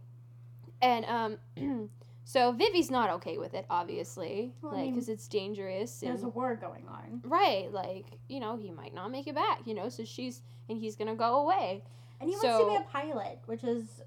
And 0.82 1.06
um 1.06 1.90
so 2.26 2.52
Vivi's 2.52 2.90
not 2.92 3.10
okay 3.12 3.38
with 3.38 3.54
it 3.54 3.66
obviously, 3.70 4.54
Well, 4.62 4.74
I 4.74 4.78
like 4.78 4.86
mean, 4.88 4.96
cuz 4.96 5.10
it's 5.10 5.28
dangerous 5.28 6.00
There's 6.00 6.24
a 6.24 6.28
war 6.30 6.56
going 6.56 6.88
on. 6.88 7.22
right, 7.24 7.72
like, 7.72 8.06
you 8.28 8.40
know, 8.40 8.58
he 8.58 8.72
might 8.72 8.94
not 8.94 9.12
make 9.12 9.28
it 9.28 9.36
back, 9.36 9.66
you 9.66 9.74
know. 9.74 9.90
So 9.90 10.04
she's 10.04 10.42
and 10.68 10.78
he's 10.80 10.96
going 10.96 11.08
to 11.10 11.16
go 11.16 11.36
away. 11.42 11.84
And 12.20 12.28
he 12.30 12.36
wants 12.36 12.64
to 12.64 12.70
be 12.70 12.76
a 12.76 12.82
pilot, 12.90 13.40
which 13.46 13.64
is 13.64 14.02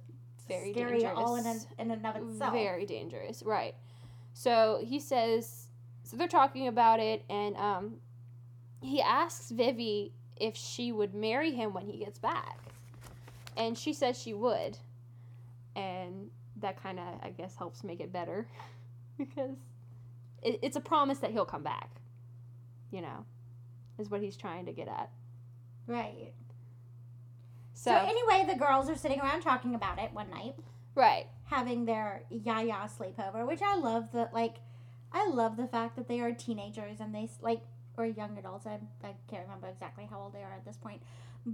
Very 0.49 0.73
scary 0.73 1.07
all 1.07 1.37
in, 1.37 1.45
dangerous. 1.45 1.66
in 1.79 1.91
and 1.93 2.07
of 2.07 2.16
itself. 2.16 2.53
Very 2.53 2.85
dangerous, 2.85 3.43
right. 3.45 3.75
So 4.33 4.81
he 4.83 4.99
says 4.99 5.69
so 6.03 6.16
they're 6.16 6.27
talking 6.27 6.66
about 6.69 7.01
it 7.01 7.25
and 7.29 7.57
um 7.57 7.97
he 8.83 9.01
asks 9.03 9.51
Vivi 9.51 10.12
if 10.37 10.57
she 10.57 10.91
would 10.93 11.14
marry 11.14 11.53
him 11.53 11.73
when 11.75 11.87
he 11.87 11.99
gets 11.99 12.19
back. 12.19 12.59
And 13.59 13.77
she 13.77 13.93
says 13.93 14.19
she 14.19 14.33
would. 14.33 14.79
And 15.77 16.31
that 16.57 16.83
kind 16.83 16.99
of 16.99 17.05
I 17.23 17.31
guess 17.31 17.57
helps 17.57 17.85
make 17.85 18.01
it 18.01 18.13
better 18.13 18.49
because 19.19 19.59
it, 20.43 20.59
it's 20.63 20.77
a 20.77 20.81
promise 20.81 21.19
that 21.19 21.33
he'll 21.33 21.45
come 21.45 21.63
back. 21.63 21.91
You 22.91 23.03
know, 23.03 23.27
is 23.99 24.09
what 24.11 24.23
he's 24.23 24.37
trying 24.37 24.65
to 24.65 24.73
get 24.73 24.89
at. 24.89 25.11
Right. 25.87 26.33
So, 27.75 27.91
So, 27.91 27.97
anyway, 27.97 28.51
the 28.51 28.59
girls 28.59 28.89
are 28.89 28.97
sitting 28.97 29.21
around 29.21 29.43
talking 29.43 29.75
about 29.75 29.99
it 29.99 30.13
one 30.13 30.31
night, 30.31 30.55
right, 30.95 31.27
having 31.45 31.85
their 31.85 32.23
yaya 32.31 32.89
sleepover, 32.89 33.47
which 33.47 33.61
I 33.63 33.77
love. 33.77 34.11
The 34.13 34.29
like, 34.33 34.57
I 35.13 35.29
love 35.29 35.57
the 35.57 35.67
fact 35.69 35.97
that 35.97 36.09
they 36.09 36.21
are 36.21 36.33
teenagers 36.33 36.99
and 37.01 37.15
they 37.15 37.29
like 37.41 37.61
or 37.97 38.07
young 38.07 38.37
adults. 38.39 38.67
I 38.67 38.81
I 39.05 39.15
can't 39.29 39.45
remember 39.45 39.69
exactly 39.69 40.07
how 40.11 40.19
old 40.21 40.33
they 40.35 40.43
are 40.43 40.55
at 40.55 40.65
this 40.65 40.77
point, 40.77 41.03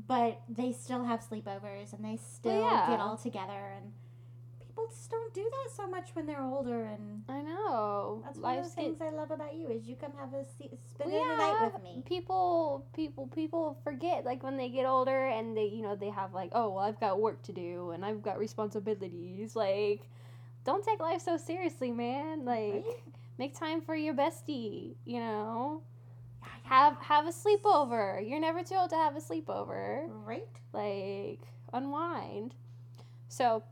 but 0.06 0.40
they 0.48 0.72
still 0.72 1.04
have 1.04 1.20
sleepovers 1.20 1.92
and 1.92 2.04
they 2.04 2.18
oh, 2.20 2.26
still 2.34 2.60
yeah. 2.60 2.86
get 2.90 3.00
all 3.00 3.16
together 3.16 3.72
and. 3.76 3.92
People 4.76 4.88
just 4.90 5.08
don't 5.08 5.32
do 5.32 5.48
that 5.48 5.70
so 5.76 5.86
much 5.86 6.10
when 6.14 6.26
they're 6.26 6.42
older, 6.42 6.82
and 6.86 7.22
I 7.28 7.42
know. 7.42 8.22
that's 8.24 8.36
one 8.38 8.58
of 8.58 8.64
Life's 8.64 8.74
the 8.74 8.82
get- 8.82 8.98
things 8.98 9.02
I 9.02 9.10
love 9.10 9.30
about 9.30 9.54
you 9.54 9.68
is 9.68 9.86
you 9.86 9.94
come 9.94 10.10
have 10.18 10.34
a 10.34 10.44
se- 10.44 10.76
spend 10.90 11.12
Well, 11.12 11.28
the 11.28 11.36
night 11.36 11.70
with 11.74 11.82
me. 11.84 12.02
people 12.04 12.84
people 12.92 13.28
people 13.28 13.78
forget 13.84 14.24
like 14.24 14.42
when 14.42 14.56
they 14.56 14.68
get 14.68 14.84
older 14.84 15.26
and 15.28 15.56
they 15.56 15.66
you 15.66 15.82
know 15.82 15.94
they 15.94 16.10
have 16.10 16.34
like 16.34 16.50
oh 16.54 16.70
well 16.70 16.80
i've 16.84 16.98
got 16.98 17.20
work 17.20 17.40
to 17.44 17.52
do 17.52 17.92
and 17.92 18.04
i've 18.04 18.20
got 18.20 18.36
responsibilities 18.36 19.54
like 19.54 20.08
don't 20.64 20.84
take 20.84 20.98
life 20.98 21.22
so 21.22 21.36
seriously 21.36 21.92
man 21.92 22.44
like 22.44 22.74
Right? 22.84 22.84
make 23.38 23.56
time 23.56 23.80
for 23.80 23.94
your 23.94 24.14
bestie 24.14 24.94
you 25.04 25.20
know 25.20 25.82
have 26.64 26.96
have 26.98 27.26
a 27.26 27.30
sleepover. 27.30 28.28
You're 28.28 28.40
never 28.40 28.62
too 28.62 28.74
old 28.74 28.90
to 28.90 28.96
have 28.96 29.16
a 29.16 29.20
sleepover. 29.20 30.06
Right? 30.26 30.48
like 30.74 31.40
unwind. 31.72 32.54
So 33.28 33.62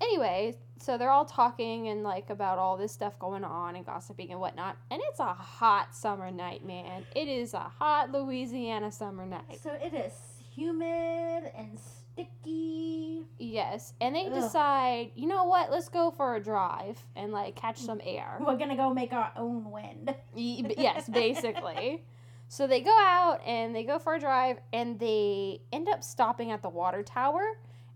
anyway 0.00 0.56
so 0.78 0.98
they're 0.98 1.10
all 1.10 1.24
talking 1.24 1.88
and 1.88 2.02
like 2.02 2.28
about 2.28 2.58
all 2.58 2.76
this 2.76 2.90
stuff 2.90 3.16
going 3.20 3.44
on 3.44 3.76
and 3.76 3.86
gossiping 3.86 4.32
and 4.32 4.40
whatnot. 4.40 4.76
And 4.90 5.00
it's 5.04 5.20
a 5.20 5.32
hot 5.32 5.94
summer 5.94 6.32
night 6.32 6.66
man. 6.66 7.04
It 7.14 7.28
is 7.28 7.54
a 7.54 7.60
hot 7.60 8.10
louisiana 8.10 8.90
summer 8.90 9.24
night. 9.24 9.60
So 9.62 9.70
it 9.70 9.94
is 9.94 10.12
humid 10.52 11.52
and 11.56 11.78
sticky. 12.12 13.24
yes 13.38 13.94
and 14.00 14.14
they 14.14 14.26
Ugh. 14.26 14.34
decide 14.34 15.10
you 15.14 15.26
know 15.26 15.44
what 15.44 15.70
let's 15.70 15.88
go 15.88 16.10
for 16.10 16.36
a 16.36 16.42
drive 16.42 16.98
and 17.16 17.32
like 17.32 17.56
catch 17.56 17.78
some 17.78 18.00
air 18.04 18.36
We're 18.40 18.56
gonna 18.56 18.76
go 18.76 18.92
make 18.92 19.12
our 19.12 19.32
own 19.36 19.70
wind. 19.70 20.14
Yes, 20.34 21.08
basically. 21.08 22.04
So 22.48 22.66
they 22.66 22.80
go 22.80 22.90
out 23.00 23.40
and 23.46 23.74
they 23.74 23.84
go 23.84 23.98
for 23.98 24.14
a 24.14 24.20
drive 24.20 24.58
and 24.72 24.98
they 24.98 25.62
end 25.72 25.88
up 25.88 26.02
stopping 26.04 26.50
at 26.50 26.62
the 26.62 26.68
water 26.68 27.02
tower 27.02 27.42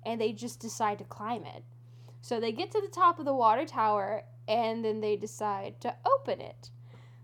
and 0.04 0.20
they 0.20 0.32
just 0.32 0.60
decide 0.60 0.98
to 0.98 1.04
climb 1.04 1.44
it. 1.44 1.62
So 2.22 2.40
they 2.40 2.52
get 2.52 2.70
to 2.72 2.80
the 2.80 2.88
top 2.88 3.18
of 3.18 3.24
the 3.24 3.34
water 3.34 3.64
tower 3.66 4.22
and 4.48 4.84
then 4.84 5.00
they 5.00 5.16
decide 5.16 5.80
to 5.82 5.94
open 6.06 6.40
it. 6.40 6.70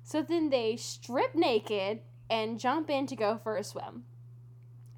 So 0.03 0.23
then 0.23 0.51
they 0.51 0.77
strip 0.77 1.35
naked 1.35 2.01
and 2.29 2.59
jump 2.61 2.91
in 2.91 3.07
to 3.07 3.17
go 3.17 3.39
for 3.43 3.57
a 3.57 3.65
swim. 3.65 4.05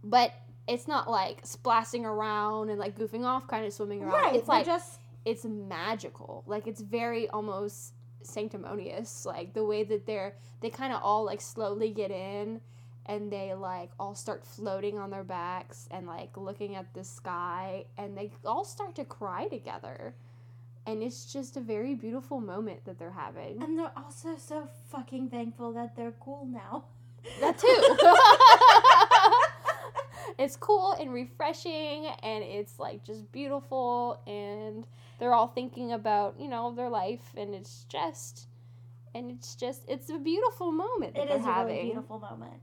But 0.02 0.32
it's 0.66 0.88
not 0.88 1.10
like 1.10 1.40
splashing 1.44 2.04
around 2.06 2.70
and 2.70 2.78
like 2.78 2.98
goofing 2.98 3.24
off 3.24 3.46
kind 3.46 3.66
of 3.66 3.72
swimming 3.72 4.02
around. 4.02 4.12
Right. 4.12 4.34
It's 4.36 4.48
like 4.48 4.64
just 4.66 5.00
it's 5.24 5.44
magical. 5.44 6.44
Like 6.46 6.66
it's 6.66 6.80
very 6.80 7.28
almost 7.28 7.92
sanctimonious. 8.22 9.26
Like 9.26 9.52
the 9.54 9.64
way 9.64 9.84
that 9.84 10.06
they're 10.06 10.34
they 10.60 10.70
kind 10.70 10.92
of 10.92 11.00
all 11.02 11.24
like 11.24 11.40
slowly 11.40 11.90
get 11.90 12.10
in 12.10 12.60
and 13.06 13.30
they 13.30 13.52
like 13.54 13.90
all 14.00 14.14
start 14.14 14.46
floating 14.46 14.98
on 14.98 15.10
their 15.10 15.24
backs 15.24 15.86
and 15.90 16.06
like 16.06 16.36
looking 16.36 16.76
at 16.76 16.92
the 16.94 17.04
sky 17.04 17.84
and 17.98 18.16
they 18.16 18.30
all 18.46 18.64
start 18.64 18.94
to 18.96 19.04
cry 19.04 19.46
together. 19.48 20.14
And 20.86 21.02
it's 21.02 21.32
just 21.32 21.56
a 21.56 21.60
very 21.60 21.94
beautiful 21.94 22.40
moment 22.40 22.84
that 22.84 22.98
they're 22.98 23.10
having. 23.10 23.62
and 23.62 23.78
they're 23.78 23.92
also 23.96 24.36
so 24.36 24.68
fucking 24.90 25.30
thankful 25.30 25.72
that 25.72 25.96
they're 25.96 26.14
cool 26.20 26.46
now. 26.50 26.84
That 27.40 27.56
too. 27.58 27.66
it's 30.38 30.56
cool 30.56 30.92
and 30.92 31.12
refreshing 31.12 32.06
and 32.22 32.42
it's 32.44 32.78
like 32.78 33.04
just 33.04 33.30
beautiful 33.32 34.20
and 34.26 34.86
they're 35.18 35.34
all 35.34 35.46
thinking 35.48 35.92
about, 35.92 36.34
you 36.38 36.48
know, 36.48 36.72
their 36.74 36.88
life 36.88 37.32
and 37.36 37.54
it's 37.54 37.84
just 37.88 38.48
and 39.14 39.30
it's 39.30 39.54
just 39.54 39.82
it's 39.88 40.10
a 40.10 40.18
beautiful 40.18 40.72
moment 40.72 41.16
It 41.16 41.28
they're 41.28 41.38
is 41.38 41.44
a 41.44 41.48
having. 41.48 41.74
really 41.76 41.84
beautiful 41.84 42.18
moment. 42.18 42.60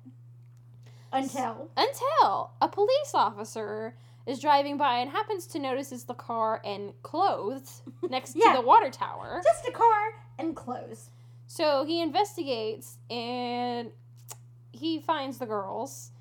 Until 1.13 1.69
Until 1.75 2.51
a 2.61 2.67
police 2.67 3.11
officer 3.13 3.95
is 4.25 4.39
driving 4.39 4.77
by 4.77 4.99
and 4.99 5.09
happens 5.09 5.45
to 5.47 5.59
notice 5.59 5.89
the 6.03 6.13
car 6.13 6.61
and 6.63 6.93
clothes 7.03 7.81
next 8.09 8.35
Yeah. 8.35 8.53
to 8.53 8.61
the 8.61 8.67
water 8.67 8.89
tower. 8.89 9.41
just 9.43 9.67
a 9.67 9.71
car 9.71 10.13
and 10.39 10.55
clothes. 10.55 11.09
So 11.47 11.83
he 11.85 12.01
investigates 12.01 12.97
and 13.09 13.91
he 14.71 14.99
finds 15.01 15.37
the 15.37 15.45
girls 15.45 16.11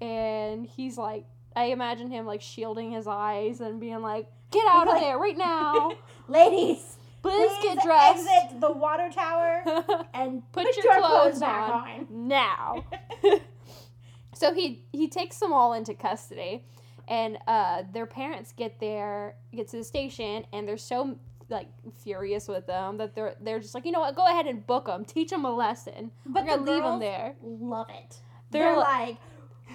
and 0.00 0.66
he's 0.66 0.96
like 0.98 1.24
I 1.56 1.66
imagine 1.66 2.10
him 2.10 2.26
like 2.26 2.42
shielding 2.42 2.90
his 2.90 3.06
eyes 3.06 3.60
and 3.60 3.78
being 3.80 4.02
like, 4.02 4.28
Get 4.50 4.66
out 4.66 4.88
of 4.88 4.94
like- 4.94 5.02
there 5.02 5.18
right 5.18 5.36
now. 5.36 5.92
Ladies, 6.28 6.96
Please, 7.22 7.48
please 7.48 7.62
get 7.62 7.82
dressed. 7.84 8.26
exit 8.28 8.60
the 8.60 8.72
water 8.72 9.08
tower 9.10 9.62
and 10.14 10.42
Put 10.52 10.66
put, 10.66 10.76
your 10.76 10.84
your, 10.84 10.98
clothes 11.00 11.20
clothes, 11.22 11.40
back 11.40 11.70
on. 11.70 11.82
on. 11.88 12.06
now. 12.28 12.84
so 14.34 14.52
he 14.52 14.84
he 14.92 15.08
takes 15.08 15.38
them 15.38 15.52
all 15.52 15.72
into 15.74 15.94
custody 15.94 16.64
and 17.08 17.38
uh 17.46 17.82
their 17.92 18.06
parents 18.06 18.52
get 18.52 18.80
there 18.80 19.36
get 19.54 19.68
to 19.68 19.76
the 19.76 19.84
station 19.84 20.44
and 20.52 20.66
they're 20.66 20.76
so 20.76 21.16
like 21.50 21.68
furious 22.02 22.48
with 22.48 22.66
them 22.66 22.96
that 22.96 23.14
they're 23.14 23.36
they're 23.42 23.60
just 23.60 23.74
like 23.74 23.84
you 23.84 23.92
know 23.92 24.00
what 24.00 24.16
go 24.16 24.26
ahead 24.26 24.46
and 24.46 24.66
book 24.66 24.86
them 24.86 25.04
teach 25.04 25.30
them 25.30 25.44
a 25.44 25.54
lesson 25.54 26.10
But 26.26 26.44
we're 26.44 26.56
gonna 26.56 26.70
leave 26.72 26.82
them 26.82 26.98
there 27.00 27.34
love 27.42 27.86
it. 27.90 28.16
They're 28.50 28.62
They're, 28.64 28.72
li- 28.76 28.78
like, 28.82 29.16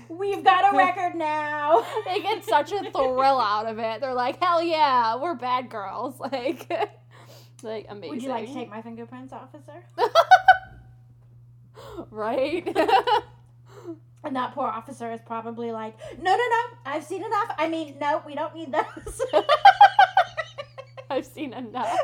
we've 0.10 0.44
got 0.44 0.74
a 0.74 0.78
record 0.78 1.16
now. 1.16 1.86
they 2.06 2.22
get 2.22 2.44
such 2.44 2.72
a 2.72 2.92
thrill 2.92 3.40
out 3.40 3.68
of 3.68 3.80
it 3.80 4.02
they're 4.02 4.14
like 4.14 4.42
hell 4.44 4.62
yeah 4.62 5.16
we're 5.16 5.36
bad 5.36 5.70
girls 5.70 6.20
like 6.32 6.70
like 7.64 7.86
amazing 7.90 8.10
Would 8.10 8.24
you 8.24 8.30
like 8.30 8.48
to 8.48 8.54
take 8.54 8.70
my 8.70 8.82
fingerprints, 8.82 9.34
officer? 9.34 9.86
right 12.10 12.66
And 14.22 14.36
that 14.36 14.54
poor 14.54 14.68
officer 14.68 15.10
is 15.14 15.22
probably 15.26 15.72
like, 15.72 15.98
no, 16.18 16.32
no, 16.32 16.36
no, 16.36 16.78
I've 16.86 17.06
seen 17.06 17.24
enough. 17.24 17.56
I 17.58 17.70
mean, 17.70 17.96
no, 18.02 18.22
we 18.26 18.36
don't 18.36 18.54
need 18.54 18.74
those. 18.74 19.22
i've 21.10 21.26
seen 21.26 21.54
enough 21.54 21.98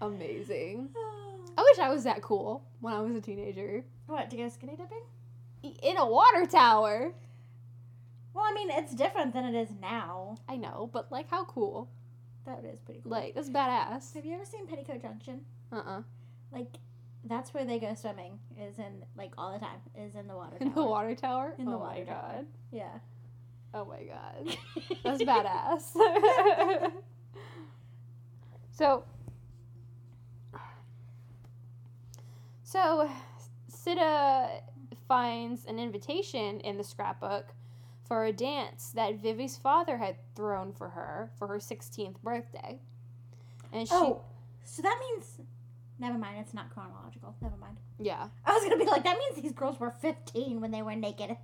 amazing 0.00 0.88
I 1.58 1.62
wish 1.62 1.78
I 1.78 1.90
was 1.90 2.04
that 2.04 2.22
cool 2.22 2.64
when 2.80 2.94
I 2.94 3.00
was 3.00 3.16
a 3.16 3.20
teenager. 3.20 3.84
What, 4.08 4.28
to 4.30 4.36
go 4.36 4.48
skinny 4.48 4.76
dipping? 4.76 5.02
In 5.82 5.96
a 5.96 6.06
water 6.06 6.46
tower. 6.46 7.12
Well, 8.34 8.44
I 8.48 8.52
mean, 8.54 8.70
it's 8.70 8.94
different 8.94 9.32
than 9.32 9.44
it 9.44 9.54
is 9.54 9.68
now. 9.80 10.36
I 10.48 10.56
know, 10.56 10.90
but 10.92 11.10
like 11.12 11.28
how 11.30 11.44
cool. 11.44 11.88
That 12.46 12.64
is 12.64 12.80
pretty 12.80 13.00
cool. 13.02 13.12
Like, 13.12 13.34
that's 13.34 13.50
badass. 13.50 14.14
Have 14.14 14.24
you 14.24 14.34
ever 14.34 14.44
seen 14.44 14.66
Petticoat 14.66 15.02
Junction? 15.02 15.40
Uh 15.72 15.76
uh 15.86 16.02
Like, 16.52 16.68
that's 17.24 17.52
where 17.52 17.64
they 17.64 17.78
go 17.78 17.94
swimming, 17.94 18.38
is 18.58 18.78
in, 18.78 19.04
like, 19.16 19.32
all 19.36 19.52
the 19.52 19.58
time, 19.58 19.80
is 19.96 20.14
in 20.14 20.26
the 20.28 20.34
water 20.34 20.56
In 20.60 20.68
the 20.68 20.74
tower. 20.74 20.88
water 20.88 21.14
tower? 21.14 21.54
In 21.58 21.64
the 21.66 21.76
water 21.76 21.76
tower. 21.76 21.76
oh 21.76 21.80
water 21.80 22.04
my 22.04 22.04
tower. 22.04 22.32
god. 22.36 22.46
Yeah. 22.72 22.98
Oh 23.74 23.84
my 23.84 24.02
god. 24.04 24.56
That's 25.04 25.22
badass. 25.22 26.92
so, 28.70 29.04
so 32.62 33.10
Sidda 33.88 34.60
finds 35.06 35.64
an 35.64 35.78
invitation 35.78 36.60
in 36.60 36.76
the 36.76 36.84
scrapbook 36.84 37.46
for 38.04 38.24
a 38.24 38.32
dance 38.32 38.90
that 38.94 39.20
Vivi's 39.22 39.56
father 39.56 39.96
had 39.98 40.16
thrown 40.34 40.72
for 40.72 40.90
her 40.90 41.30
for 41.38 41.46
her 41.48 41.58
16th 41.58 42.20
birthday. 42.22 42.78
And 43.72 43.88
she, 43.88 43.94
Oh, 43.94 44.22
so 44.64 44.82
that 44.82 44.98
means. 45.00 45.40
Never 46.00 46.16
mind, 46.16 46.38
it's 46.38 46.54
not 46.54 46.70
chronological. 46.72 47.34
Never 47.40 47.56
mind. 47.56 47.76
yeah, 47.98 48.28
I 48.44 48.52
was 48.52 48.62
gonna 48.62 48.76
be 48.76 48.84
like, 48.88 49.02
that 49.04 49.18
means 49.18 49.42
these 49.42 49.52
girls 49.52 49.80
were 49.80 49.90
15 49.90 50.60
when 50.60 50.70
they 50.70 50.82
were 50.82 50.94
naked. 50.94 51.36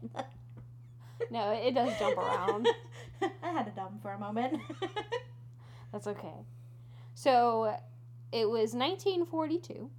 no, 1.30 1.50
it 1.50 1.74
does 1.74 1.98
jump 1.98 2.16
around. 2.16 2.68
I 3.42 3.48
had 3.48 3.66
a 3.66 3.70
dumb 3.72 3.98
for 4.00 4.12
a 4.12 4.18
moment. 4.18 4.60
That's 5.92 6.06
okay. 6.06 6.44
So 7.14 7.74
it 8.32 8.48
was 8.48 8.74
1942, 8.74 9.90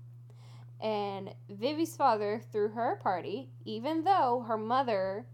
and 0.82 1.34
Vivi's 1.49 1.95
father 1.95 2.41
threw 2.51 2.69
her 2.69 2.93
a 2.93 2.97
party, 2.97 3.49
even 3.63 4.03
though 4.03 4.43
her 4.47 4.57
mother 4.57 5.26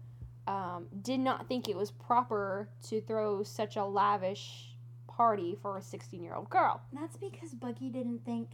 um, 0.46 0.86
did 1.02 1.20
not 1.20 1.48
think 1.48 1.68
it 1.68 1.76
was 1.76 1.90
proper 1.90 2.68
to 2.88 3.00
throw 3.00 3.42
such 3.42 3.76
a 3.76 3.84
lavish 3.84 4.76
party 5.06 5.56
for 5.60 5.78
a 5.78 5.82
16 5.82 6.22
year 6.22 6.34
old 6.34 6.50
girl. 6.50 6.80
That's 6.92 7.16
because 7.16 7.54
Buggy 7.54 7.90
didn't 7.90 8.24
think 8.24 8.50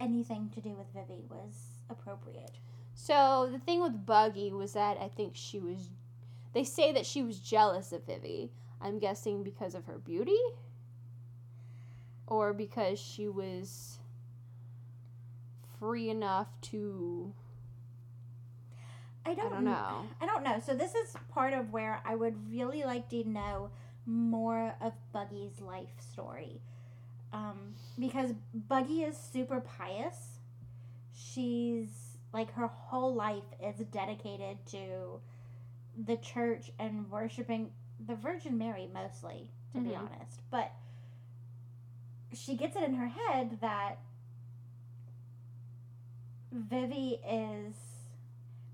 anything 0.00 0.50
to 0.54 0.60
do 0.60 0.70
with 0.70 0.86
Vivi 0.92 1.22
was 1.28 1.80
appropriate. 1.88 2.58
So 2.94 3.48
the 3.50 3.58
thing 3.58 3.82
with 3.82 4.06
Buggy 4.06 4.52
was 4.52 4.72
that 4.72 4.98
I 5.00 5.08
think 5.08 5.32
she 5.34 5.58
was. 5.58 5.90
They 6.52 6.64
say 6.64 6.92
that 6.92 7.06
she 7.06 7.22
was 7.22 7.40
jealous 7.40 7.92
of 7.92 8.06
Vivi. 8.06 8.52
I'm 8.80 8.98
guessing 8.98 9.42
because 9.42 9.74
of 9.74 9.86
her 9.86 9.98
beauty 9.98 10.38
or 12.26 12.52
because 12.52 12.98
she 12.98 13.28
was 13.28 13.98
free 15.78 16.10
enough 16.10 16.48
to 16.62 17.32
I 19.26 19.30
I 19.30 19.34
don't, 19.34 19.50
don't 19.52 19.64
know. 19.64 20.04
I 20.20 20.26
don't 20.26 20.42
know. 20.44 20.60
So 20.64 20.74
this 20.74 20.94
is 20.94 21.16
part 21.32 21.54
of 21.54 21.72
where 21.72 22.00
I 22.04 22.14
would 22.14 22.50
really 22.50 22.84
like 22.84 23.08
to 23.10 23.24
know 23.28 23.70
more 24.06 24.74
of 24.82 24.92
Buggy's 25.12 25.60
life 25.60 25.98
story. 25.98 26.60
Um, 27.32 27.74
because 27.98 28.32
Buggy 28.52 29.02
is 29.02 29.16
super 29.16 29.60
pious. 29.60 30.38
She's 31.16 31.88
like 32.32 32.52
her 32.52 32.66
whole 32.66 33.14
life 33.14 33.44
is 33.62 33.78
dedicated 33.86 34.58
to 34.72 35.20
the 35.96 36.16
church 36.18 36.70
and 36.78 37.10
worshiping 37.10 37.70
the 38.06 38.14
Virgin 38.14 38.58
Mary 38.58 38.88
mostly, 38.92 39.50
to 39.74 39.80
be 39.80 39.90
Mhm. 39.90 39.98
honest. 40.00 40.42
But 40.50 40.72
she 42.32 42.56
gets 42.56 42.76
it 42.76 42.82
in 42.82 42.94
her 42.94 43.06
head 43.08 43.58
that 43.60 43.98
Vivi 46.54 47.20
is 47.28 47.74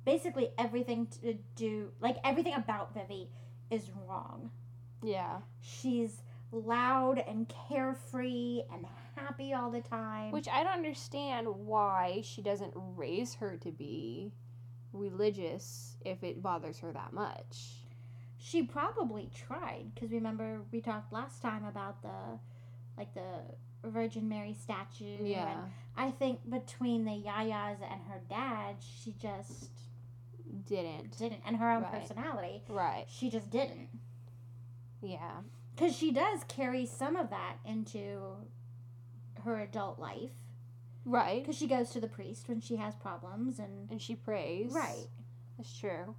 basically 0.05 0.51
everything 0.59 1.07
to 1.23 1.35
do 1.57 1.91
like 2.01 2.17
everything 2.25 2.55
about 2.55 2.95
Vivi 2.95 3.29
is 3.71 3.91
wrong. 4.07 4.51
Yeah. 5.03 5.39
She's 5.61 6.23
loud 6.53 7.23
and 7.27 7.53
carefree 7.69 8.63
and 8.73 8.85
happy 9.17 9.53
all 9.55 9.71
the 9.71 9.81
time. 9.81 10.31
Which 10.33 10.49
I 10.49 10.63
don't 10.65 10.73
understand 10.73 11.47
why 11.49 12.23
she 12.25 12.43
doesn't 12.43 12.73
raise 12.75 13.35
her 13.35 13.57
to 13.59 13.71
be 13.71 14.33
religious 14.93 15.97
if 16.05 16.23
it 16.25 16.43
bothers 16.43 16.81
her 16.81 16.93
that 16.93 17.13
much. 17.13 17.87
she 18.39 18.63
probably 18.63 19.31
tried 19.35 19.85
because 19.95 20.11
remember 20.11 20.61
we 20.73 20.81
talked 20.81 21.13
last 21.13 21.41
time 21.43 21.65
about 21.65 22.03
the 22.03 22.39
like 22.99 23.15
the 23.15 23.89
Virgin 23.89 24.29
Mary 24.29 24.55
statue. 24.61 25.17
Yeah. 25.23 25.53
And 25.53 25.73
I 26.01 26.11
think 26.13 26.49
between 26.49 27.05
the 27.05 27.11
Yayas 27.11 27.77
and 27.83 28.01
her 28.09 28.23
dad, 28.31 28.77
she 28.81 29.13
just 29.21 29.69
Didn't. 30.65 31.19
didn't, 31.19 31.43
and 31.45 31.57
her 31.57 31.71
own 31.71 31.83
Right. 31.83 31.93
personality, 31.93 32.63
Right. 32.69 33.05
she 33.09 33.29
just 33.29 33.51
didn't. 33.51 33.91
Yeah. 35.03 35.43
Because 35.77 35.95
she 35.95 36.11
does 36.11 36.43
carry 36.45 36.87
some 36.87 37.17
of 37.17 37.29
that 37.29 37.59
into 37.67 38.47
her 39.45 39.59
adult 39.61 39.99
life. 39.99 40.33
Right. 41.05 41.43
Because 41.43 41.57
she 41.57 41.67
goes 41.67 41.91
to 41.91 42.01
the 42.01 42.09
priest 42.09 42.49
when 42.49 42.61
she 42.61 42.77
has 42.77 42.95
problems 42.95 43.59
and. 43.59 43.91
And 43.91 44.01
she 44.01 44.15
prays. 44.17 44.73
Right. 44.73 45.07
That's 45.59 45.77
true. 45.79 46.15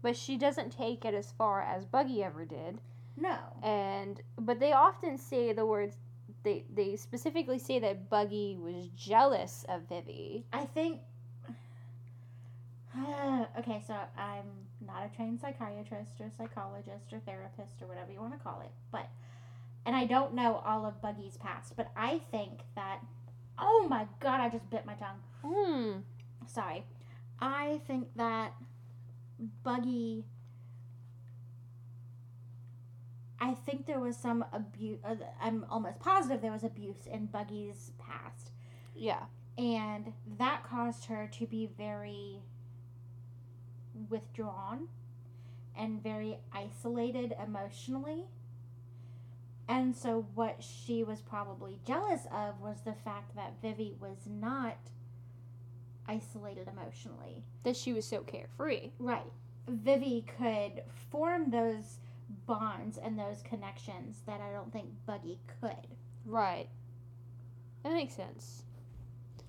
But 0.00 0.16
she 0.16 0.38
doesn't 0.38 0.70
take 0.70 1.04
it 1.04 1.12
as 1.12 1.32
far 1.32 1.60
as 1.60 1.84
Buggy 1.84 2.22
ever 2.24 2.46
did. 2.46 2.80
No. 3.16 3.38
And 3.62 4.22
but 4.38 4.58
they 4.58 4.72
often 4.72 5.18
say 5.18 5.52
the 5.52 5.66
words 5.66 5.96
they 6.44 6.64
they 6.74 6.96
specifically 6.96 7.58
say 7.58 7.78
that 7.80 8.08
Buggy 8.08 8.56
was 8.60 8.88
jealous 8.96 9.64
of 9.68 9.88
Vivi. 9.88 10.44
I 10.52 10.66
think. 10.66 11.00
okay, 13.58 13.82
so 13.86 13.94
I'm 14.16 14.44
not 14.86 15.10
a 15.10 15.16
trained 15.16 15.40
psychiatrist 15.40 16.20
or 16.20 16.30
psychologist 16.36 17.12
or 17.12 17.18
therapist 17.20 17.82
or 17.82 17.88
whatever 17.88 18.12
you 18.12 18.20
want 18.20 18.34
to 18.34 18.38
call 18.38 18.60
it, 18.60 18.70
but. 18.92 19.08
And 19.86 19.94
I 19.94 20.06
don't 20.06 20.32
know 20.32 20.62
all 20.64 20.86
of 20.86 21.02
Buggy's 21.02 21.36
past, 21.36 21.76
but 21.76 21.90
I 21.94 22.20
think 22.30 22.60
that. 22.74 23.00
Oh 23.58 23.86
my 23.88 24.06
god, 24.18 24.40
I 24.40 24.48
just 24.48 24.70
bit 24.70 24.86
my 24.86 24.94
tongue. 24.94 25.20
Hmm. 25.44 25.98
Sorry. 26.46 26.84
I 27.40 27.80
think 27.86 28.08
that 28.16 28.54
Buggy. 29.62 30.24
I 33.40 33.54
think 33.54 33.86
there 33.86 34.00
was 34.00 34.16
some 34.16 34.44
abuse. 34.52 34.98
Uh, 35.04 35.16
I'm 35.40 35.66
almost 35.68 36.00
positive 36.00 36.40
there 36.40 36.52
was 36.52 36.64
abuse 36.64 37.06
in 37.10 37.26
Buggy's 37.26 37.92
past. 37.98 38.50
Yeah. 38.94 39.24
And 39.58 40.12
that 40.38 40.64
caused 40.64 41.06
her 41.06 41.28
to 41.38 41.46
be 41.46 41.68
very 41.78 42.40
withdrawn 44.08 44.88
and 45.76 46.02
very 46.02 46.38
isolated 46.52 47.34
emotionally. 47.44 48.24
And 49.68 49.96
so, 49.96 50.26
what 50.34 50.62
she 50.62 51.02
was 51.04 51.22
probably 51.22 51.80
jealous 51.86 52.26
of 52.30 52.60
was 52.60 52.82
the 52.84 52.92
fact 52.92 53.34
that 53.34 53.54
Vivi 53.62 53.96
was 53.98 54.18
not 54.26 54.76
isolated 56.06 56.68
emotionally. 56.68 57.44
That 57.62 57.76
she 57.76 57.92
was 57.92 58.04
so 58.04 58.20
carefree. 58.20 58.90
Right. 58.98 59.30
Vivi 59.66 60.26
could 60.38 60.82
form 61.10 61.50
those 61.50 61.98
bonds 62.46 62.98
and 62.98 63.18
those 63.18 63.42
connections 63.42 64.22
that 64.26 64.40
I 64.40 64.52
don't 64.52 64.72
think 64.72 64.86
Buggy 65.06 65.38
could. 65.60 65.86
Right. 66.24 66.68
That 67.82 67.92
makes 67.92 68.14
sense. 68.14 68.62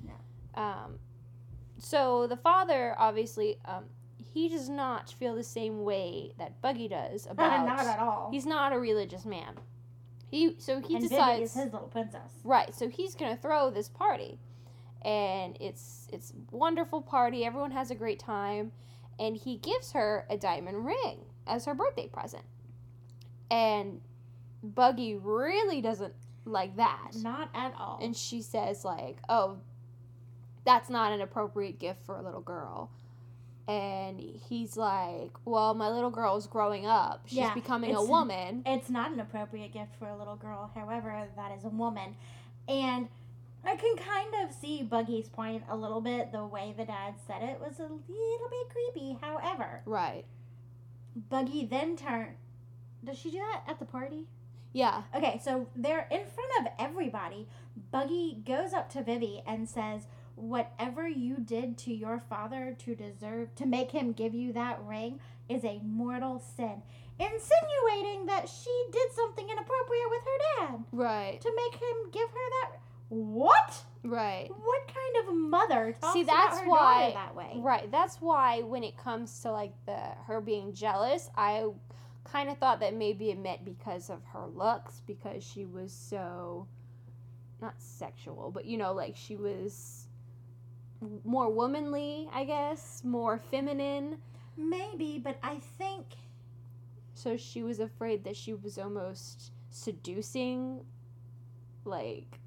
Yeah. 0.05 0.13
Um, 0.55 0.99
so 1.77 2.27
the 2.27 2.37
father 2.37 2.95
obviously 2.97 3.57
um, 3.65 3.85
he 4.33 4.49
does 4.49 4.69
not 4.69 5.11
feel 5.11 5.35
the 5.35 5.43
same 5.43 5.83
way 5.83 6.33
that 6.37 6.61
Buggy 6.61 6.87
does 6.87 7.25
about. 7.29 7.65
not 7.65 7.85
at 7.85 7.99
all. 7.99 8.29
He's 8.31 8.45
not 8.45 8.73
a 8.73 8.79
religious 8.79 9.25
man. 9.25 9.55
He 10.29 10.55
so 10.57 10.81
he 10.81 10.95
and 10.95 11.03
Vivi 11.03 11.15
decides 11.15 11.51
is 11.51 11.63
his 11.63 11.73
little 11.73 11.87
princess. 11.87 12.31
right. 12.43 12.73
So 12.73 12.89
he's 12.89 13.15
gonna 13.15 13.37
throw 13.37 13.69
this 13.69 13.87
party, 13.87 14.39
and 15.03 15.55
it's 15.61 16.07
it's 16.11 16.33
wonderful 16.51 17.01
party. 17.01 17.45
Everyone 17.45 17.71
has 17.71 17.91
a 17.91 17.95
great 17.95 18.19
time, 18.19 18.71
and 19.19 19.37
he 19.37 19.57
gives 19.57 19.91
her 19.93 20.25
a 20.29 20.35
diamond 20.35 20.85
ring 20.85 21.19
as 21.47 21.65
her 21.65 21.73
birthday 21.75 22.07
present. 22.07 22.43
And 23.51 24.01
Buggy 24.63 25.15
really 25.15 25.81
doesn't 25.81 26.13
like 26.45 26.75
that. 26.77 27.11
Not 27.21 27.49
at 27.53 27.73
all. 27.77 27.99
And 28.01 28.15
she 28.15 28.41
says, 28.41 28.83
like, 28.85 29.17
oh, 29.29 29.57
that's 30.65 30.89
not 30.89 31.11
an 31.11 31.21
appropriate 31.21 31.79
gift 31.79 32.05
for 32.05 32.15
a 32.15 32.21
little 32.21 32.41
girl. 32.41 32.89
And 33.67 34.19
he's 34.19 34.77
like, 34.77 35.31
well, 35.43 35.73
my 35.73 35.89
little 35.89 36.11
girl's 36.11 36.45
growing 36.45 36.85
up. 36.85 37.23
She's 37.25 37.39
Yeah, 37.39 37.53
becoming 37.53 37.95
a 37.95 38.03
woman. 38.03 38.63
It's 38.65 38.89
not 38.89 39.11
an 39.11 39.19
appropriate 39.19 39.73
gift 39.73 39.95
for 39.97 40.07
a 40.07 40.15
little 40.17 40.35
girl, 40.35 40.71
however, 40.75 41.27
that 41.35 41.51
is 41.57 41.65
a 41.65 41.69
woman. 41.69 42.15
And 42.67 43.07
I 43.63 43.75
can 43.75 43.95
kind 43.97 44.35
of 44.43 44.53
see 44.53 44.83
Buggy's 44.83 45.29
point 45.29 45.63
a 45.67 45.75
little 45.75 46.01
bit. 46.01 46.31
The 46.31 46.45
way 46.45 46.75
the 46.77 46.85
dad 46.85 47.15
said 47.25 47.41
it 47.41 47.59
was 47.59 47.79
a 47.79 47.83
little 47.83 48.49
bit 48.49 48.69
creepy. 48.69 49.17
However, 49.19 49.81
Right. 49.85 50.25
Buggy 51.29 51.65
then 51.65 51.95
turned. 51.95 52.35
Does 53.05 53.17
she 53.17 53.31
do 53.31 53.37
that 53.39 53.63
at 53.67 53.79
the 53.79 53.85
party? 53.85 54.27
Yeah. 54.73 55.03
Okay, 55.15 55.39
so 55.43 55.67
they're 55.75 56.07
in 56.11 56.25
front 56.25 56.51
of 56.59 56.67
everybody. 56.77 57.47
Buggy 57.91 58.37
goes 58.45 58.73
up 58.73 58.89
to 58.91 59.03
Vivi 59.03 59.41
and 59.47 59.69
says, 59.69 60.07
Whatever 60.35 61.07
you 61.07 61.37
did 61.37 61.77
to 61.79 61.93
your 61.93 62.19
father 62.29 62.75
to 62.79 62.93
deserve 62.95 63.55
to 63.55 63.65
make 63.65 63.91
him 63.91 64.11
give 64.11 64.33
you 64.35 64.51
that 64.51 64.81
ring 64.83 65.19
is 65.47 65.63
a 65.63 65.79
mortal 65.81 66.39
sin. 66.57 66.81
Insinuating 67.39 68.25
that 68.25 68.49
she 68.49 68.85
did 68.91 69.11
something 69.13 69.45
inappropriate 69.49 70.09
with 70.09 70.21
her 70.21 70.67
dad 70.67 70.83
Right. 70.91 71.39
to 71.41 71.51
make 71.55 71.81
him 71.81 72.09
give 72.11 72.29
her 72.29 72.49
that. 72.61 72.79
What? 73.09 73.83
Right. 74.03 74.49
What 74.49 74.87
kind 74.87 75.27
of 75.29 75.35
mother 75.35 75.95
talks 76.01 76.13
See, 76.13 76.21
about 76.21 76.49
that's 76.49 76.59
her 76.61 76.69
why- 76.69 77.11
that 77.13 77.35
way? 77.35 77.53
Right. 77.57 77.89
That's 77.91 78.19
why 78.19 78.61
when 78.61 78.83
it 78.83 78.97
comes 78.97 79.39
to 79.41 79.51
like 79.51 79.73
the 79.85 79.97
her 80.27 80.41
being 80.41 80.73
jealous, 80.73 81.29
I 81.35 81.67
kind 82.25 82.49
of 82.49 82.57
thought 82.57 82.79
that 82.81 82.93
maybe 82.93 83.29
it 83.31 83.37
meant 83.39 83.63
because 83.65 84.09
of 84.09 84.21
her 84.33 84.45
looks 84.47 85.01
because 85.07 85.43
she 85.43 85.65
was 85.65 85.91
so 85.93 86.67
not 87.61 87.75
sexual, 87.81 88.51
but 88.51 88.65
you 88.65 88.77
know, 88.77 88.93
like 88.93 89.15
she 89.15 89.35
was 89.35 90.07
more 91.23 91.49
womanly, 91.49 92.29
I 92.33 92.45
guess, 92.45 93.03
more 93.03 93.37
feminine. 93.51 94.17
Maybe, 94.57 95.19
but 95.19 95.37
I 95.43 95.57
think 95.77 96.05
So 97.13 97.37
she 97.37 97.63
was 97.63 97.79
afraid 97.79 98.23
that 98.25 98.35
she 98.35 98.53
was 98.53 98.77
almost 98.77 99.51
seducing 99.69 100.85
like 101.85 102.39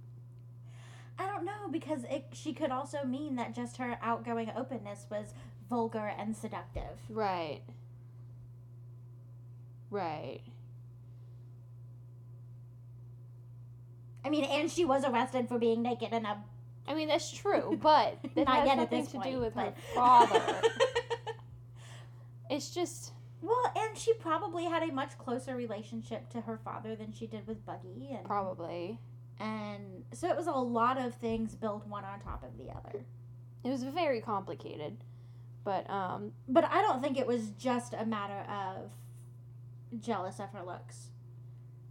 I 1.19 1.27
don't 1.27 1.45
know 1.45 1.69
because 1.71 2.05
it 2.05 2.27
she 2.33 2.53
could 2.53 2.71
also 2.71 3.05
mean 3.05 3.37
that 3.37 3.55
just 3.55 3.77
her 3.79 3.99
outgoing 4.03 4.51
openness 4.57 5.07
was 5.11 5.35
vulgar 5.69 6.07
and 6.19 6.37
seductive. 6.37 6.99
right. 7.09 7.63
Right. 9.91 10.41
I 14.25 14.31
mean, 14.31 14.45
and 14.45 14.71
she 14.71 14.85
was 14.85 15.05
arrested 15.05 15.49
for 15.49 15.59
being 15.59 15.83
naked 15.83 16.13
in 16.13 16.27
a 16.27 16.43
I 16.87 16.95
mean, 16.95 17.09
that's 17.09 17.31
true, 17.31 17.79
but 17.83 18.17
that 18.35 18.47
Not 18.47 18.57
has 18.61 18.67
yet 18.67 18.73
at 18.79 18.79
nothing 18.79 19.01
this 19.03 19.11
to 19.13 19.19
point, 19.19 19.31
do 19.33 19.41
with 19.41 19.55
her 19.55 19.75
father. 19.95 20.43
it's 22.51 22.71
just 22.71 23.13
well, 23.43 23.73
and 23.77 23.97
she 23.97 24.15
probably 24.15 24.65
had 24.65 24.83
a 24.83 24.93
much 24.93 25.17
closer 25.19 25.55
relationship 25.55 26.29
to 26.31 26.41
her 26.41 26.59
father 26.65 26.97
than 26.97 27.13
she 27.13 27.27
did 27.27 27.47
with 27.47 27.65
Buggy, 27.65 28.09
and 28.13 28.25
probably 28.25 28.99
and 29.39 30.03
so 30.13 30.29
it 30.29 30.37
was 30.37 30.47
a 30.47 30.53
lot 30.53 30.99
of 30.99 31.15
things 31.15 31.55
built 31.55 31.87
one 31.87 32.05
on 32.05 32.21
top 32.21 32.43
of 32.43 32.57
the 32.59 32.71
other. 32.73 33.05
it 33.65 33.69
was 33.71 33.85
very 33.85 34.21
complicated, 34.21 34.97
but 35.65 35.89
um, 35.91 36.33
But 36.49 36.65
I 36.65 36.81
don't 36.83 37.03
think 37.03 37.19
it 37.19 37.27
was 37.27 37.51
just 37.51 37.95
a 37.95 38.05
matter 38.05 38.45
of 38.51 38.91
jealous 40.01 40.39
of 40.41 40.51
her 40.51 40.63
looks. 40.65 41.11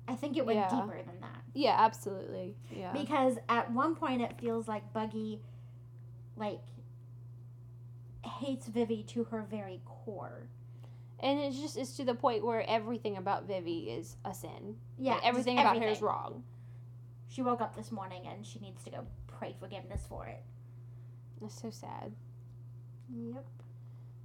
I 0.08 0.16
think 0.16 0.38
it 0.38 0.46
went 0.46 0.60
Yeah. 0.60 0.70
deeper 0.70 1.02
than 1.04 1.20
that. 1.22 1.42
Yeah, 1.54 1.76
absolutely. 1.78 2.56
Yeah. 2.72 2.94
Because 2.94 3.38
at 3.50 3.72
one 3.72 3.96
point 3.96 4.22
it 4.22 4.38
feels 4.40 4.68
like 4.68 4.94
Buggy 4.94 5.42
like 6.36 6.62
hates 8.24 8.68
Vivi 8.68 9.04
to 9.04 9.24
her 9.26 9.42
very 9.44 9.82
core. 9.86 10.50
and 11.20 11.40
it's 11.40 11.60
just 11.60 11.78
it's 11.78 11.98
to 11.98 12.04
the 12.06 12.14
point 12.14 12.46
where 12.46 12.64
everything 12.70 13.18
about 13.18 13.48
Vivi 13.48 13.90
is 13.90 14.16
a 14.24 14.34
sin. 14.36 14.78
Yeah. 15.00 15.14
Like, 15.16 15.26
everything 15.26 15.58
about 15.58 15.78
her 15.82 15.88
is 15.88 16.00
wrong. 16.02 16.44
She 17.28 17.42
woke 17.42 17.60
up 17.60 17.76
this 17.76 17.92
morning 17.92 18.28
and 18.28 18.46
she 18.46 18.60
needs 18.60 18.84
to 18.84 18.92
go 18.92 19.08
pray 19.26 19.56
forgiveness 19.60 20.06
for 20.08 20.28
it. 20.28 20.44
That's 21.42 21.60
so 21.60 21.72
sad. 21.72 22.14
Yep. 23.10 23.46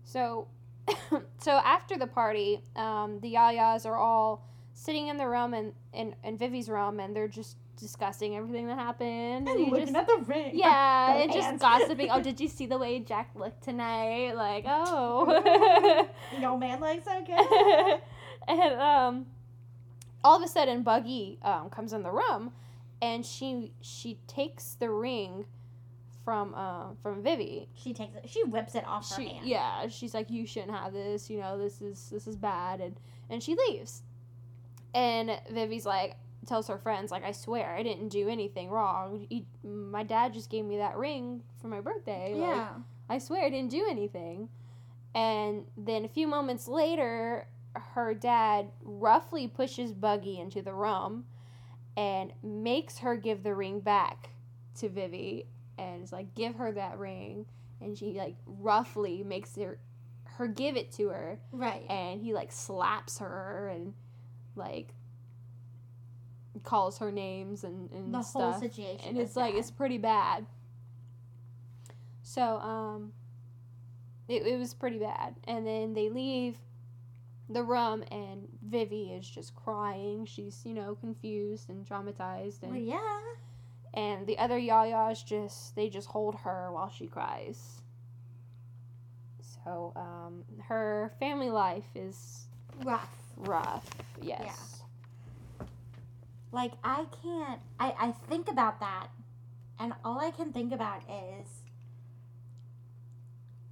So, 0.05 0.49
so 1.39 1.53
after 1.53 1.97
the 1.97 2.07
party, 2.07 2.63
um, 2.77 3.21
the 3.21 3.35
Yayas 3.35 3.87
are 3.87 3.97
all 3.97 4.47
sitting 4.75 5.09
in 5.09 5.17
the 5.17 5.29
room 5.29 5.55
and 5.55 5.73
in, 5.93 6.15
in 6.25 6.37
Vivi's 6.39 6.69
room, 6.69 7.01
and 7.01 7.15
they're 7.15 7.29
just 7.29 7.57
discussing 7.77 8.37
everything 8.37 8.67
that 8.69 8.79
happened. 8.79 9.49
And 9.49 9.61
you 9.61 9.71
looking 9.71 9.87
just- 9.95 9.97
at 9.97 10.07
the 10.07 10.25
ring. 10.27 10.53
yeah, 10.55 11.15
the 11.17 11.23
and 11.23 11.33
just 11.33 11.59
gossiping. 11.59 12.09
Oh, 12.11 12.23
did 12.29 12.41
you 12.41 12.49
see 12.49 12.67
the 12.67 12.79
way 12.79 13.01
Jack 13.01 13.31
looked 13.35 13.63
tonight? 13.63 14.35
Like, 14.35 14.65
oh. 14.67 16.09
No 16.41 16.57
man 16.57 16.81
likes 16.81 17.05
so 17.05 17.23
good. 17.25 18.01
and 18.49 18.81
um, 18.81 19.27
all 20.25 20.37
of 20.37 20.43
a 20.43 20.49
sudden, 20.49 20.83
Buggy 20.83 21.39
um, 21.43 21.69
comes 21.71 21.93
in 21.93 22.03
the 22.03 22.11
room, 22.11 22.53
and 23.01 23.25
she 23.25 23.73
she 23.81 24.19
takes 24.27 24.75
the 24.75 24.91
ring 24.91 25.45
from 26.25 26.55
um 26.55 26.97
from 27.03 27.23
Vivi, 27.23 27.69
She 27.75 27.93
takes 27.93 28.15
it. 28.17 28.29
She 28.29 28.45
whips 28.45 28.75
it 28.75 28.87
off 28.87 29.09
her 29.17 29.23
hand. 29.23 29.47
yeah 29.47 29.89
she's 29.89 30.15
like 30.15 30.31
you 30.31 30.47
shouldn't 30.47 30.73
have 30.73 30.93
this 30.93 31.29
you 31.29 31.39
know 31.41 31.59
this 31.59 31.81
is 31.83 32.09
this 32.11 32.27
is 32.27 32.37
bad 32.37 32.81
and 32.81 32.97
and 33.29 33.43
she 33.43 33.55
leaves 33.57 34.03
and 34.95 35.31
vivi's 35.51 35.87
like 35.87 36.17
tells 36.47 36.69
her 36.69 36.77
friends 36.79 37.11
like 37.11 37.25
i 37.25 37.33
swear 37.33 37.75
i 37.77 37.83
didn't 37.83 38.09
do 38.09 38.29
anything 38.29 38.69
wrong 38.69 39.27
he, 39.31 39.47
my 39.65 40.03
dad 40.03 40.33
just 40.35 40.51
gave 40.51 40.65
me 40.65 40.77
that 40.77 40.97
ring 40.97 41.43
for 41.61 41.69
my 41.69 41.81
birthday 41.81 42.35
like, 42.35 42.49
Yeah. 42.51 42.69
i 43.09 43.19
swear 43.19 43.45
i 43.45 43.49
didn't 43.51 43.71
do 43.71 43.87
anything 43.89 44.49
and 45.15 45.65
then 45.77 46.05
a 46.05 46.09
few 46.09 46.27
moments 46.27 46.69
later 46.69 47.47
her 47.95 48.13
dad 48.13 48.67
roughly 48.83 49.49
pushes 49.49 49.93
buggy 49.93 50.39
into 50.39 50.61
the 50.63 50.75
room 50.75 51.25
and 51.97 52.33
makes 52.43 52.99
her 52.99 53.17
give 53.17 53.43
the 53.43 53.55
ring 53.55 53.81
back 53.81 54.31
to 54.79 54.89
vivi 54.89 55.47
and 55.79 56.03
is 56.05 56.13
like 56.13 56.35
give 56.35 56.57
her 56.57 56.73
that 56.73 56.99
ring 56.99 57.47
and 57.81 57.97
she 57.97 58.13
like 58.19 58.37
roughly 58.47 59.23
makes 59.23 59.57
her 59.57 59.79
her 60.25 60.47
give 60.47 60.77
it 60.77 60.91
to 60.93 61.09
her 61.09 61.39
Right. 61.53 61.85
and 61.91 62.21
he 62.23 62.33
like 62.35 62.53
slaps 62.53 63.19
her 63.19 63.69
and 63.75 63.95
like 64.57 64.95
calls 66.63 66.99
her 66.99 67.11
names 67.11 67.65
and, 67.65 67.91
and 67.93 68.13
the 68.15 68.21
whole 68.21 68.53
situation. 68.61 69.09
and 69.09 69.19
it's 69.19 69.37
like 69.37 69.55
bad. 69.55 69.59
it's 69.59 69.71
pretty 69.71 69.99
bad 69.99 70.47
so 72.23 72.59
um 72.59 73.13
it, 74.29 74.47
it 74.47 74.59
was 74.59 74.73
pretty 74.75 74.99
bad 74.99 75.35
and 75.45 75.67
then 75.67 75.93
they 75.95 76.09
leave 76.09 76.57
the 77.49 77.63
room 77.63 78.05
and 78.11 78.47
vivi 78.65 79.13
is 79.13 79.29
just 79.29 79.55
crying 79.55 80.25
she's 80.25 80.63
you 80.65 80.73
know 80.73 80.95
confused 80.95 81.69
and 81.69 81.85
traumatized 81.87 82.63
and 82.63 82.73
Well, 82.73 82.81
yeah. 82.81 83.21
And 83.95 84.27
the 84.27 84.39
other 84.39 84.59
yayas 84.59 85.25
just 85.25 85.75
they 85.77 85.89
just 85.89 86.09
hold 86.09 86.35
her 86.37 86.71
while 86.73 86.89
she 86.91 87.07
cries 87.07 87.83
so 89.65 89.93
um, 89.97 90.45
her 90.69 91.13
family 91.21 91.51
life 91.51 91.89
is 91.95 92.47
Rough. 92.85 93.09
rough 93.37 93.89
yes 94.21 94.41
Yeah. 94.45 94.55
Like 96.55 96.73
I 96.85 97.07
can't. 97.23 97.61
I 97.81 97.95
I 97.99 98.13
think 98.29 98.47
about 98.51 98.79
that, 98.81 99.09
and 99.79 99.95
all 100.05 100.19
I 100.21 100.31
can 100.31 100.53
think 100.53 100.71
about 100.71 101.01
is 101.09 101.49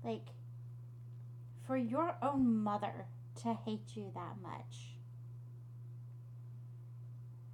like 0.02 0.28
for 1.66 1.76
your 1.76 2.16
own 2.22 2.56
mother 2.62 3.04
to 3.42 3.52
hate 3.52 3.94
you 3.96 4.10
that 4.14 4.36
much. 4.42 4.96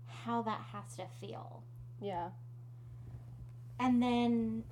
How 0.06 0.42
that 0.42 0.60
has 0.72 0.94
to 0.96 1.06
feel. 1.20 1.64
yeah 2.00 2.28
And 3.78 4.02
then 4.02 4.64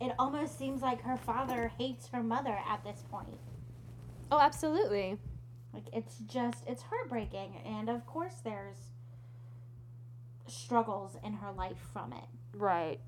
it 0.00 0.12
almost 0.18 0.58
seems 0.58 0.82
like 0.82 1.02
her 1.02 1.16
father 1.16 1.72
hates 1.78 2.08
her 2.08 2.22
mother 2.22 2.56
at 2.68 2.82
this 2.84 3.02
point. 3.10 3.38
oh 4.32 4.38
absolutely 4.38 5.18
Like 5.74 5.84
it's 5.92 6.18
just 6.26 6.64
it's 6.66 6.82
heartbreaking 6.82 7.56
and 7.66 7.88
of 7.88 8.06
course 8.06 8.36
there's 8.44 8.78
struggles 10.46 11.16
in 11.24 11.32
her 11.34 11.52
life 11.52 11.76
from 11.92 12.12
it. 12.12 12.24
right 12.56 13.00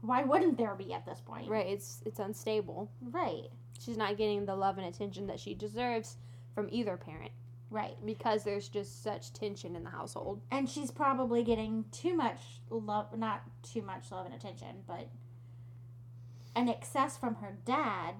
Why 0.00 0.22
wouldn't 0.24 0.56
there 0.58 0.74
be 0.74 0.92
at 0.92 1.04
this 1.06 1.20
point? 1.20 1.48
right 1.48 1.66
it's 1.66 2.00
it's 2.06 2.18
unstable 2.18 2.90
Right. 3.10 3.48
she's 3.78 3.96
not 3.96 4.16
getting 4.16 4.46
the 4.46 4.54
love 4.56 4.78
and 4.78 4.86
attention 4.86 5.26
that 5.26 5.38
she 5.40 5.54
deserves 5.54 6.16
from 6.54 6.68
either 6.70 6.96
parent 6.96 7.32
Right. 7.72 7.96
because 8.04 8.44
there's 8.44 8.68
just 8.68 9.02
such 9.02 9.32
tension 9.32 9.74
in 9.74 9.82
the 9.84 9.90
household 9.90 10.40
And 10.50 10.68
she's 10.68 10.90
probably 10.90 11.42
getting 11.42 11.86
too 11.90 12.14
much 12.14 12.38
love 12.70 13.16
not 13.16 13.42
too 13.62 13.82
much 13.82 14.10
love 14.12 14.26
and 14.26 14.34
attention, 14.34 14.84
but 14.86 15.08
an 16.54 16.68
excess 16.68 17.16
from 17.16 17.36
her 17.36 17.56
dad, 17.64 18.14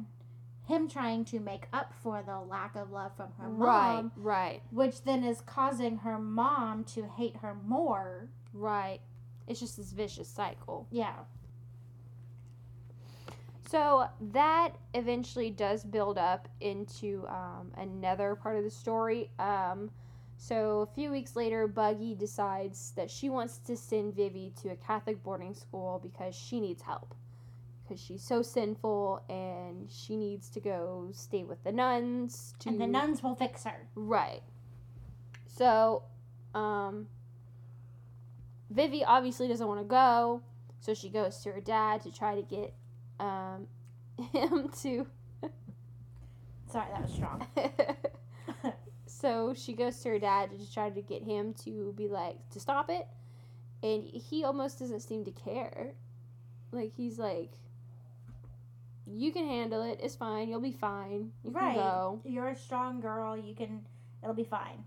him 0.66 0.88
trying 0.88 1.24
to 1.26 1.38
make 1.38 1.66
up 1.72 1.92
for 2.02 2.22
the 2.24 2.38
lack 2.40 2.74
of 2.76 2.90
love 2.90 3.14
from 3.16 3.28
her 3.38 3.48
mom. 3.48 3.60
right 3.60 4.10
right 4.16 4.62
which 4.70 5.02
then 5.04 5.22
is 5.24 5.40
causing 5.42 5.98
her 5.98 6.18
mom 6.18 6.82
to 6.84 7.02
hate 7.06 7.36
her 7.42 7.54
more. 7.66 8.28
right 8.54 9.00
it's 9.46 9.60
just 9.60 9.76
this 9.76 9.90
vicious 9.92 10.28
cycle 10.28 10.86
Yeah. 10.90 11.14
So 13.72 14.04
that 14.32 14.72
eventually 14.92 15.48
does 15.48 15.82
build 15.82 16.18
up 16.18 16.46
into 16.60 17.26
um, 17.28 17.72
another 17.78 18.34
part 18.34 18.58
of 18.58 18.64
the 18.64 18.70
story. 18.70 19.30
Um, 19.38 19.90
so 20.36 20.86
a 20.90 20.94
few 20.94 21.10
weeks 21.10 21.36
later, 21.36 21.66
Buggy 21.66 22.14
decides 22.14 22.92
that 22.96 23.10
she 23.10 23.30
wants 23.30 23.56
to 23.60 23.74
send 23.74 24.14
Vivi 24.14 24.52
to 24.60 24.72
a 24.72 24.76
Catholic 24.76 25.22
boarding 25.22 25.54
school 25.54 25.98
because 26.02 26.34
she 26.34 26.60
needs 26.60 26.82
help. 26.82 27.14
Because 27.82 27.98
she's 27.98 28.22
so 28.22 28.42
sinful 28.42 29.22
and 29.30 29.90
she 29.90 30.18
needs 30.18 30.50
to 30.50 30.60
go 30.60 31.08
stay 31.12 31.42
with 31.42 31.64
the 31.64 31.72
nuns. 31.72 32.52
To, 32.58 32.68
And 32.68 32.78
the 32.78 32.86
nuns 32.86 33.22
will 33.22 33.36
fix 33.36 33.64
her. 33.64 33.88
Right. 33.94 34.42
So, 35.46 36.02
um, 36.54 37.06
Vivi 38.68 39.02
obviously 39.02 39.48
doesn't 39.48 39.66
want 39.66 39.80
to 39.80 39.86
go, 39.86 40.42
so 40.80 40.92
she 40.92 41.08
goes 41.08 41.38
to 41.38 41.52
her 41.52 41.60
dad 41.62 42.02
to 42.02 42.12
try 42.12 42.34
to 42.34 42.42
get 42.42 42.74
um, 43.22 43.66
him 44.32 44.68
to. 44.82 45.06
Sorry, 46.70 46.86
that 46.90 47.02
was 47.02 47.12
strong. 47.12 47.46
so 49.06 49.54
she 49.54 49.74
goes 49.74 49.98
to 50.00 50.10
her 50.10 50.18
dad 50.18 50.50
to 50.58 50.72
try 50.72 50.90
to 50.90 51.02
get 51.02 51.22
him 51.22 51.54
to 51.64 51.92
be 51.96 52.08
like 52.08 52.36
to 52.50 52.60
stop 52.60 52.90
it, 52.90 53.06
and 53.82 54.02
he 54.02 54.44
almost 54.44 54.78
doesn't 54.78 55.00
seem 55.00 55.24
to 55.24 55.30
care. 55.30 55.92
Like 56.72 56.92
he's 56.96 57.18
like, 57.18 57.52
"You 59.06 59.32
can 59.32 59.46
handle 59.46 59.82
it. 59.82 60.00
It's 60.02 60.16
fine. 60.16 60.48
You'll 60.48 60.60
be 60.60 60.72
fine. 60.72 61.32
You 61.44 61.52
right. 61.52 61.74
can 61.74 61.76
go." 61.76 62.20
You're 62.24 62.48
a 62.48 62.56
strong 62.56 63.00
girl. 63.00 63.36
You 63.36 63.54
can. 63.54 63.86
It'll 64.22 64.34
be 64.34 64.44
fine. 64.44 64.84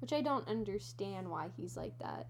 Which 0.00 0.12
I 0.12 0.22
don't 0.22 0.46
understand 0.48 1.28
why 1.28 1.48
he's 1.56 1.76
like 1.76 1.98
that. 1.98 2.28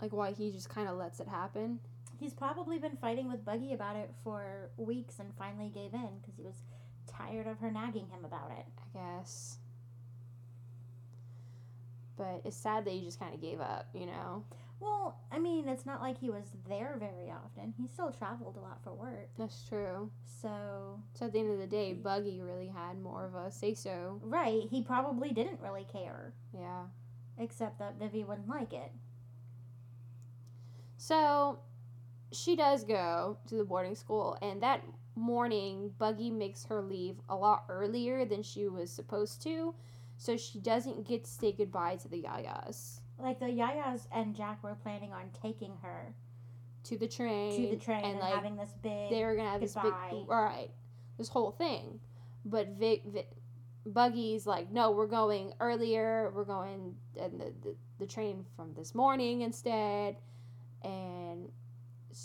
Like 0.00 0.12
why 0.12 0.32
he 0.32 0.50
just 0.50 0.70
kind 0.70 0.88
of 0.88 0.96
lets 0.96 1.20
it 1.20 1.28
happen. 1.28 1.80
He's 2.18 2.34
probably 2.34 2.78
been 2.78 2.96
fighting 2.96 3.30
with 3.30 3.44
Buggy 3.44 3.72
about 3.72 3.96
it 3.96 4.10
for 4.24 4.70
weeks 4.76 5.18
and 5.20 5.32
finally 5.38 5.68
gave 5.70 5.94
in 5.94 6.08
because 6.20 6.36
he 6.36 6.42
was 6.42 6.62
tired 7.06 7.46
of 7.46 7.58
her 7.60 7.70
nagging 7.70 8.08
him 8.08 8.24
about 8.24 8.50
it. 8.50 8.66
I 8.94 8.98
guess. 8.98 9.58
But 12.16 12.42
it's 12.44 12.56
sad 12.56 12.84
that 12.84 12.90
he 12.92 13.04
just 13.04 13.20
kind 13.20 13.32
of 13.32 13.40
gave 13.40 13.60
up, 13.60 13.88
you 13.94 14.06
know. 14.06 14.42
Well, 14.80 15.20
I 15.30 15.38
mean, 15.38 15.68
it's 15.68 15.86
not 15.86 16.00
like 16.00 16.18
he 16.18 16.30
was 16.30 16.44
there 16.68 16.96
very 16.98 17.30
often. 17.30 17.74
He 17.80 17.86
still 17.88 18.10
traveled 18.12 18.56
a 18.56 18.60
lot 18.60 18.82
for 18.82 18.92
work. 18.94 19.28
That's 19.38 19.64
true. 19.68 20.10
So, 20.40 21.00
So 21.14 21.26
at 21.26 21.32
the 21.32 21.40
end 21.40 21.52
of 21.52 21.58
the 21.58 21.66
day, 21.66 21.92
Buggy 21.92 22.40
really 22.40 22.68
had 22.68 23.00
more 23.00 23.24
of 23.24 23.34
a 23.34 23.50
say 23.50 23.74
so. 23.74 24.20
right, 24.22 24.62
he 24.70 24.82
probably 24.82 25.30
didn't 25.32 25.60
really 25.60 25.84
care, 25.92 26.32
Yeah. 26.52 26.86
except 27.38 27.78
that 27.80 27.98
Vivi 27.98 28.22
wouldn't 28.24 28.48
like 28.48 28.72
it. 28.72 28.92
So 30.96 31.60
she 32.32 32.56
does 32.56 32.84
go 32.84 33.38
to 33.46 33.54
the 33.56 33.64
boarding 33.64 33.94
school, 33.94 34.36
and 34.42 34.62
that 34.62 34.82
morning, 35.14 35.92
Buggy 35.98 36.30
makes 36.30 36.64
her 36.66 36.80
leave 36.82 37.16
a 37.28 37.34
lot 37.36 37.64
earlier 37.68 38.24
than 38.24 38.42
she 38.42 38.68
was 38.68 38.90
supposed 38.90 39.42
to, 39.42 39.74
so 40.16 40.36
she 40.36 40.58
doesn't 40.60 41.06
get 41.06 41.24
to 41.24 41.30
say 41.30 41.52
goodbye 41.52 41.96
to 41.96 42.08
the 42.08 42.22
Yayas. 42.22 43.00
Like 43.18 43.40
the 43.40 43.46
Yayas 43.46 44.06
and 44.12 44.34
Jack 44.34 44.62
were 44.62 44.76
planning 44.82 45.12
on 45.12 45.30
taking 45.42 45.72
her 45.82 46.14
To 46.84 46.96
the 46.96 47.08
train. 47.08 47.60
to 47.70 47.76
the 47.76 47.82
train 47.82 48.04
and, 48.04 48.12
and 48.12 48.20
like 48.20 48.34
having 48.34 48.56
this 48.56 48.70
big. 48.82 49.10
they 49.10 49.24
were 49.24 49.34
gonna 49.34 49.50
have 49.50 49.60
this 49.60 49.74
goodbye. 49.74 50.08
big 50.10 50.28
right, 50.28 50.70
this 51.18 51.28
whole 51.28 51.50
thing. 51.50 51.98
But 52.44 52.68
Vic, 52.78 53.02
Vic, 53.06 53.28
Buggy's 53.86 54.46
like, 54.46 54.70
no, 54.70 54.90
we're 54.92 55.06
going 55.08 55.52
earlier. 55.60 56.30
We're 56.34 56.44
going 56.44 56.94
in 57.16 57.38
the, 57.38 57.52
the, 57.62 57.74
the 57.98 58.06
train 58.06 58.44
from 58.54 58.72
this 58.74 58.94
morning 58.94 59.40
instead. 59.42 60.16
And 60.84 61.17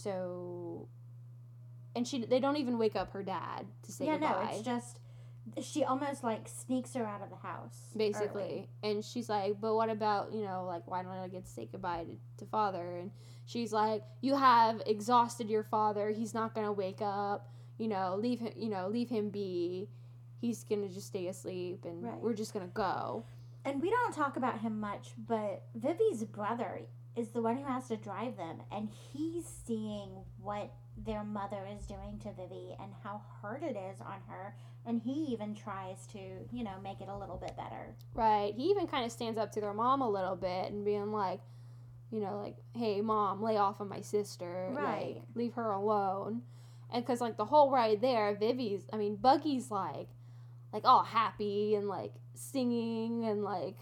so, 0.04 0.88
and 1.96 2.08
she 2.08 2.26
they 2.26 2.40
don't 2.40 2.58
even 2.58 2.78
wake 2.78 2.96
up 2.96 3.12
her 3.14 3.24
dad 3.24 3.66
to 3.84 3.92
say 3.92 4.06
goodbye. 4.06 4.28
yeah, 4.28 4.32
goodbye. 4.34 4.44
no, 4.52 4.58
it's 4.58 4.66
just 4.66 5.00
she 5.62 5.84
almost 5.84 6.24
like 6.24 6.48
sneaks 6.48 6.94
her 6.94 7.06
out 7.06 7.22
of 7.22 7.30
the 7.30 7.36
house. 7.36 7.78
basically. 7.96 8.70
And 8.82 9.04
she's 9.04 9.28
like, 9.28 9.60
but 9.60 9.76
what 9.76 9.90
about, 9.90 10.32
you 10.32 10.42
know, 10.42 10.64
like, 10.66 10.90
why 10.90 11.04
don't 11.04 11.12
I 11.12 11.28
get 11.28 11.44
to 11.46 11.52
say 11.52 11.68
goodbye 11.70 12.06
to, 12.06 12.46
to 12.46 12.50
father? 12.50 12.96
And 12.98 13.12
she's 13.46 13.74
like, 13.74 14.04
you 14.22 14.38
have 14.38 14.82
exhausted 14.86 15.50
your 15.50 15.64
father. 15.64 16.12
He's 16.12 16.34
not 16.34 16.56
going 16.56 16.66
to 16.66 16.72
wake 16.72 17.02
up. 17.02 17.50
You 17.78 17.90
know, 17.90 18.16
leave 18.18 18.40
him, 18.40 18.54
you 18.56 18.70
know, 18.70 18.88
leave 18.88 19.10
him 19.10 19.30
be. 19.32 19.90
He's 20.40 20.64
going 20.64 20.82
to 20.88 20.94
just 20.94 21.08
stay 21.08 21.28
asleep 21.28 21.84
and 21.84 22.04
Right. 22.04 22.22
we're 22.22 22.34
just 22.34 22.54
going 22.54 22.66
to 22.66 22.72
go. 22.74 23.26
And 23.66 23.82
we 23.82 23.90
don't 23.90 24.14
talk 24.14 24.38
about 24.38 24.60
him 24.62 24.80
much, 24.80 25.12
but 25.28 25.64
Vivi's 25.76 26.24
brother 26.24 26.84
is 27.16 27.30
the 27.30 27.42
one 27.42 27.58
who 27.58 27.66
has 27.66 27.88
to 27.90 27.98
drive 27.98 28.38
them, 28.38 28.62
and 28.72 28.90
he's 29.14 29.46
seeing 29.66 30.10
what 30.42 30.74
their 31.06 31.24
mother 31.24 31.68
is 31.76 31.86
doing 31.86 32.20
to 32.20 32.32
Vivi 32.34 32.76
and 32.80 32.92
how 33.04 33.22
hard 33.42 33.64
it 33.64 33.76
is 33.76 34.00
on 34.00 34.18
her. 34.28 34.56
And 34.86 35.02
he 35.02 35.12
even 35.32 35.56
tries 35.56 36.06
to, 36.08 36.20
you 36.52 36.64
know, 36.64 36.80
make 36.84 37.02
it 37.02 37.08
a 37.10 37.18
little 37.18 37.38
bit 37.38 37.56
better. 37.58 37.96
Right. 38.14 38.54
He 38.56 38.66
even 38.66 38.86
kind 38.88 39.06
of 39.06 39.12
stands 39.12 39.40
up 39.40 39.52
to 39.54 39.62
their 39.62 39.74
mom 39.74 40.02
a 40.02 40.10
little 40.10 40.36
bit 40.36 40.72
and 40.72 40.86
being 40.86 41.12
like, 41.12 41.40
you 42.12 42.20
know, 42.20 42.40
like, 42.40 42.58
hey, 42.76 43.02
mom, 43.02 43.42
lay 43.42 43.58
off 43.58 43.80
of 43.80 43.88
my 43.88 44.02
sister. 44.02 44.70
Right. 44.72 45.16
Like, 45.16 45.24
leave 45.34 45.54
her 45.54 45.72
alone. 45.72 46.44
And 46.92 47.04
because, 47.04 47.22
like, 47.22 47.38
the 47.38 47.46
whole 47.46 47.72
ride 47.72 48.02
there, 48.02 48.36
Vivi's, 48.36 48.84
I 48.94 48.98
mean, 48.98 49.16
Buggy's 49.16 49.72
like, 49.72 50.10
like, 50.72 50.86
all 50.86 51.04
happy 51.04 51.74
and, 51.74 51.88
like, 51.88 52.14
singing 52.36 53.26
and, 53.26 53.44
like, 53.44 53.78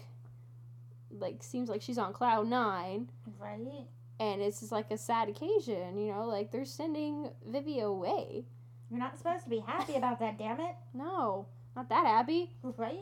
like, 1.18 1.42
seems 1.42 1.68
like 1.68 1.82
she's 1.82 1.98
on 1.98 2.12
cloud 2.12 2.48
nine. 2.48 3.10
Right? 3.38 3.86
And 4.20 4.40
it's 4.40 4.60
just 4.60 4.72
like 4.72 4.90
a 4.90 4.98
sad 4.98 5.28
occasion, 5.28 5.98
you 5.98 6.12
know, 6.12 6.26
like, 6.26 6.52
they're 6.52 6.64
sending 6.64 7.30
Vivi 7.46 7.80
away. 7.80 8.44
You're 8.90 9.00
not 9.00 9.18
supposed 9.18 9.44
to 9.44 9.50
be 9.50 9.60
happy 9.60 9.94
about 9.94 10.20
that, 10.20 10.38
damn 10.38 10.60
it. 10.60 10.76
No, 10.94 11.46
not 11.74 11.88
that 11.88 12.06
happy. 12.06 12.50
Right? 12.62 13.00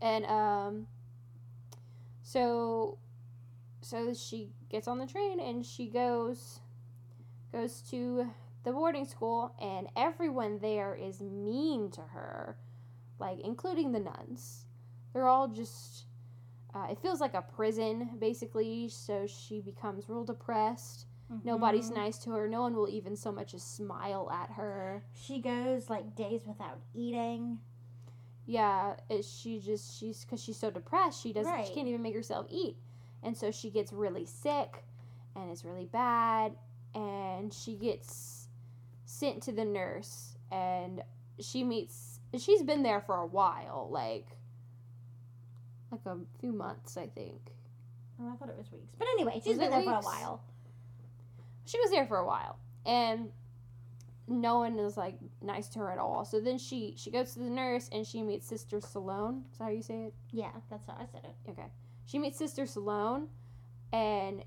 and 0.00 0.24
um 0.26 0.86
so 2.22 2.98
so 3.80 4.12
she 4.14 4.50
gets 4.68 4.86
on 4.86 4.98
the 4.98 5.06
train 5.06 5.40
and 5.40 5.64
she 5.64 5.86
goes 5.88 6.60
goes 7.52 7.80
to 7.80 8.28
the 8.64 8.72
boarding 8.72 9.06
school 9.06 9.54
and 9.60 9.88
everyone 9.96 10.58
there 10.58 10.94
is 10.94 11.20
mean 11.20 11.90
to 11.90 12.00
her 12.00 12.56
like 13.18 13.40
including 13.40 13.92
the 13.92 14.00
nuns 14.00 14.66
they're 15.12 15.28
all 15.28 15.48
just 15.48 16.04
uh, 16.74 16.86
it 16.90 16.98
feels 16.98 17.20
like 17.20 17.34
a 17.34 17.42
prison 17.42 18.10
basically 18.18 18.88
so 18.88 19.26
she 19.26 19.60
becomes 19.60 20.08
real 20.08 20.24
depressed 20.24 21.06
nobody's 21.44 21.90
Mhm. 21.90 21.96
nice 21.96 22.18
to 22.18 22.30
her 22.30 22.48
no 22.48 22.62
one 22.62 22.74
will 22.74 22.88
even 22.88 23.14
so 23.16 23.30
much 23.30 23.52
as 23.54 23.62
smile 23.62 24.30
at 24.30 24.50
her 24.52 25.04
She 25.14 25.40
goes 25.40 25.90
like 25.90 26.14
days 26.16 26.46
without 26.46 26.78
eating. 26.94 27.60
yeah 28.46 28.94
it, 29.10 29.24
she 29.24 29.58
just 29.60 29.98
she's 29.98 30.24
because 30.24 30.42
she's 30.42 30.56
so 30.56 30.70
depressed 30.70 31.20
she 31.22 31.32
doesn't 31.32 31.52
Right. 31.52 31.66
she 31.66 31.74
can't 31.74 31.88
even 31.88 32.02
make 32.02 32.14
herself 32.14 32.46
eat 32.48 32.76
and 33.22 33.36
so 33.36 33.50
she 33.50 33.68
gets 33.70 33.92
really 33.92 34.24
sick 34.24 34.84
and 35.36 35.50
it's 35.50 35.64
really 35.64 35.84
bad 35.86 36.56
and 36.94 37.52
she 37.52 37.74
gets 37.76 38.48
sent 39.04 39.42
to 39.42 39.52
the 39.52 39.64
nurse 39.64 40.36
and 40.50 41.02
she 41.40 41.62
meets 41.62 42.20
she's 42.38 42.62
been 42.62 42.82
there 42.82 43.00
for 43.00 43.16
a 43.16 43.26
while 43.26 43.88
like 43.90 44.37
like 45.90 46.00
a 46.06 46.16
few 46.40 46.52
months 46.52 46.96
i 46.96 47.06
think 47.06 47.52
Oh, 48.20 48.32
I 48.32 48.36
thought 48.36 48.48
it 48.48 48.56
was 48.58 48.66
weeks. 48.72 48.96
But 48.98 49.06
anyway, 49.14 49.34
she's 49.36 49.56
Was 49.56 49.58
been 49.58 49.70
there 49.70 49.82
for 49.82 49.92
a 49.92 50.00
while. 50.00 50.42
she 51.66 51.78
was 51.78 51.90
there 51.92 52.04
for 52.04 52.16
a 52.18 52.26
while 52.26 52.58
and 52.84 53.28
no 54.26 54.58
one 54.58 54.76
is 54.80 54.96
like 54.96 55.14
nice 55.40 55.68
to 55.68 55.78
her 55.78 55.92
at 55.92 55.98
all 55.98 56.24
so 56.24 56.40
then 56.40 56.58
she 56.58 56.94
she 56.96 57.10
goes 57.12 57.32
to 57.34 57.38
the 57.38 57.48
nurse 57.48 57.88
and 57.92 58.04
she 58.04 58.22
meets 58.22 58.46
sister 58.48 58.80
Salone. 58.80 59.44
is 59.52 59.58
that 59.58 59.64
how 59.64 59.70
you 59.70 59.82
say 59.82 60.06
it 60.06 60.14
Yeah, 60.32 60.50
that's 60.68 60.84
how 60.86 60.94
I 60.98 61.06
said 61.12 61.22
it. 61.24 61.50
Okay. 61.50 61.66
She 62.06 62.18
meets 62.18 62.38
Sister 62.38 62.64
Salone, 62.66 63.28
and 63.92 64.42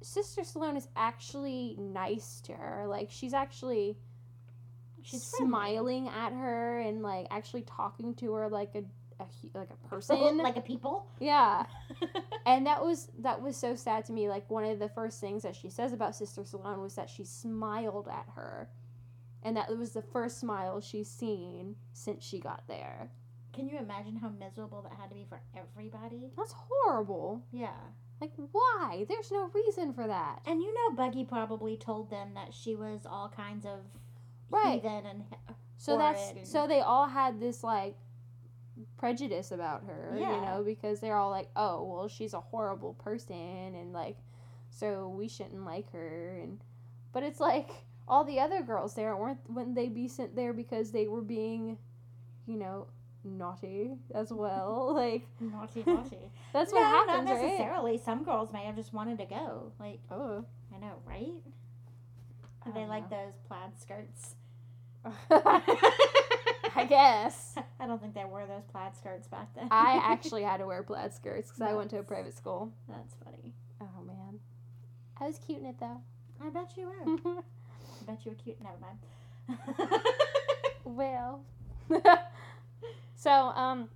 Sister 0.00 0.44
Salone 0.44 0.76
is 0.76 0.86
actually 0.96 1.74
nice 1.78 2.40
to 2.42 2.52
her. 2.52 2.86
Like 2.88 3.08
she's 3.10 3.34
actually 3.34 3.98
She's 5.02 5.28
friendly. 5.36 5.50
smiling 5.50 6.08
at 6.08 6.32
her 6.32 6.78
and 6.80 7.02
like 7.02 7.26
actually 7.30 7.62
talking 7.62 8.14
to 8.14 8.32
her 8.34 8.48
like 8.48 8.74
a, 8.74 8.84
a 9.20 9.24
like 9.58 9.70
a 9.70 9.88
person. 9.88 10.38
like 10.38 10.56
a 10.56 10.60
people. 10.60 11.06
yeah. 11.20 11.64
And 12.46 12.66
that 12.66 12.82
was 12.84 13.08
that 13.20 13.40
was 13.40 13.56
so 13.56 13.74
sad 13.74 14.04
to 14.06 14.12
me. 14.12 14.28
Like 14.28 14.48
one 14.50 14.64
of 14.64 14.78
the 14.78 14.88
first 14.90 15.18
things 15.20 15.42
that 15.44 15.56
she 15.56 15.70
says 15.70 15.92
about 15.94 16.14
Sister 16.14 16.44
Salone 16.44 16.80
was 16.80 16.94
that 16.96 17.08
she 17.08 17.24
smiled 17.24 18.06
at 18.08 18.26
her. 18.36 18.68
And 19.42 19.56
that 19.56 19.74
was 19.76 19.92
the 19.92 20.02
first 20.02 20.40
smile 20.40 20.80
she's 20.80 21.08
seen 21.08 21.76
since 21.94 22.22
she 22.24 22.38
got 22.40 22.62
there. 22.68 23.10
Can 23.54 23.68
you 23.68 23.78
imagine 23.78 24.16
how 24.16 24.28
miserable 24.28 24.82
that 24.82 24.92
had 24.98 25.08
to 25.08 25.14
be 25.14 25.24
for 25.28 25.40
everybody? 25.56 26.30
That's 26.36 26.52
horrible. 26.52 27.42
Yeah. 27.50 27.72
Like 28.20 28.32
why? 28.52 29.06
There's 29.08 29.30
no 29.30 29.50
reason 29.54 29.92
for 29.94 30.06
that. 30.06 30.40
And 30.46 30.60
you 30.60 30.72
know, 30.74 30.94
Buggy 30.96 31.24
probably 31.24 31.76
told 31.76 32.10
them 32.10 32.32
that 32.34 32.52
she 32.52 32.74
was 32.74 33.06
all 33.06 33.28
kinds 33.34 33.64
of 33.64 33.80
Right. 34.50 34.74
heathen 34.82 35.06
and 35.06 35.24
So 35.78 35.96
that's 35.96 36.30
and- 36.30 36.46
so 36.46 36.66
they 36.66 36.80
all 36.80 37.06
had 37.08 37.40
this 37.40 37.64
like 37.64 37.96
prejudice 38.96 39.50
about 39.52 39.84
her, 39.86 40.14
you 40.16 40.26
know, 40.26 40.62
because 40.64 41.00
they're 41.00 41.16
all 41.16 41.30
like, 41.30 41.48
"Oh, 41.56 41.84
well, 41.84 42.08
she's 42.08 42.34
a 42.34 42.40
horrible 42.40 42.94
person 42.94 43.74
and 43.74 43.92
like 43.92 44.16
so 44.70 45.08
we 45.08 45.28
shouldn't 45.28 45.64
like 45.64 45.90
her." 45.92 46.38
And 46.42 46.60
but 47.12 47.22
it's 47.22 47.40
like 47.40 47.70
all 48.08 48.24
the 48.24 48.40
other 48.40 48.62
girls 48.62 48.94
there 48.94 49.16
weren't 49.16 49.38
wouldn't 49.48 49.74
they 49.76 49.88
be 49.88 50.08
sent 50.08 50.34
there 50.36 50.52
because 50.52 50.90
they 50.90 51.06
were 51.06 51.22
being, 51.22 51.78
you 52.46 52.56
know, 52.56 52.88
naughty 53.24 53.92
as 54.14 54.32
well? 54.32 54.92
like 54.94 55.26
naughty, 55.40 55.84
naughty. 55.86 56.18
that's 56.52 56.72
no, 56.72 56.80
what 56.80 56.86
happens, 56.86 57.26
not 57.28 57.34
right? 57.36 57.44
necessarily. 57.44 57.98
Some 57.98 58.24
girls 58.24 58.52
may 58.52 58.64
have 58.64 58.76
just 58.76 58.92
wanted 58.92 59.18
to 59.18 59.26
go. 59.26 59.72
Like 59.78 60.00
Oh. 60.10 60.44
I 60.74 60.78
know, 60.78 60.94
right? 61.06 61.32
I 62.66 62.70
they 62.70 62.80
don't 62.80 62.88
like 62.88 63.08
those 63.10 63.34
plaid 63.46 63.78
skirts. 63.78 64.34
I 66.76 66.84
guess. 66.84 67.54
I 67.80 67.86
don't 67.86 68.00
think 68.00 68.14
they 68.14 68.24
wore 68.24 68.46
those 68.46 68.64
plaid 68.70 68.96
skirts 68.96 69.28
back 69.28 69.54
then. 69.54 69.68
I 69.70 70.00
actually 70.04 70.42
had 70.42 70.58
to 70.58 70.66
wear 70.66 70.82
plaid 70.82 71.12
skirts 71.14 71.50
because 71.50 71.62
I 71.62 71.74
went 71.74 71.90
to 71.90 71.98
a 71.98 72.02
private 72.02 72.36
school. 72.36 72.72
That's 72.88 73.14
funny. 73.24 73.54
Oh 73.80 74.02
man, 74.04 74.38
I 75.20 75.26
was 75.26 75.38
cute 75.38 75.60
in 75.60 75.66
it 75.66 75.76
though. 75.78 76.00
I 76.44 76.50
bet 76.50 76.72
you 76.76 76.86
were. 76.86 77.40
I 77.40 78.04
bet 78.06 78.24
you 78.24 78.32
were 78.32 78.36
cute. 78.36 78.56
Never 78.62 78.76
mind. 78.80 80.00
well, 80.84 81.44
so 83.14 83.30
um, 83.30 83.88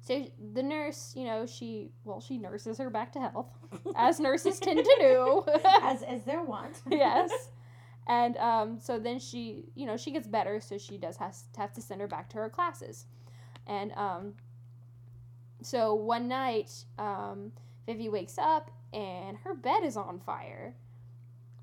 so 0.00 0.24
the 0.54 0.62
nurse, 0.62 1.12
you 1.16 1.24
know, 1.24 1.46
she 1.46 1.90
well, 2.04 2.20
she 2.20 2.38
nurses 2.38 2.78
her 2.78 2.90
back 2.90 3.12
to 3.12 3.20
health, 3.20 3.48
as 3.96 4.18
nurses 4.18 4.58
tend 4.58 4.78
to 4.78 4.96
do. 4.98 5.44
as 5.82 6.02
as 6.02 6.22
their 6.22 6.42
want. 6.42 6.80
yes. 6.90 7.30
And 8.06 8.36
um, 8.38 8.78
so 8.80 8.98
then 8.98 9.18
she, 9.18 9.64
you 9.74 9.86
know, 9.86 9.96
she 9.96 10.10
gets 10.10 10.26
better, 10.26 10.60
so 10.60 10.76
she 10.78 10.98
does 10.98 11.16
has 11.18 11.44
have 11.56 11.72
to 11.74 11.80
send 11.80 12.00
her 12.00 12.08
back 12.08 12.28
to 12.30 12.38
her 12.38 12.48
classes. 12.50 13.06
And 13.66 13.92
um, 13.92 14.34
so 15.62 15.94
one 15.94 16.26
night, 16.28 16.72
um, 16.98 17.52
Vivi 17.86 18.08
wakes 18.08 18.38
up 18.38 18.70
and 18.92 19.36
her 19.38 19.54
bed 19.54 19.84
is 19.84 19.96
on 19.96 20.18
fire. 20.18 20.74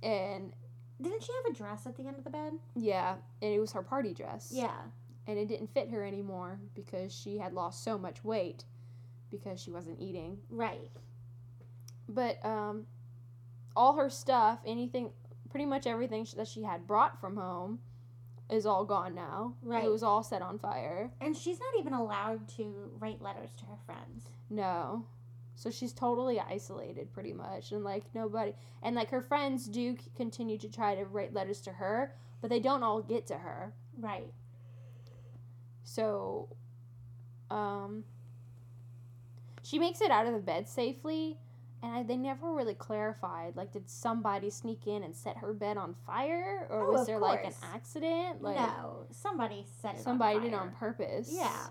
And 0.02 0.54
Didn't 1.02 1.24
she 1.24 1.32
have 1.44 1.54
a 1.54 1.58
dress 1.58 1.86
at 1.86 1.98
the 1.98 2.08
end 2.08 2.18
of 2.18 2.24
the 2.24 2.30
bed? 2.30 2.54
yeah, 2.76 3.16
and 3.42 3.54
it 3.54 3.60
was 3.60 3.74
her 3.74 3.82
party 3.84 4.14
dress. 4.14 4.50
Yeah. 4.54 4.78
And 5.28 5.38
it 5.38 5.48
didn't 5.48 5.74
fit 5.74 5.90
her 5.92 6.04
anymore 6.04 6.60
because 6.74 7.14
she 7.14 7.38
had 7.38 7.54
lost 7.54 7.84
so 7.84 7.98
much 7.98 8.24
weight 8.24 8.64
because 9.30 9.62
she 9.62 9.70
wasn't 9.72 10.00
eating. 10.00 10.38
Right. 10.50 10.90
But 12.08 12.44
um, 12.44 12.88
all 13.76 13.94
her 13.94 14.10
stuff, 14.10 14.60
anything, 14.66 15.12
pretty 15.50 15.66
much 15.66 15.88
everything 15.88 16.28
that 16.36 16.48
she 16.48 16.64
had 16.64 16.88
brought 16.88 17.20
from 17.20 17.36
home, 17.38 17.80
is 18.50 18.66
all 18.66 18.84
gone 18.84 19.14
now. 19.14 19.54
Right. 19.62 19.86
It 19.86 19.90
was 19.90 20.04
all 20.04 20.24
set 20.24 20.42
on 20.42 20.58
fire. 20.60 21.12
And 21.22 21.36
she's 21.38 21.60
not 21.60 21.80
even 21.80 21.94
allowed 21.94 22.48
to 22.58 22.92
write 23.00 23.22
letters 23.22 23.52
to 23.60 23.66
her 23.66 23.78
friends. 23.86 24.26
No. 24.50 25.06
So 25.56 25.70
she's 25.70 25.94
totally 25.94 26.40
isolated, 26.40 27.12
pretty 27.12 27.34
much, 27.34 27.74
and 27.74 27.84
like 27.84 28.06
nobody, 28.16 28.54
and 28.82 28.96
like 28.96 29.10
her 29.10 29.22
friends 29.22 29.68
do 29.68 29.98
continue 30.16 30.58
to 30.58 30.70
try 30.70 30.96
to 30.96 31.04
write 31.04 31.34
letters 31.34 31.60
to 31.62 31.74
her, 31.74 32.16
but 32.42 32.50
they 32.50 32.62
don't 32.62 32.82
all 32.82 33.02
get 33.02 33.28
to 33.28 33.36
her. 33.36 33.74
Right. 33.98 34.32
So, 35.84 36.56
um, 37.52 38.06
she 39.64 39.80
makes 39.80 40.00
it 40.02 40.12
out 40.12 40.28
of 40.28 40.34
the 40.34 40.40
bed 40.40 40.70
safely, 40.70 41.38
and 41.82 41.94
I, 41.94 42.04
they 42.04 42.18
never 42.18 42.52
really 42.54 42.74
clarified. 42.74 43.56
Like, 43.56 43.72
did 43.72 43.90
somebody 43.90 44.50
sneak 44.50 44.86
in 44.88 45.04
and 45.04 45.16
set 45.16 45.38
her 45.38 45.54
bed 45.54 45.78
on 45.78 45.96
fire, 46.06 46.68
or 46.70 46.88
Oh, 46.88 46.92
was 46.92 47.08
there 47.08 47.20
like 47.20 47.46
an 47.46 47.54
accident? 47.74 48.42
Like, 48.42 48.58
no, 48.58 49.06
somebody 49.12 49.66
set 49.82 49.96
it. 49.96 50.02
somebody 50.02 50.36
on 50.38 50.42
did 50.44 50.54
it 50.54 50.56
on 50.60 50.72
purpose. 50.72 51.30
Yeah. 51.32 51.68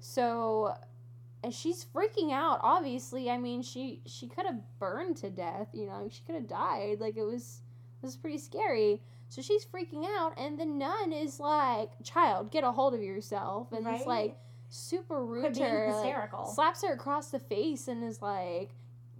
So 0.00 0.74
and 1.42 1.54
she's 1.54 1.84
freaking 1.84 2.32
out 2.32 2.60
obviously. 2.62 3.30
I 3.30 3.38
mean, 3.38 3.62
she 3.62 4.00
she 4.06 4.26
could 4.26 4.46
have 4.46 4.60
burned 4.78 5.16
to 5.18 5.30
death, 5.30 5.68
you 5.72 5.86
know. 5.86 6.08
She 6.10 6.22
could 6.26 6.34
have 6.34 6.48
died. 6.48 7.00
Like 7.00 7.16
it 7.16 7.24
was 7.24 7.62
it 8.02 8.06
was 8.06 8.16
pretty 8.16 8.38
scary. 8.38 9.00
So 9.28 9.42
she's 9.42 9.64
freaking 9.64 10.04
out 10.06 10.34
and 10.38 10.58
the 10.58 10.64
nun 10.64 11.12
is 11.12 11.40
like, 11.40 11.90
"Child, 12.04 12.50
get 12.52 12.62
a 12.64 12.70
hold 12.70 12.94
of 12.94 13.02
yourself." 13.02 13.72
And 13.72 13.86
it's 13.86 14.06
like 14.06 14.36
super 14.68 15.24
rude 15.24 15.42
Quit 15.42 15.54
to 15.54 15.64
her. 15.64 15.86
like, 15.92 16.04
hysterical. 16.04 16.46
slaps 16.46 16.82
her 16.82 16.92
across 16.92 17.30
the 17.30 17.38
face 17.38 17.88
and 17.88 18.02
is 18.04 18.22
like, 18.22 18.70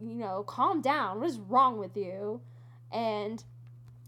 you 0.01 0.15
know, 0.15 0.43
calm 0.47 0.81
down. 0.81 1.21
What 1.21 1.29
is 1.29 1.39
wrong 1.39 1.79
with 1.79 1.97
you? 1.97 2.41
And 2.93 3.43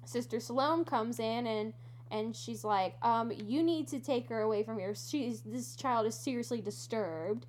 Sister 0.04 0.40
Salome 0.40 0.84
comes 0.84 1.18
in 1.18 1.46
and 1.46 1.72
and 2.10 2.34
she's 2.34 2.64
like, 2.64 2.96
um, 3.02 3.30
you 3.46 3.62
need 3.62 3.86
to 3.88 3.98
take 3.98 4.28
her 4.30 4.40
away 4.40 4.62
from 4.62 4.78
here. 4.78 4.94
She's 4.94 5.42
this 5.42 5.76
child 5.76 6.06
is 6.06 6.14
seriously 6.14 6.60
disturbed. 6.60 7.46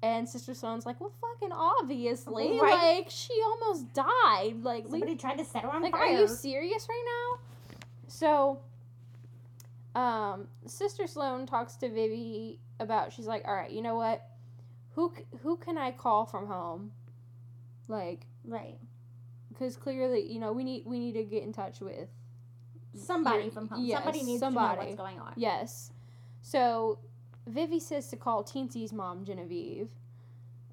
And 0.00 0.28
Sister 0.28 0.54
Salome's 0.54 0.86
like, 0.86 1.00
well, 1.00 1.12
fucking 1.20 1.50
obviously, 1.52 2.60
Right. 2.60 2.96
like 2.98 3.10
she 3.10 3.32
almost 3.44 3.92
died. 3.94 4.62
Like, 4.62 4.86
Somebody 4.88 5.16
tried 5.16 5.38
to 5.38 5.44
set 5.44 5.62
her 5.64 5.70
on 5.72 5.82
like, 5.82 5.90
fire. 5.90 6.02
are 6.14 6.20
you 6.20 6.28
serious 6.28 6.86
right 6.88 7.04
now? 7.04 7.76
So, 8.06 8.60
um, 10.00 10.46
Sister 10.66 11.06
Sloane 11.08 11.46
talks 11.46 11.74
to 11.76 11.88
Vivi 11.88 12.60
about. 12.78 13.12
She's 13.12 13.26
like, 13.26 13.42
all 13.48 13.54
right, 13.54 13.70
you 13.72 13.82
know 13.82 13.96
what? 13.96 14.24
Who 14.94 15.12
who 15.42 15.56
can 15.56 15.76
I 15.76 15.90
call 15.90 16.26
from 16.26 16.46
home? 16.46 16.92
Like, 17.88 18.26
right. 18.44 18.78
because 19.48 19.76
clearly, 19.76 20.30
you 20.30 20.38
know, 20.38 20.52
we 20.52 20.62
need 20.62 20.84
we 20.86 20.98
need 20.98 21.12
to 21.12 21.24
get 21.24 21.42
in 21.42 21.52
touch 21.52 21.80
with. 21.80 22.08
Somebody 22.94 23.38
You're- 23.38 23.50
from 23.50 23.68
home. 23.68 23.84
yes, 23.84 23.98
somebody 24.02 24.22
needs 24.24 24.40
to 24.40 24.50
know 24.50 24.74
what's 24.76 24.94
going 24.94 25.18
on. 25.20 25.32
Yes. 25.36 25.92
So, 26.42 26.98
Vivi 27.46 27.80
says 27.80 28.08
to 28.08 28.16
call 28.16 28.42
Teensy's 28.44 28.92
mom, 28.92 29.24
Genevieve, 29.24 29.88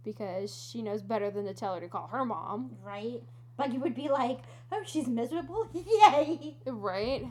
because 0.04 0.56
she 0.56 0.82
knows 0.82 1.02
better 1.02 1.30
than 1.30 1.46
to 1.46 1.54
tell 1.54 1.76
her 1.76 1.82
to 1.82 1.88
call 1.88 2.08
her 2.08 2.26
mom. 2.26 2.72
Right? 2.84 3.22
Buggy 3.58 3.78
would 3.78 3.96
be 3.96 4.10
like, 4.10 4.40
oh, 4.72 4.82
she's 4.86 5.08
miserable? 5.08 5.68
Yay! 5.74 6.58
Right? 6.66 7.26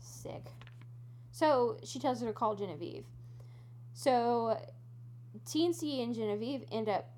Sick. 0.00 0.46
So 1.30 1.78
she 1.84 1.98
tells 2.00 2.20
her 2.20 2.26
to 2.26 2.32
call 2.32 2.56
Genevieve. 2.56 3.04
So 3.92 4.58
Teensy 5.46 6.02
and 6.02 6.14
Genevieve 6.14 6.64
end 6.72 6.88
up 6.88 7.08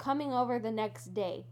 coming 0.00 0.32
over 0.32 0.58
the 0.58 0.70
next 0.72 1.14
day 1.14 1.46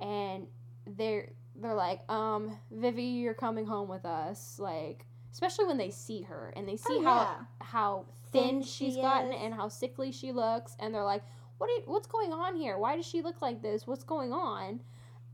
and 0.00 0.46
they're 0.86 1.32
they're 1.56 1.74
like, 1.74 2.00
um, 2.10 2.56
Vivi, 2.70 3.02
you're 3.02 3.34
coming 3.34 3.66
home 3.66 3.88
with 3.88 4.04
us. 4.06 4.58
Like 4.58 5.04
especially 5.32 5.66
when 5.66 5.76
they 5.78 5.90
see 5.90 6.22
her 6.22 6.52
and 6.56 6.66
they 6.66 6.76
see 6.76 6.96
Oh, 6.98 7.02
how 7.02 7.16
yeah. 7.16 7.34
how 7.60 8.06
thin 8.32 8.42
Thin 8.50 8.62
she's 8.62 8.94
she 8.94 9.00
gotten 9.02 9.32
and 9.32 9.52
how 9.54 9.68
sickly 9.68 10.10
she 10.12 10.32
looks 10.32 10.74
and 10.80 10.94
they're 10.94 11.04
like, 11.04 11.22
What 11.58 11.68
you, 11.68 11.82
what's 11.86 12.06
going 12.06 12.32
on 12.32 12.56
here? 12.56 12.78
Why 12.78 12.96
does 12.96 13.06
she 13.06 13.20
look 13.22 13.42
like 13.42 13.60
this? 13.62 13.86
What's 13.86 14.04
going 14.04 14.32
on? 14.32 14.80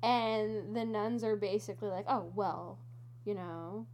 And 0.02 0.74
the 0.76 0.84
nuns 0.84 1.22
are 1.24 1.36
basically 1.36 1.88
like, 1.90 2.06
Oh, 2.08 2.30
well, 2.34 2.78
you 3.24 3.34
know, 3.34 3.86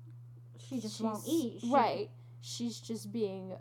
She 0.59 0.81
just 0.81 1.01
won't 1.01 1.23
eat. 1.27 1.61
She- 1.61 1.71
Right. 1.71 2.11
She's 2.41 2.81
just 2.81 3.13
being 3.13 3.53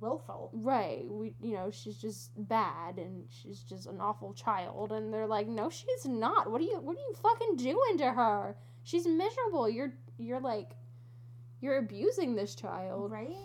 Willful. 0.00 0.50
right. 0.54 1.04
We 1.08 1.34
you 1.42 1.54
know, 1.54 1.70
she's 1.70 1.96
just 1.98 2.30
bad 2.36 2.98
and 2.98 3.24
she's 3.28 3.60
just 3.60 3.86
an 3.86 4.00
awful 4.00 4.32
child 4.32 4.90
and 4.92 5.12
they're 5.12 5.26
like, 5.26 5.46
"No, 5.48 5.68
she's 5.70 6.06
not. 6.06 6.50
What 6.50 6.60
are 6.60 6.64
you 6.64 6.80
what 6.80 6.96
are 6.96 7.00
you 7.00 7.14
fucking 7.22 7.56
doing 7.56 7.98
to 7.98 8.10
her? 8.12 8.56
She's 8.82 9.06
miserable. 9.06 9.68
You're 9.68 9.92
you're 10.18 10.40
like 10.40 10.72
you're 11.60 11.78
abusing 11.78 12.34
this 12.34 12.54
child." 12.54 13.10
Right? 13.10 13.36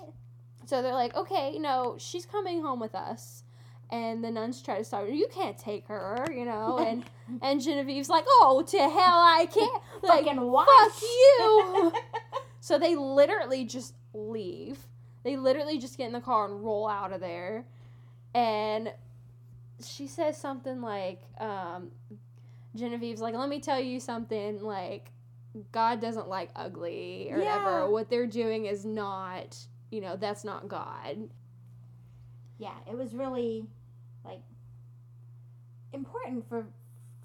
So 0.65 0.81
they're 0.81 0.93
like, 0.93 1.15
"Okay, 1.15 1.57
no, 1.59 1.95
she's 1.99 2.25
coming 2.25 2.61
home 2.61 2.79
with 2.79 2.95
us." 2.95 3.43
And 3.89 4.21
the 4.23 4.29
nuns 4.31 4.61
try 4.61 4.77
to 4.77 4.83
stop 4.83 5.01
her. 5.03 5.09
You 5.09 5.27
can't 5.31 5.57
take 5.57 5.87
her, 5.87 6.25
you 6.31 6.45
know. 6.45 6.77
And 6.87 7.03
and 7.41 7.61
Genevieve's 7.61 8.09
like, 8.09 8.25
"Oh, 8.27 8.63
to 8.67 8.77
hell 8.77 8.89
I 8.89 9.47
can't." 9.51 9.81
Like, 10.03 10.25
fuck 10.25 11.01
you. 11.01 11.91
So 12.59 12.77
they 12.77 12.95
literally 12.97 13.63
just 13.63 13.93
leave. 14.13 14.77
They 15.27 15.35
literally 15.35 15.77
just 15.77 15.97
get 15.97 16.07
in 16.07 16.13
the 16.13 16.21
car 16.21 16.45
and 16.45 16.63
roll 16.63 16.87
out 16.87 17.11
of 17.11 17.19
there. 17.19 17.65
And 18.33 18.93
she 19.83 20.07
says 20.07 20.37
something 20.37 20.79
like, 20.81 21.21
um, 21.37 21.91
Genevieve's 22.77 23.19
like, 23.19 23.35
let 23.35 23.49
me 23.49 23.59
tell 23.59 23.77
you 23.77 23.99
something, 23.99 24.61
like, 24.63 25.11
God 25.73 25.99
doesn't 25.99 26.29
like 26.29 26.51
ugly 26.55 27.27
or 27.29 27.39
Yeah. 27.41 27.57
whatever. 27.57 27.91
What 27.91 28.09
they're 28.09 28.25
doing 28.25 28.67
is 28.67 28.85
not, 28.85 29.57
you 29.89 29.99
know, 29.99 30.15
that's 30.15 30.45
not 30.45 30.69
God. 30.69 31.29
yeah, 32.57 32.73
it 32.89 32.97
was 32.97 33.13
really 33.13 33.67
like 34.23 34.41
important 35.93 36.47
for 36.47 36.65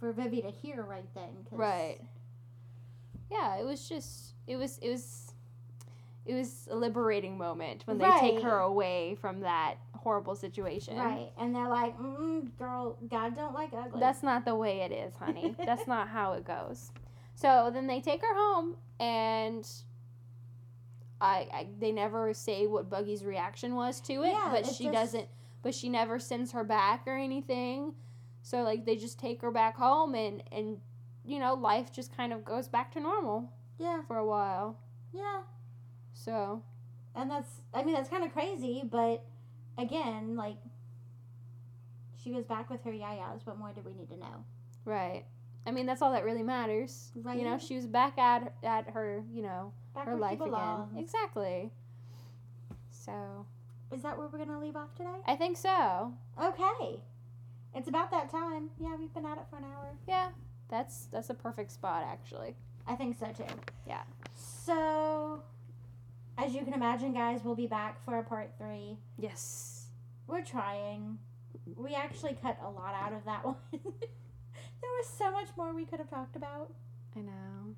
for 0.01 0.13
Vivi 0.13 0.43
to 0.43 0.51
hear 0.51 0.83
right 0.83 1.07
then. 1.15 1.31
'cause- 1.49 1.59
Right. 1.59 2.01
Yeah, 3.31 3.57
it 3.57 3.65
was 3.65 3.89
just 3.89 4.35
it 4.49 4.57
was 4.57 4.77
it 4.79 4.91
was 4.91 5.32
it 6.25 6.35
was 6.35 6.69
a 6.71 6.77
liberating 6.77 7.37
moment 7.37 7.83
when 7.87 7.99
they 7.99 8.11
take 8.21 8.43
her 8.43 8.59
away 8.59 9.17
from 9.21 9.41
that 9.41 9.75
horrible 9.95 10.35
situation. 10.37 10.97
Right, 10.97 11.31
and 11.39 11.55
they're 11.55 11.69
like, 11.69 11.99
mm, 11.99 12.57
"Girl, 12.59 12.97
God 13.09 13.35
don't 13.35 13.55
like 13.55 13.71
ugly." 13.73 14.01
That's 14.01 14.23
not 14.23 14.45
the 14.45 14.55
way 14.55 14.81
it 14.81 14.93
is, 14.93 15.15
honey. 15.17 15.55
That's 15.67 15.87
not 15.87 16.09
how 16.09 16.33
it 16.35 16.45
goes. 16.45 16.93
So 17.35 17.71
then 17.73 17.87
they 17.87 18.01
take 18.01 18.21
her 18.21 18.35
home, 18.35 18.77
and 19.01 19.67
I, 21.21 21.49
I 21.53 21.67
they 21.79 21.93
never 21.93 22.35
say 22.35 22.67
what 22.67 22.91
Buggy's 22.91 23.25
reaction 23.25 23.75
was 23.75 24.01
to 24.03 24.23
it, 24.23 24.33
Yeah, 24.33 24.49
but 24.51 24.67
she 24.67 24.85
just- 24.85 24.93
doesn't. 24.93 25.29
But 25.63 25.75
she 25.77 25.89
never 25.89 26.19
sends 26.19 26.51
her 26.53 26.65
back 26.65 27.05
or 27.07 27.17
anything. 27.17 27.95
So 28.43 28.63
like 28.63 28.85
they 28.85 28.97
just 28.97 29.19
take 29.21 29.41
her 29.43 29.51
back 29.53 29.77
home, 29.77 30.15
and 30.17 30.43
and 30.51 30.79
you 31.25 31.39
know 31.39 31.55
life 31.55 31.93
just 31.93 32.17
kind 32.17 32.33
of 32.33 32.45
goes 32.45 32.67
back 32.69 32.93
to 32.95 33.01
normal 33.01 33.53
yeah, 33.79 34.03
for 34.09 34.17
a 34.19 34.27
while. 34.27 34.77
yeah, 35.13 35.43
So 36.13 36.63
and 37.15 37.31
that's 37.31 37.61
I 37.75 37.83
mean 37.83 37.95
that's 37.95 38.09
kind 38.09 38.25
of 38.25 38.33
crazy, 38.33 38.83
but 38.91 39.25
again, 39.79 40.37
like 40.37 40.57
she 42.23 42.33
was 42.33 42.45
back 42.45 42.71
with 42.71 42.83
her 42.85 42.93
yayas. 42.93 43.45
What 43.45 43.59
more 43.59 43.73
do 43.73 43.81
we 43.85 43.93
need 43.95 44.09
to 44.11 44.17
know? 44.17 44.45
right. 44.85 45.25
I 45.65 45.71
mean 45.71 45.87
that's 45.87 46.03
all 46.03 46.13
that 46.13 46.25
really 46.25 46.43
matters. 46.43 47.13
Right. 47.15 47.39
You 47.39 47.45
know, 47.45 47.59
she 47.59 47.77
was 47.77 47.87
back 47.87 48.19
at 48.19 48.55
at 48.63 48.91
her 48.91 49.23
you 49.33 49.43
know 49.43 49.73
Back 49.95 50.07
her 50.07 50.17
life 50.17 50.41
again. 50.41 50.89
Exactly. 50.97 51.71
So 52.91 53.47
Is 53.93 54.03
that 54.03 54.17
where 54.17 54.29
we're 54.29 54.39
gonna 54.39 54.59
leave 54.61 54.77
off 54.77 54.95
today? 54.95 55.11
I 55.27 55.37
think 55.37 55.57
so. 55.57 56.13
Okay, 56.43 57.01
it's 57.75 57.89
about 57.89 58.11
that 58.11 58.31
time. 58.31 58.71
Yeah, 58.81 58.97
we've 58.99 59.13
been 59.13 59.27
at 59.27 59.39
it 59.39 59.45
for 59.51 59.57
an 59.57 59.65
hour. 59.65 59.91
Yeah, 60.09 60.29
that's 60.69 61.07
that's 61.13 61.31
a 61.31 61.35
perfect 61.35 61.71
spot 61.71 62.05
actually. 62.07 62.55
I 62.87 62.95
think 62.95 63.19
so 63.19 63.27
too. 63.27 63.45
Yeah. 63.87 64.03
So, 64.35 65.43
as 66.43 66.55
you 66.55 66.65
can 66.65 66.75
imagine, 66.75 67.13
guys, 67.15 67.41
we'll 67.45 67.55
be 67.55 67.67
back 67.67 68.05
for 68.05 68.19
a 68.19 68.23
part 68.23 68.53
three. 68.59 68.99
Yes. 69.19 69.87
We're 70.27 70.43
trying. 70.43 71.19
We 71.77 71.95
actually 71.95 72.37
cut 72.43 72.59
a 72.65 72.69
lot 72.71 72.95
out 72.95 73.13
of 73.13 73.25
that 73.27 73.45
one. 73.45 73.57
there 73.73 74.91
was 74.99 75.07
so 75.19 75.31
much 75.31 75.49
more 75.57 75.73
we 75.75 75.85
could 75.85 75.99
have 75.99 76.11
talked 76.11 76.37
about. 76.37 76.73
I 77.17 77.21
know. 77.21 77.75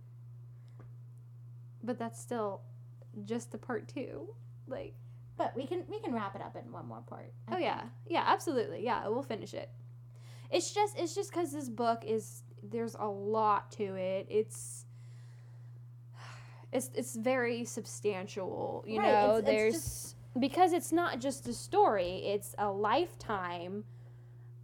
But 1.83 1.99
that's 1.99 2.19
still 2.21 2.63
just 3.25 3.53
the 3.53 3.59
part 3.59 3.89
two. 3.89 4.29
Like, 4.67 4.95
But 5.37 5.55
we 5.55 5.67
can 5.67 5.83
we 5.89 5.99
can 6.01 6.15
wrap 6.15 6.35
it 6.35 6.41
up 6.41 6.57
in 6.57 6.73
one 6.73 6.87
more 6.87 7.03
part. 7.07 7.33
I 7.49 7.51
oh 7.53 7.55
think. 7.57 7.65
yeah, 7.67 7.83
yeah, 8.09 8.25
absolutely, 8.27 8.83
yeah. 8.85 9.07
We'll 9.09 9.23
finish 9.23 9.53
it. 9.53 9.69
It's 10.51 10.73
just 10.73 10.99
it's 10.99 11.15
just 11.15 11.31
because 11.31 11.53
this 11.53 11.69
book 11.69 12.05
is 12.07 12.43
there's 12.63 12.95
a 12.95 13.07
lot 13.07 13.71
to 13.73 13.83
it. 13.97 14.27
It's 14.31 14.84
it's 16.75 16.91
it's 16.95 17.17
very 17.17 17.65
substantial. 17.65 18.85
You 18.87 18.99
Right, 19.01 19.13
know, 19.13 19.37
it's- 19.37 19.39
it's 19.39 19.47
there's 19.47 19.73
just- 19.75 20.17
because 20.39 20.73
it's 20.73 20.93
not 20.93 21.21
just 21.21 21.47
a 21.49 21.53
story; 21.55 22.27
it's 22.27 22.55
a 22.59 22.71
lifetime 22.71 23.85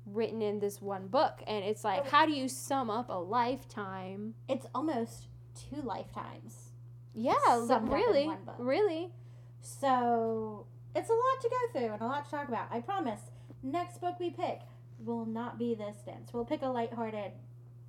written 0.06 0.42
in 0.42 0.58
this 0.58 0.82
one 0.82 1.06
book, 1.06 1.42
and 1.46 1.64
it's 1.64 1.84
like, 1.84 2.02
Oh. 2.06 2.10
how 2.10 2.26
do 2.26 2.32
you 2.32 2.48
sum 2.48 2.90
up 2.90 3.08
a 3.08 3.12
lifetime? 3.18 4.34
It's 4.48 4.66
almost 4.74 5.28
two 5.54 5.80
lifetimes. 5.82 6.72
Yeah, 7.14 7.34
summed 7.44 7.70
up 7.70 7.82
in 7.82 7.88
really, 7.90 8.30
really. 8.58 9.12
So 9.60 10.66
it's 10.96 11.08
a 11.10 11.12
lot 11.12 11.40
to 11.42 11.48
go 11.48 11.78
through 11.80 11.92
and 11.94 12.02
a 12.02 12.06
lot 12.06 12.24
to 12.24 12.30
talk 12.30 12.48
about. 12.48 12.68
I 12.72 12.80
promise. 12.80 13.20
Next 13.62 14.00
book 14.00 14.18
we 14.18 14.30
pick 14.30 14.60
will 14.98 15.26
not 15.26 15.58
be 15.58 15.74
this 15.74 15.98
dense. 16.04 16.32
We'll 16.32 16.44
pick 16.44 16.62
a 16.62 16.68
lighthearted, 16.68 17.32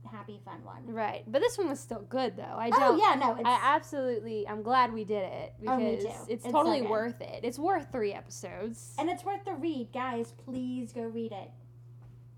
happy, 0.09 0.39
fun 0.45 0.63
one. 0.63 0.83
Right, 0.87 1.23
but 1.27 1.39
this 1.41 1.57
one 1.57 1.67
was 1.69 1.79
still 1.79 2.01
good 2.09 2.35
though. 2.37 2.43
I 2.43 2.67
Oh 2.73 2.79
don't. 2.79 2.99
Oh 2.99 3.03
yeah, 3.03 3.15
no, 3.15 3.37
I 3.45 3.59
absolutely. 3.75 4.47
I'm 4.47 4.61
glad 4.63 4.93
we 4.93 5.03
did 5.03 5.23
it 5.23 5.53
Oh, 5.67 5.77
because 5.77 5.79
me 5.79 5.97
too. 6.01 6.07
it's, 6.27 6.45
It's 6.45 6.51
totally 6.53 6.81
good. 6.81 6.89
worth 6.89 7.21
it. 7.21 7.41
It's 7.43 7.59
worth 7.59 7.91
three 7.91 8.13
episodes. 8.13 8.95
and 8.97 9.09
it's 9.09 9.23
worth 9.25 9.43
the 9.45 9.53
read, 9.53 9.89
guys. 9.93 10.33
Please 10.45 10.91
go 10.93 11.01
read 11.03 11.31
it. 11.31 11.51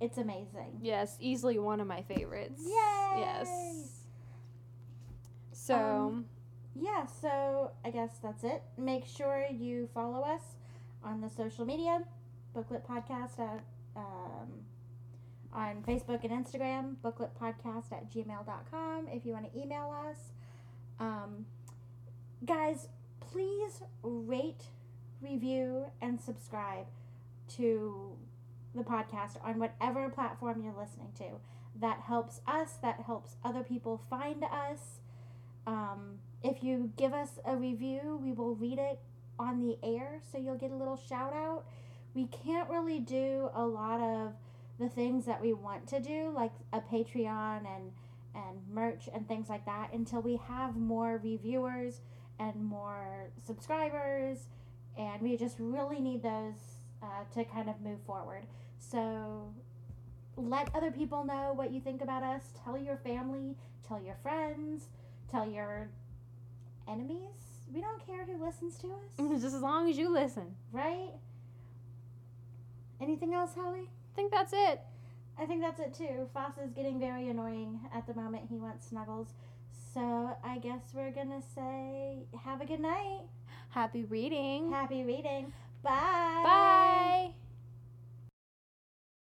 It's 0.02 0.18
amazing. 0.18 0.80
yes, 0.82 1.16
easily 1.22 1.58
one 1.60 1.80
of 1.80 1.88
my 1.88 2.02
favorites. 2.02 2.62
Yay! 2.66 3.20
Yes. 3.20 4.02
So 5.52 5.76
Um, 5.76 6.26
Yeah, 6.76 7.06
so 7.06 7.72
I 7.86 7.92
guess 7.92 8.18
that's 8.22 8.44
it. 8.44 8.64
Make 8.78 9.06
sure 9.06 9.46
you 9.50 9.88
follow 9.94 10.22
us 10.22 10.42
on 11.04 11.22
the 11.22 11.30
social 11.30 11.66
media 11.66 12.04
Booklet 12.54 12.86
Podcast 12.88 13.40
at 13.40 13.64
um, 13.96 14.48
on 15.54 15.84
Facebook 15.88 16.24
and 16.24 16.32
Instagram, 16.32 16.96
bookletpodcast 17.04 17.92
at 17.92 18.12
gmail.com 18.12 19.08
if 19.12 19.26
you 19.26 19.34
want 19.34 19.52
to 19.52 19.60
email 19.60 19.94
us. 20.10 20.18
Um, 21.00 21.46
guys, 22.46 22.88
please 23.20 23.82
rate, 24.02 24.64
review, 25.22 25.86
and 26.02 26.20
subscribe 26.22 26.86
to 27.56 28.16
the 28.76 28.84
podcast 28.84 29.44
on 29.44 29.60
whatever 29.60 30.10
platform 30.10 30.62
you're 30.64 30.76
listening 30.78 31.12
to. 31.18 31.26
That 31.80 32.02
helps 32.02 32.42
us, 32.48 32.74
that 32.82 33.02
helps 33.06 33.36
other 33.44 33.64
people 33.64 34.02
find 34.10 34.44
us. 34.44 35.00
Um, 35.66 36.20
if 36.44 36.64
you 36.64 36.92
give 36.98 37.14
us 37.14 37.40
a 37.46 37.56
review, 37.56 38.20
we 38.22 38.34
will 38.34 38.56
read 38.56 38.80
it 38.80 39.00
on 39.40 39.62
the 39.62 39.78
air, 39.84 40.20
so 40.32 40.38
you'll 40.38 40.58
get 40.58 40.72
a 40.72 40.76
little 40.76 40.98
shout 40.98 41.34
out. 41.34 41.64
We 42.14 42.28
can't 42.28 42.70
really 42.70 43.00
do 43.00 43.50
a 43.54 43.66
lot 43.66 44.00
of 44.00 44.34
the 44.84 44.90
things 44.90 45.26
that 45.26 45.42
we 45.42 45.54
want 45.54 45.88
to 45.88 46.00
do, 46.00 46.32
like 46.36 46.52
a 46.74 46.82
Patreon 46.82 47.60
and 47.76 47.92
and 48.36 48.58
merch 48.68 49.08
and 49.14 49.28
things 49.28 49.48
like 49.48 49.64
that, 49.66 49.94
until 49.94 50.20
we 50.22 50.38
have 50.48 50.76
more 50.76 51.22
reviewers 51.24 52.02
and 52.40 52.56
more 52.66 53.30
subscribers, 53.46 54.48
and 54.98 55.22
we 55.22 55.38
just 55.38 55.58
really 55.60 56.00
need 56.00 56.24
those 56.24 56.56
uh, 57.04 57.24
to 57.32 57.46
kind 57.46 57.70
of 57.70 57.80
move 57.82 58.00
forward. 58.08 58.44
So 58.80 59.54
let 60.36 60.74
other 60.76 60.90
people 60.90 61.24
know 61.24 61.54
what 61.54 61.72
you 61.72 61.80
think 61.80 62.02
about 62.02 62.24
us. 62.24 62.42
Tell 62.64 62.76
your 62.76 62.98
family, 62.98 63.56
tell 63.88 64.02
your 64.02 64.18
friends, 64.24 64.88
tell 65.30 65.48
your 65.48 65.90
enemies. 66.88 67.20
We 67.72 67.82
don't 67.82 68.04
care 68.06 68.26
who 68.26 68.44
listens 68.44 68.78
to 68.80 68.88
us, 68.88 69.42
Just 69.42 69.56
as 69.56 69.62
long 69.62 69.88
as 69.90 69.98
you 69.98 70.12
listen. 70.12 70.56
right? 70.72 71.12
Anything 73.00 73.34
else, 73.36 73.52
Holly? 73.56 73.90
I 74.14 74.16
think 74.16 74.32
that's 74.32 74.54
it. 74.54 74.80
I 75.40 75.46
think 75.46 75.62
that's 75.62 75.80
it 75.80 75.94
too. 75.96 76.30
Foss 76.34 76.54
is 76.64 76.72
getting 76.72 77.00
very 77.00 77.30
annoying 77.30 77.80
at 77.94 78.06
the 78.06 78.14
moment. 78.14 78.44
He 78.48 78.58
wants 78.60 78.88
snuggles. 78.88 79.30
So 79.94 80.38
I 80.44 80.60
guess 80.60 80.82
we're 80.94 81.12
gonna 81.12 81.42
say 81.56 82.28
have 82.44 82.62
a 82.62 82.66
good 82.66 82.80
night. 82.80 83.22
Happy 83.70 84.04
reading. 84.04 84.72
Happy 84.72 85.04
reading. 85.04 85.52
Bye. 85.82 86.42
Bye. 86.44 87.43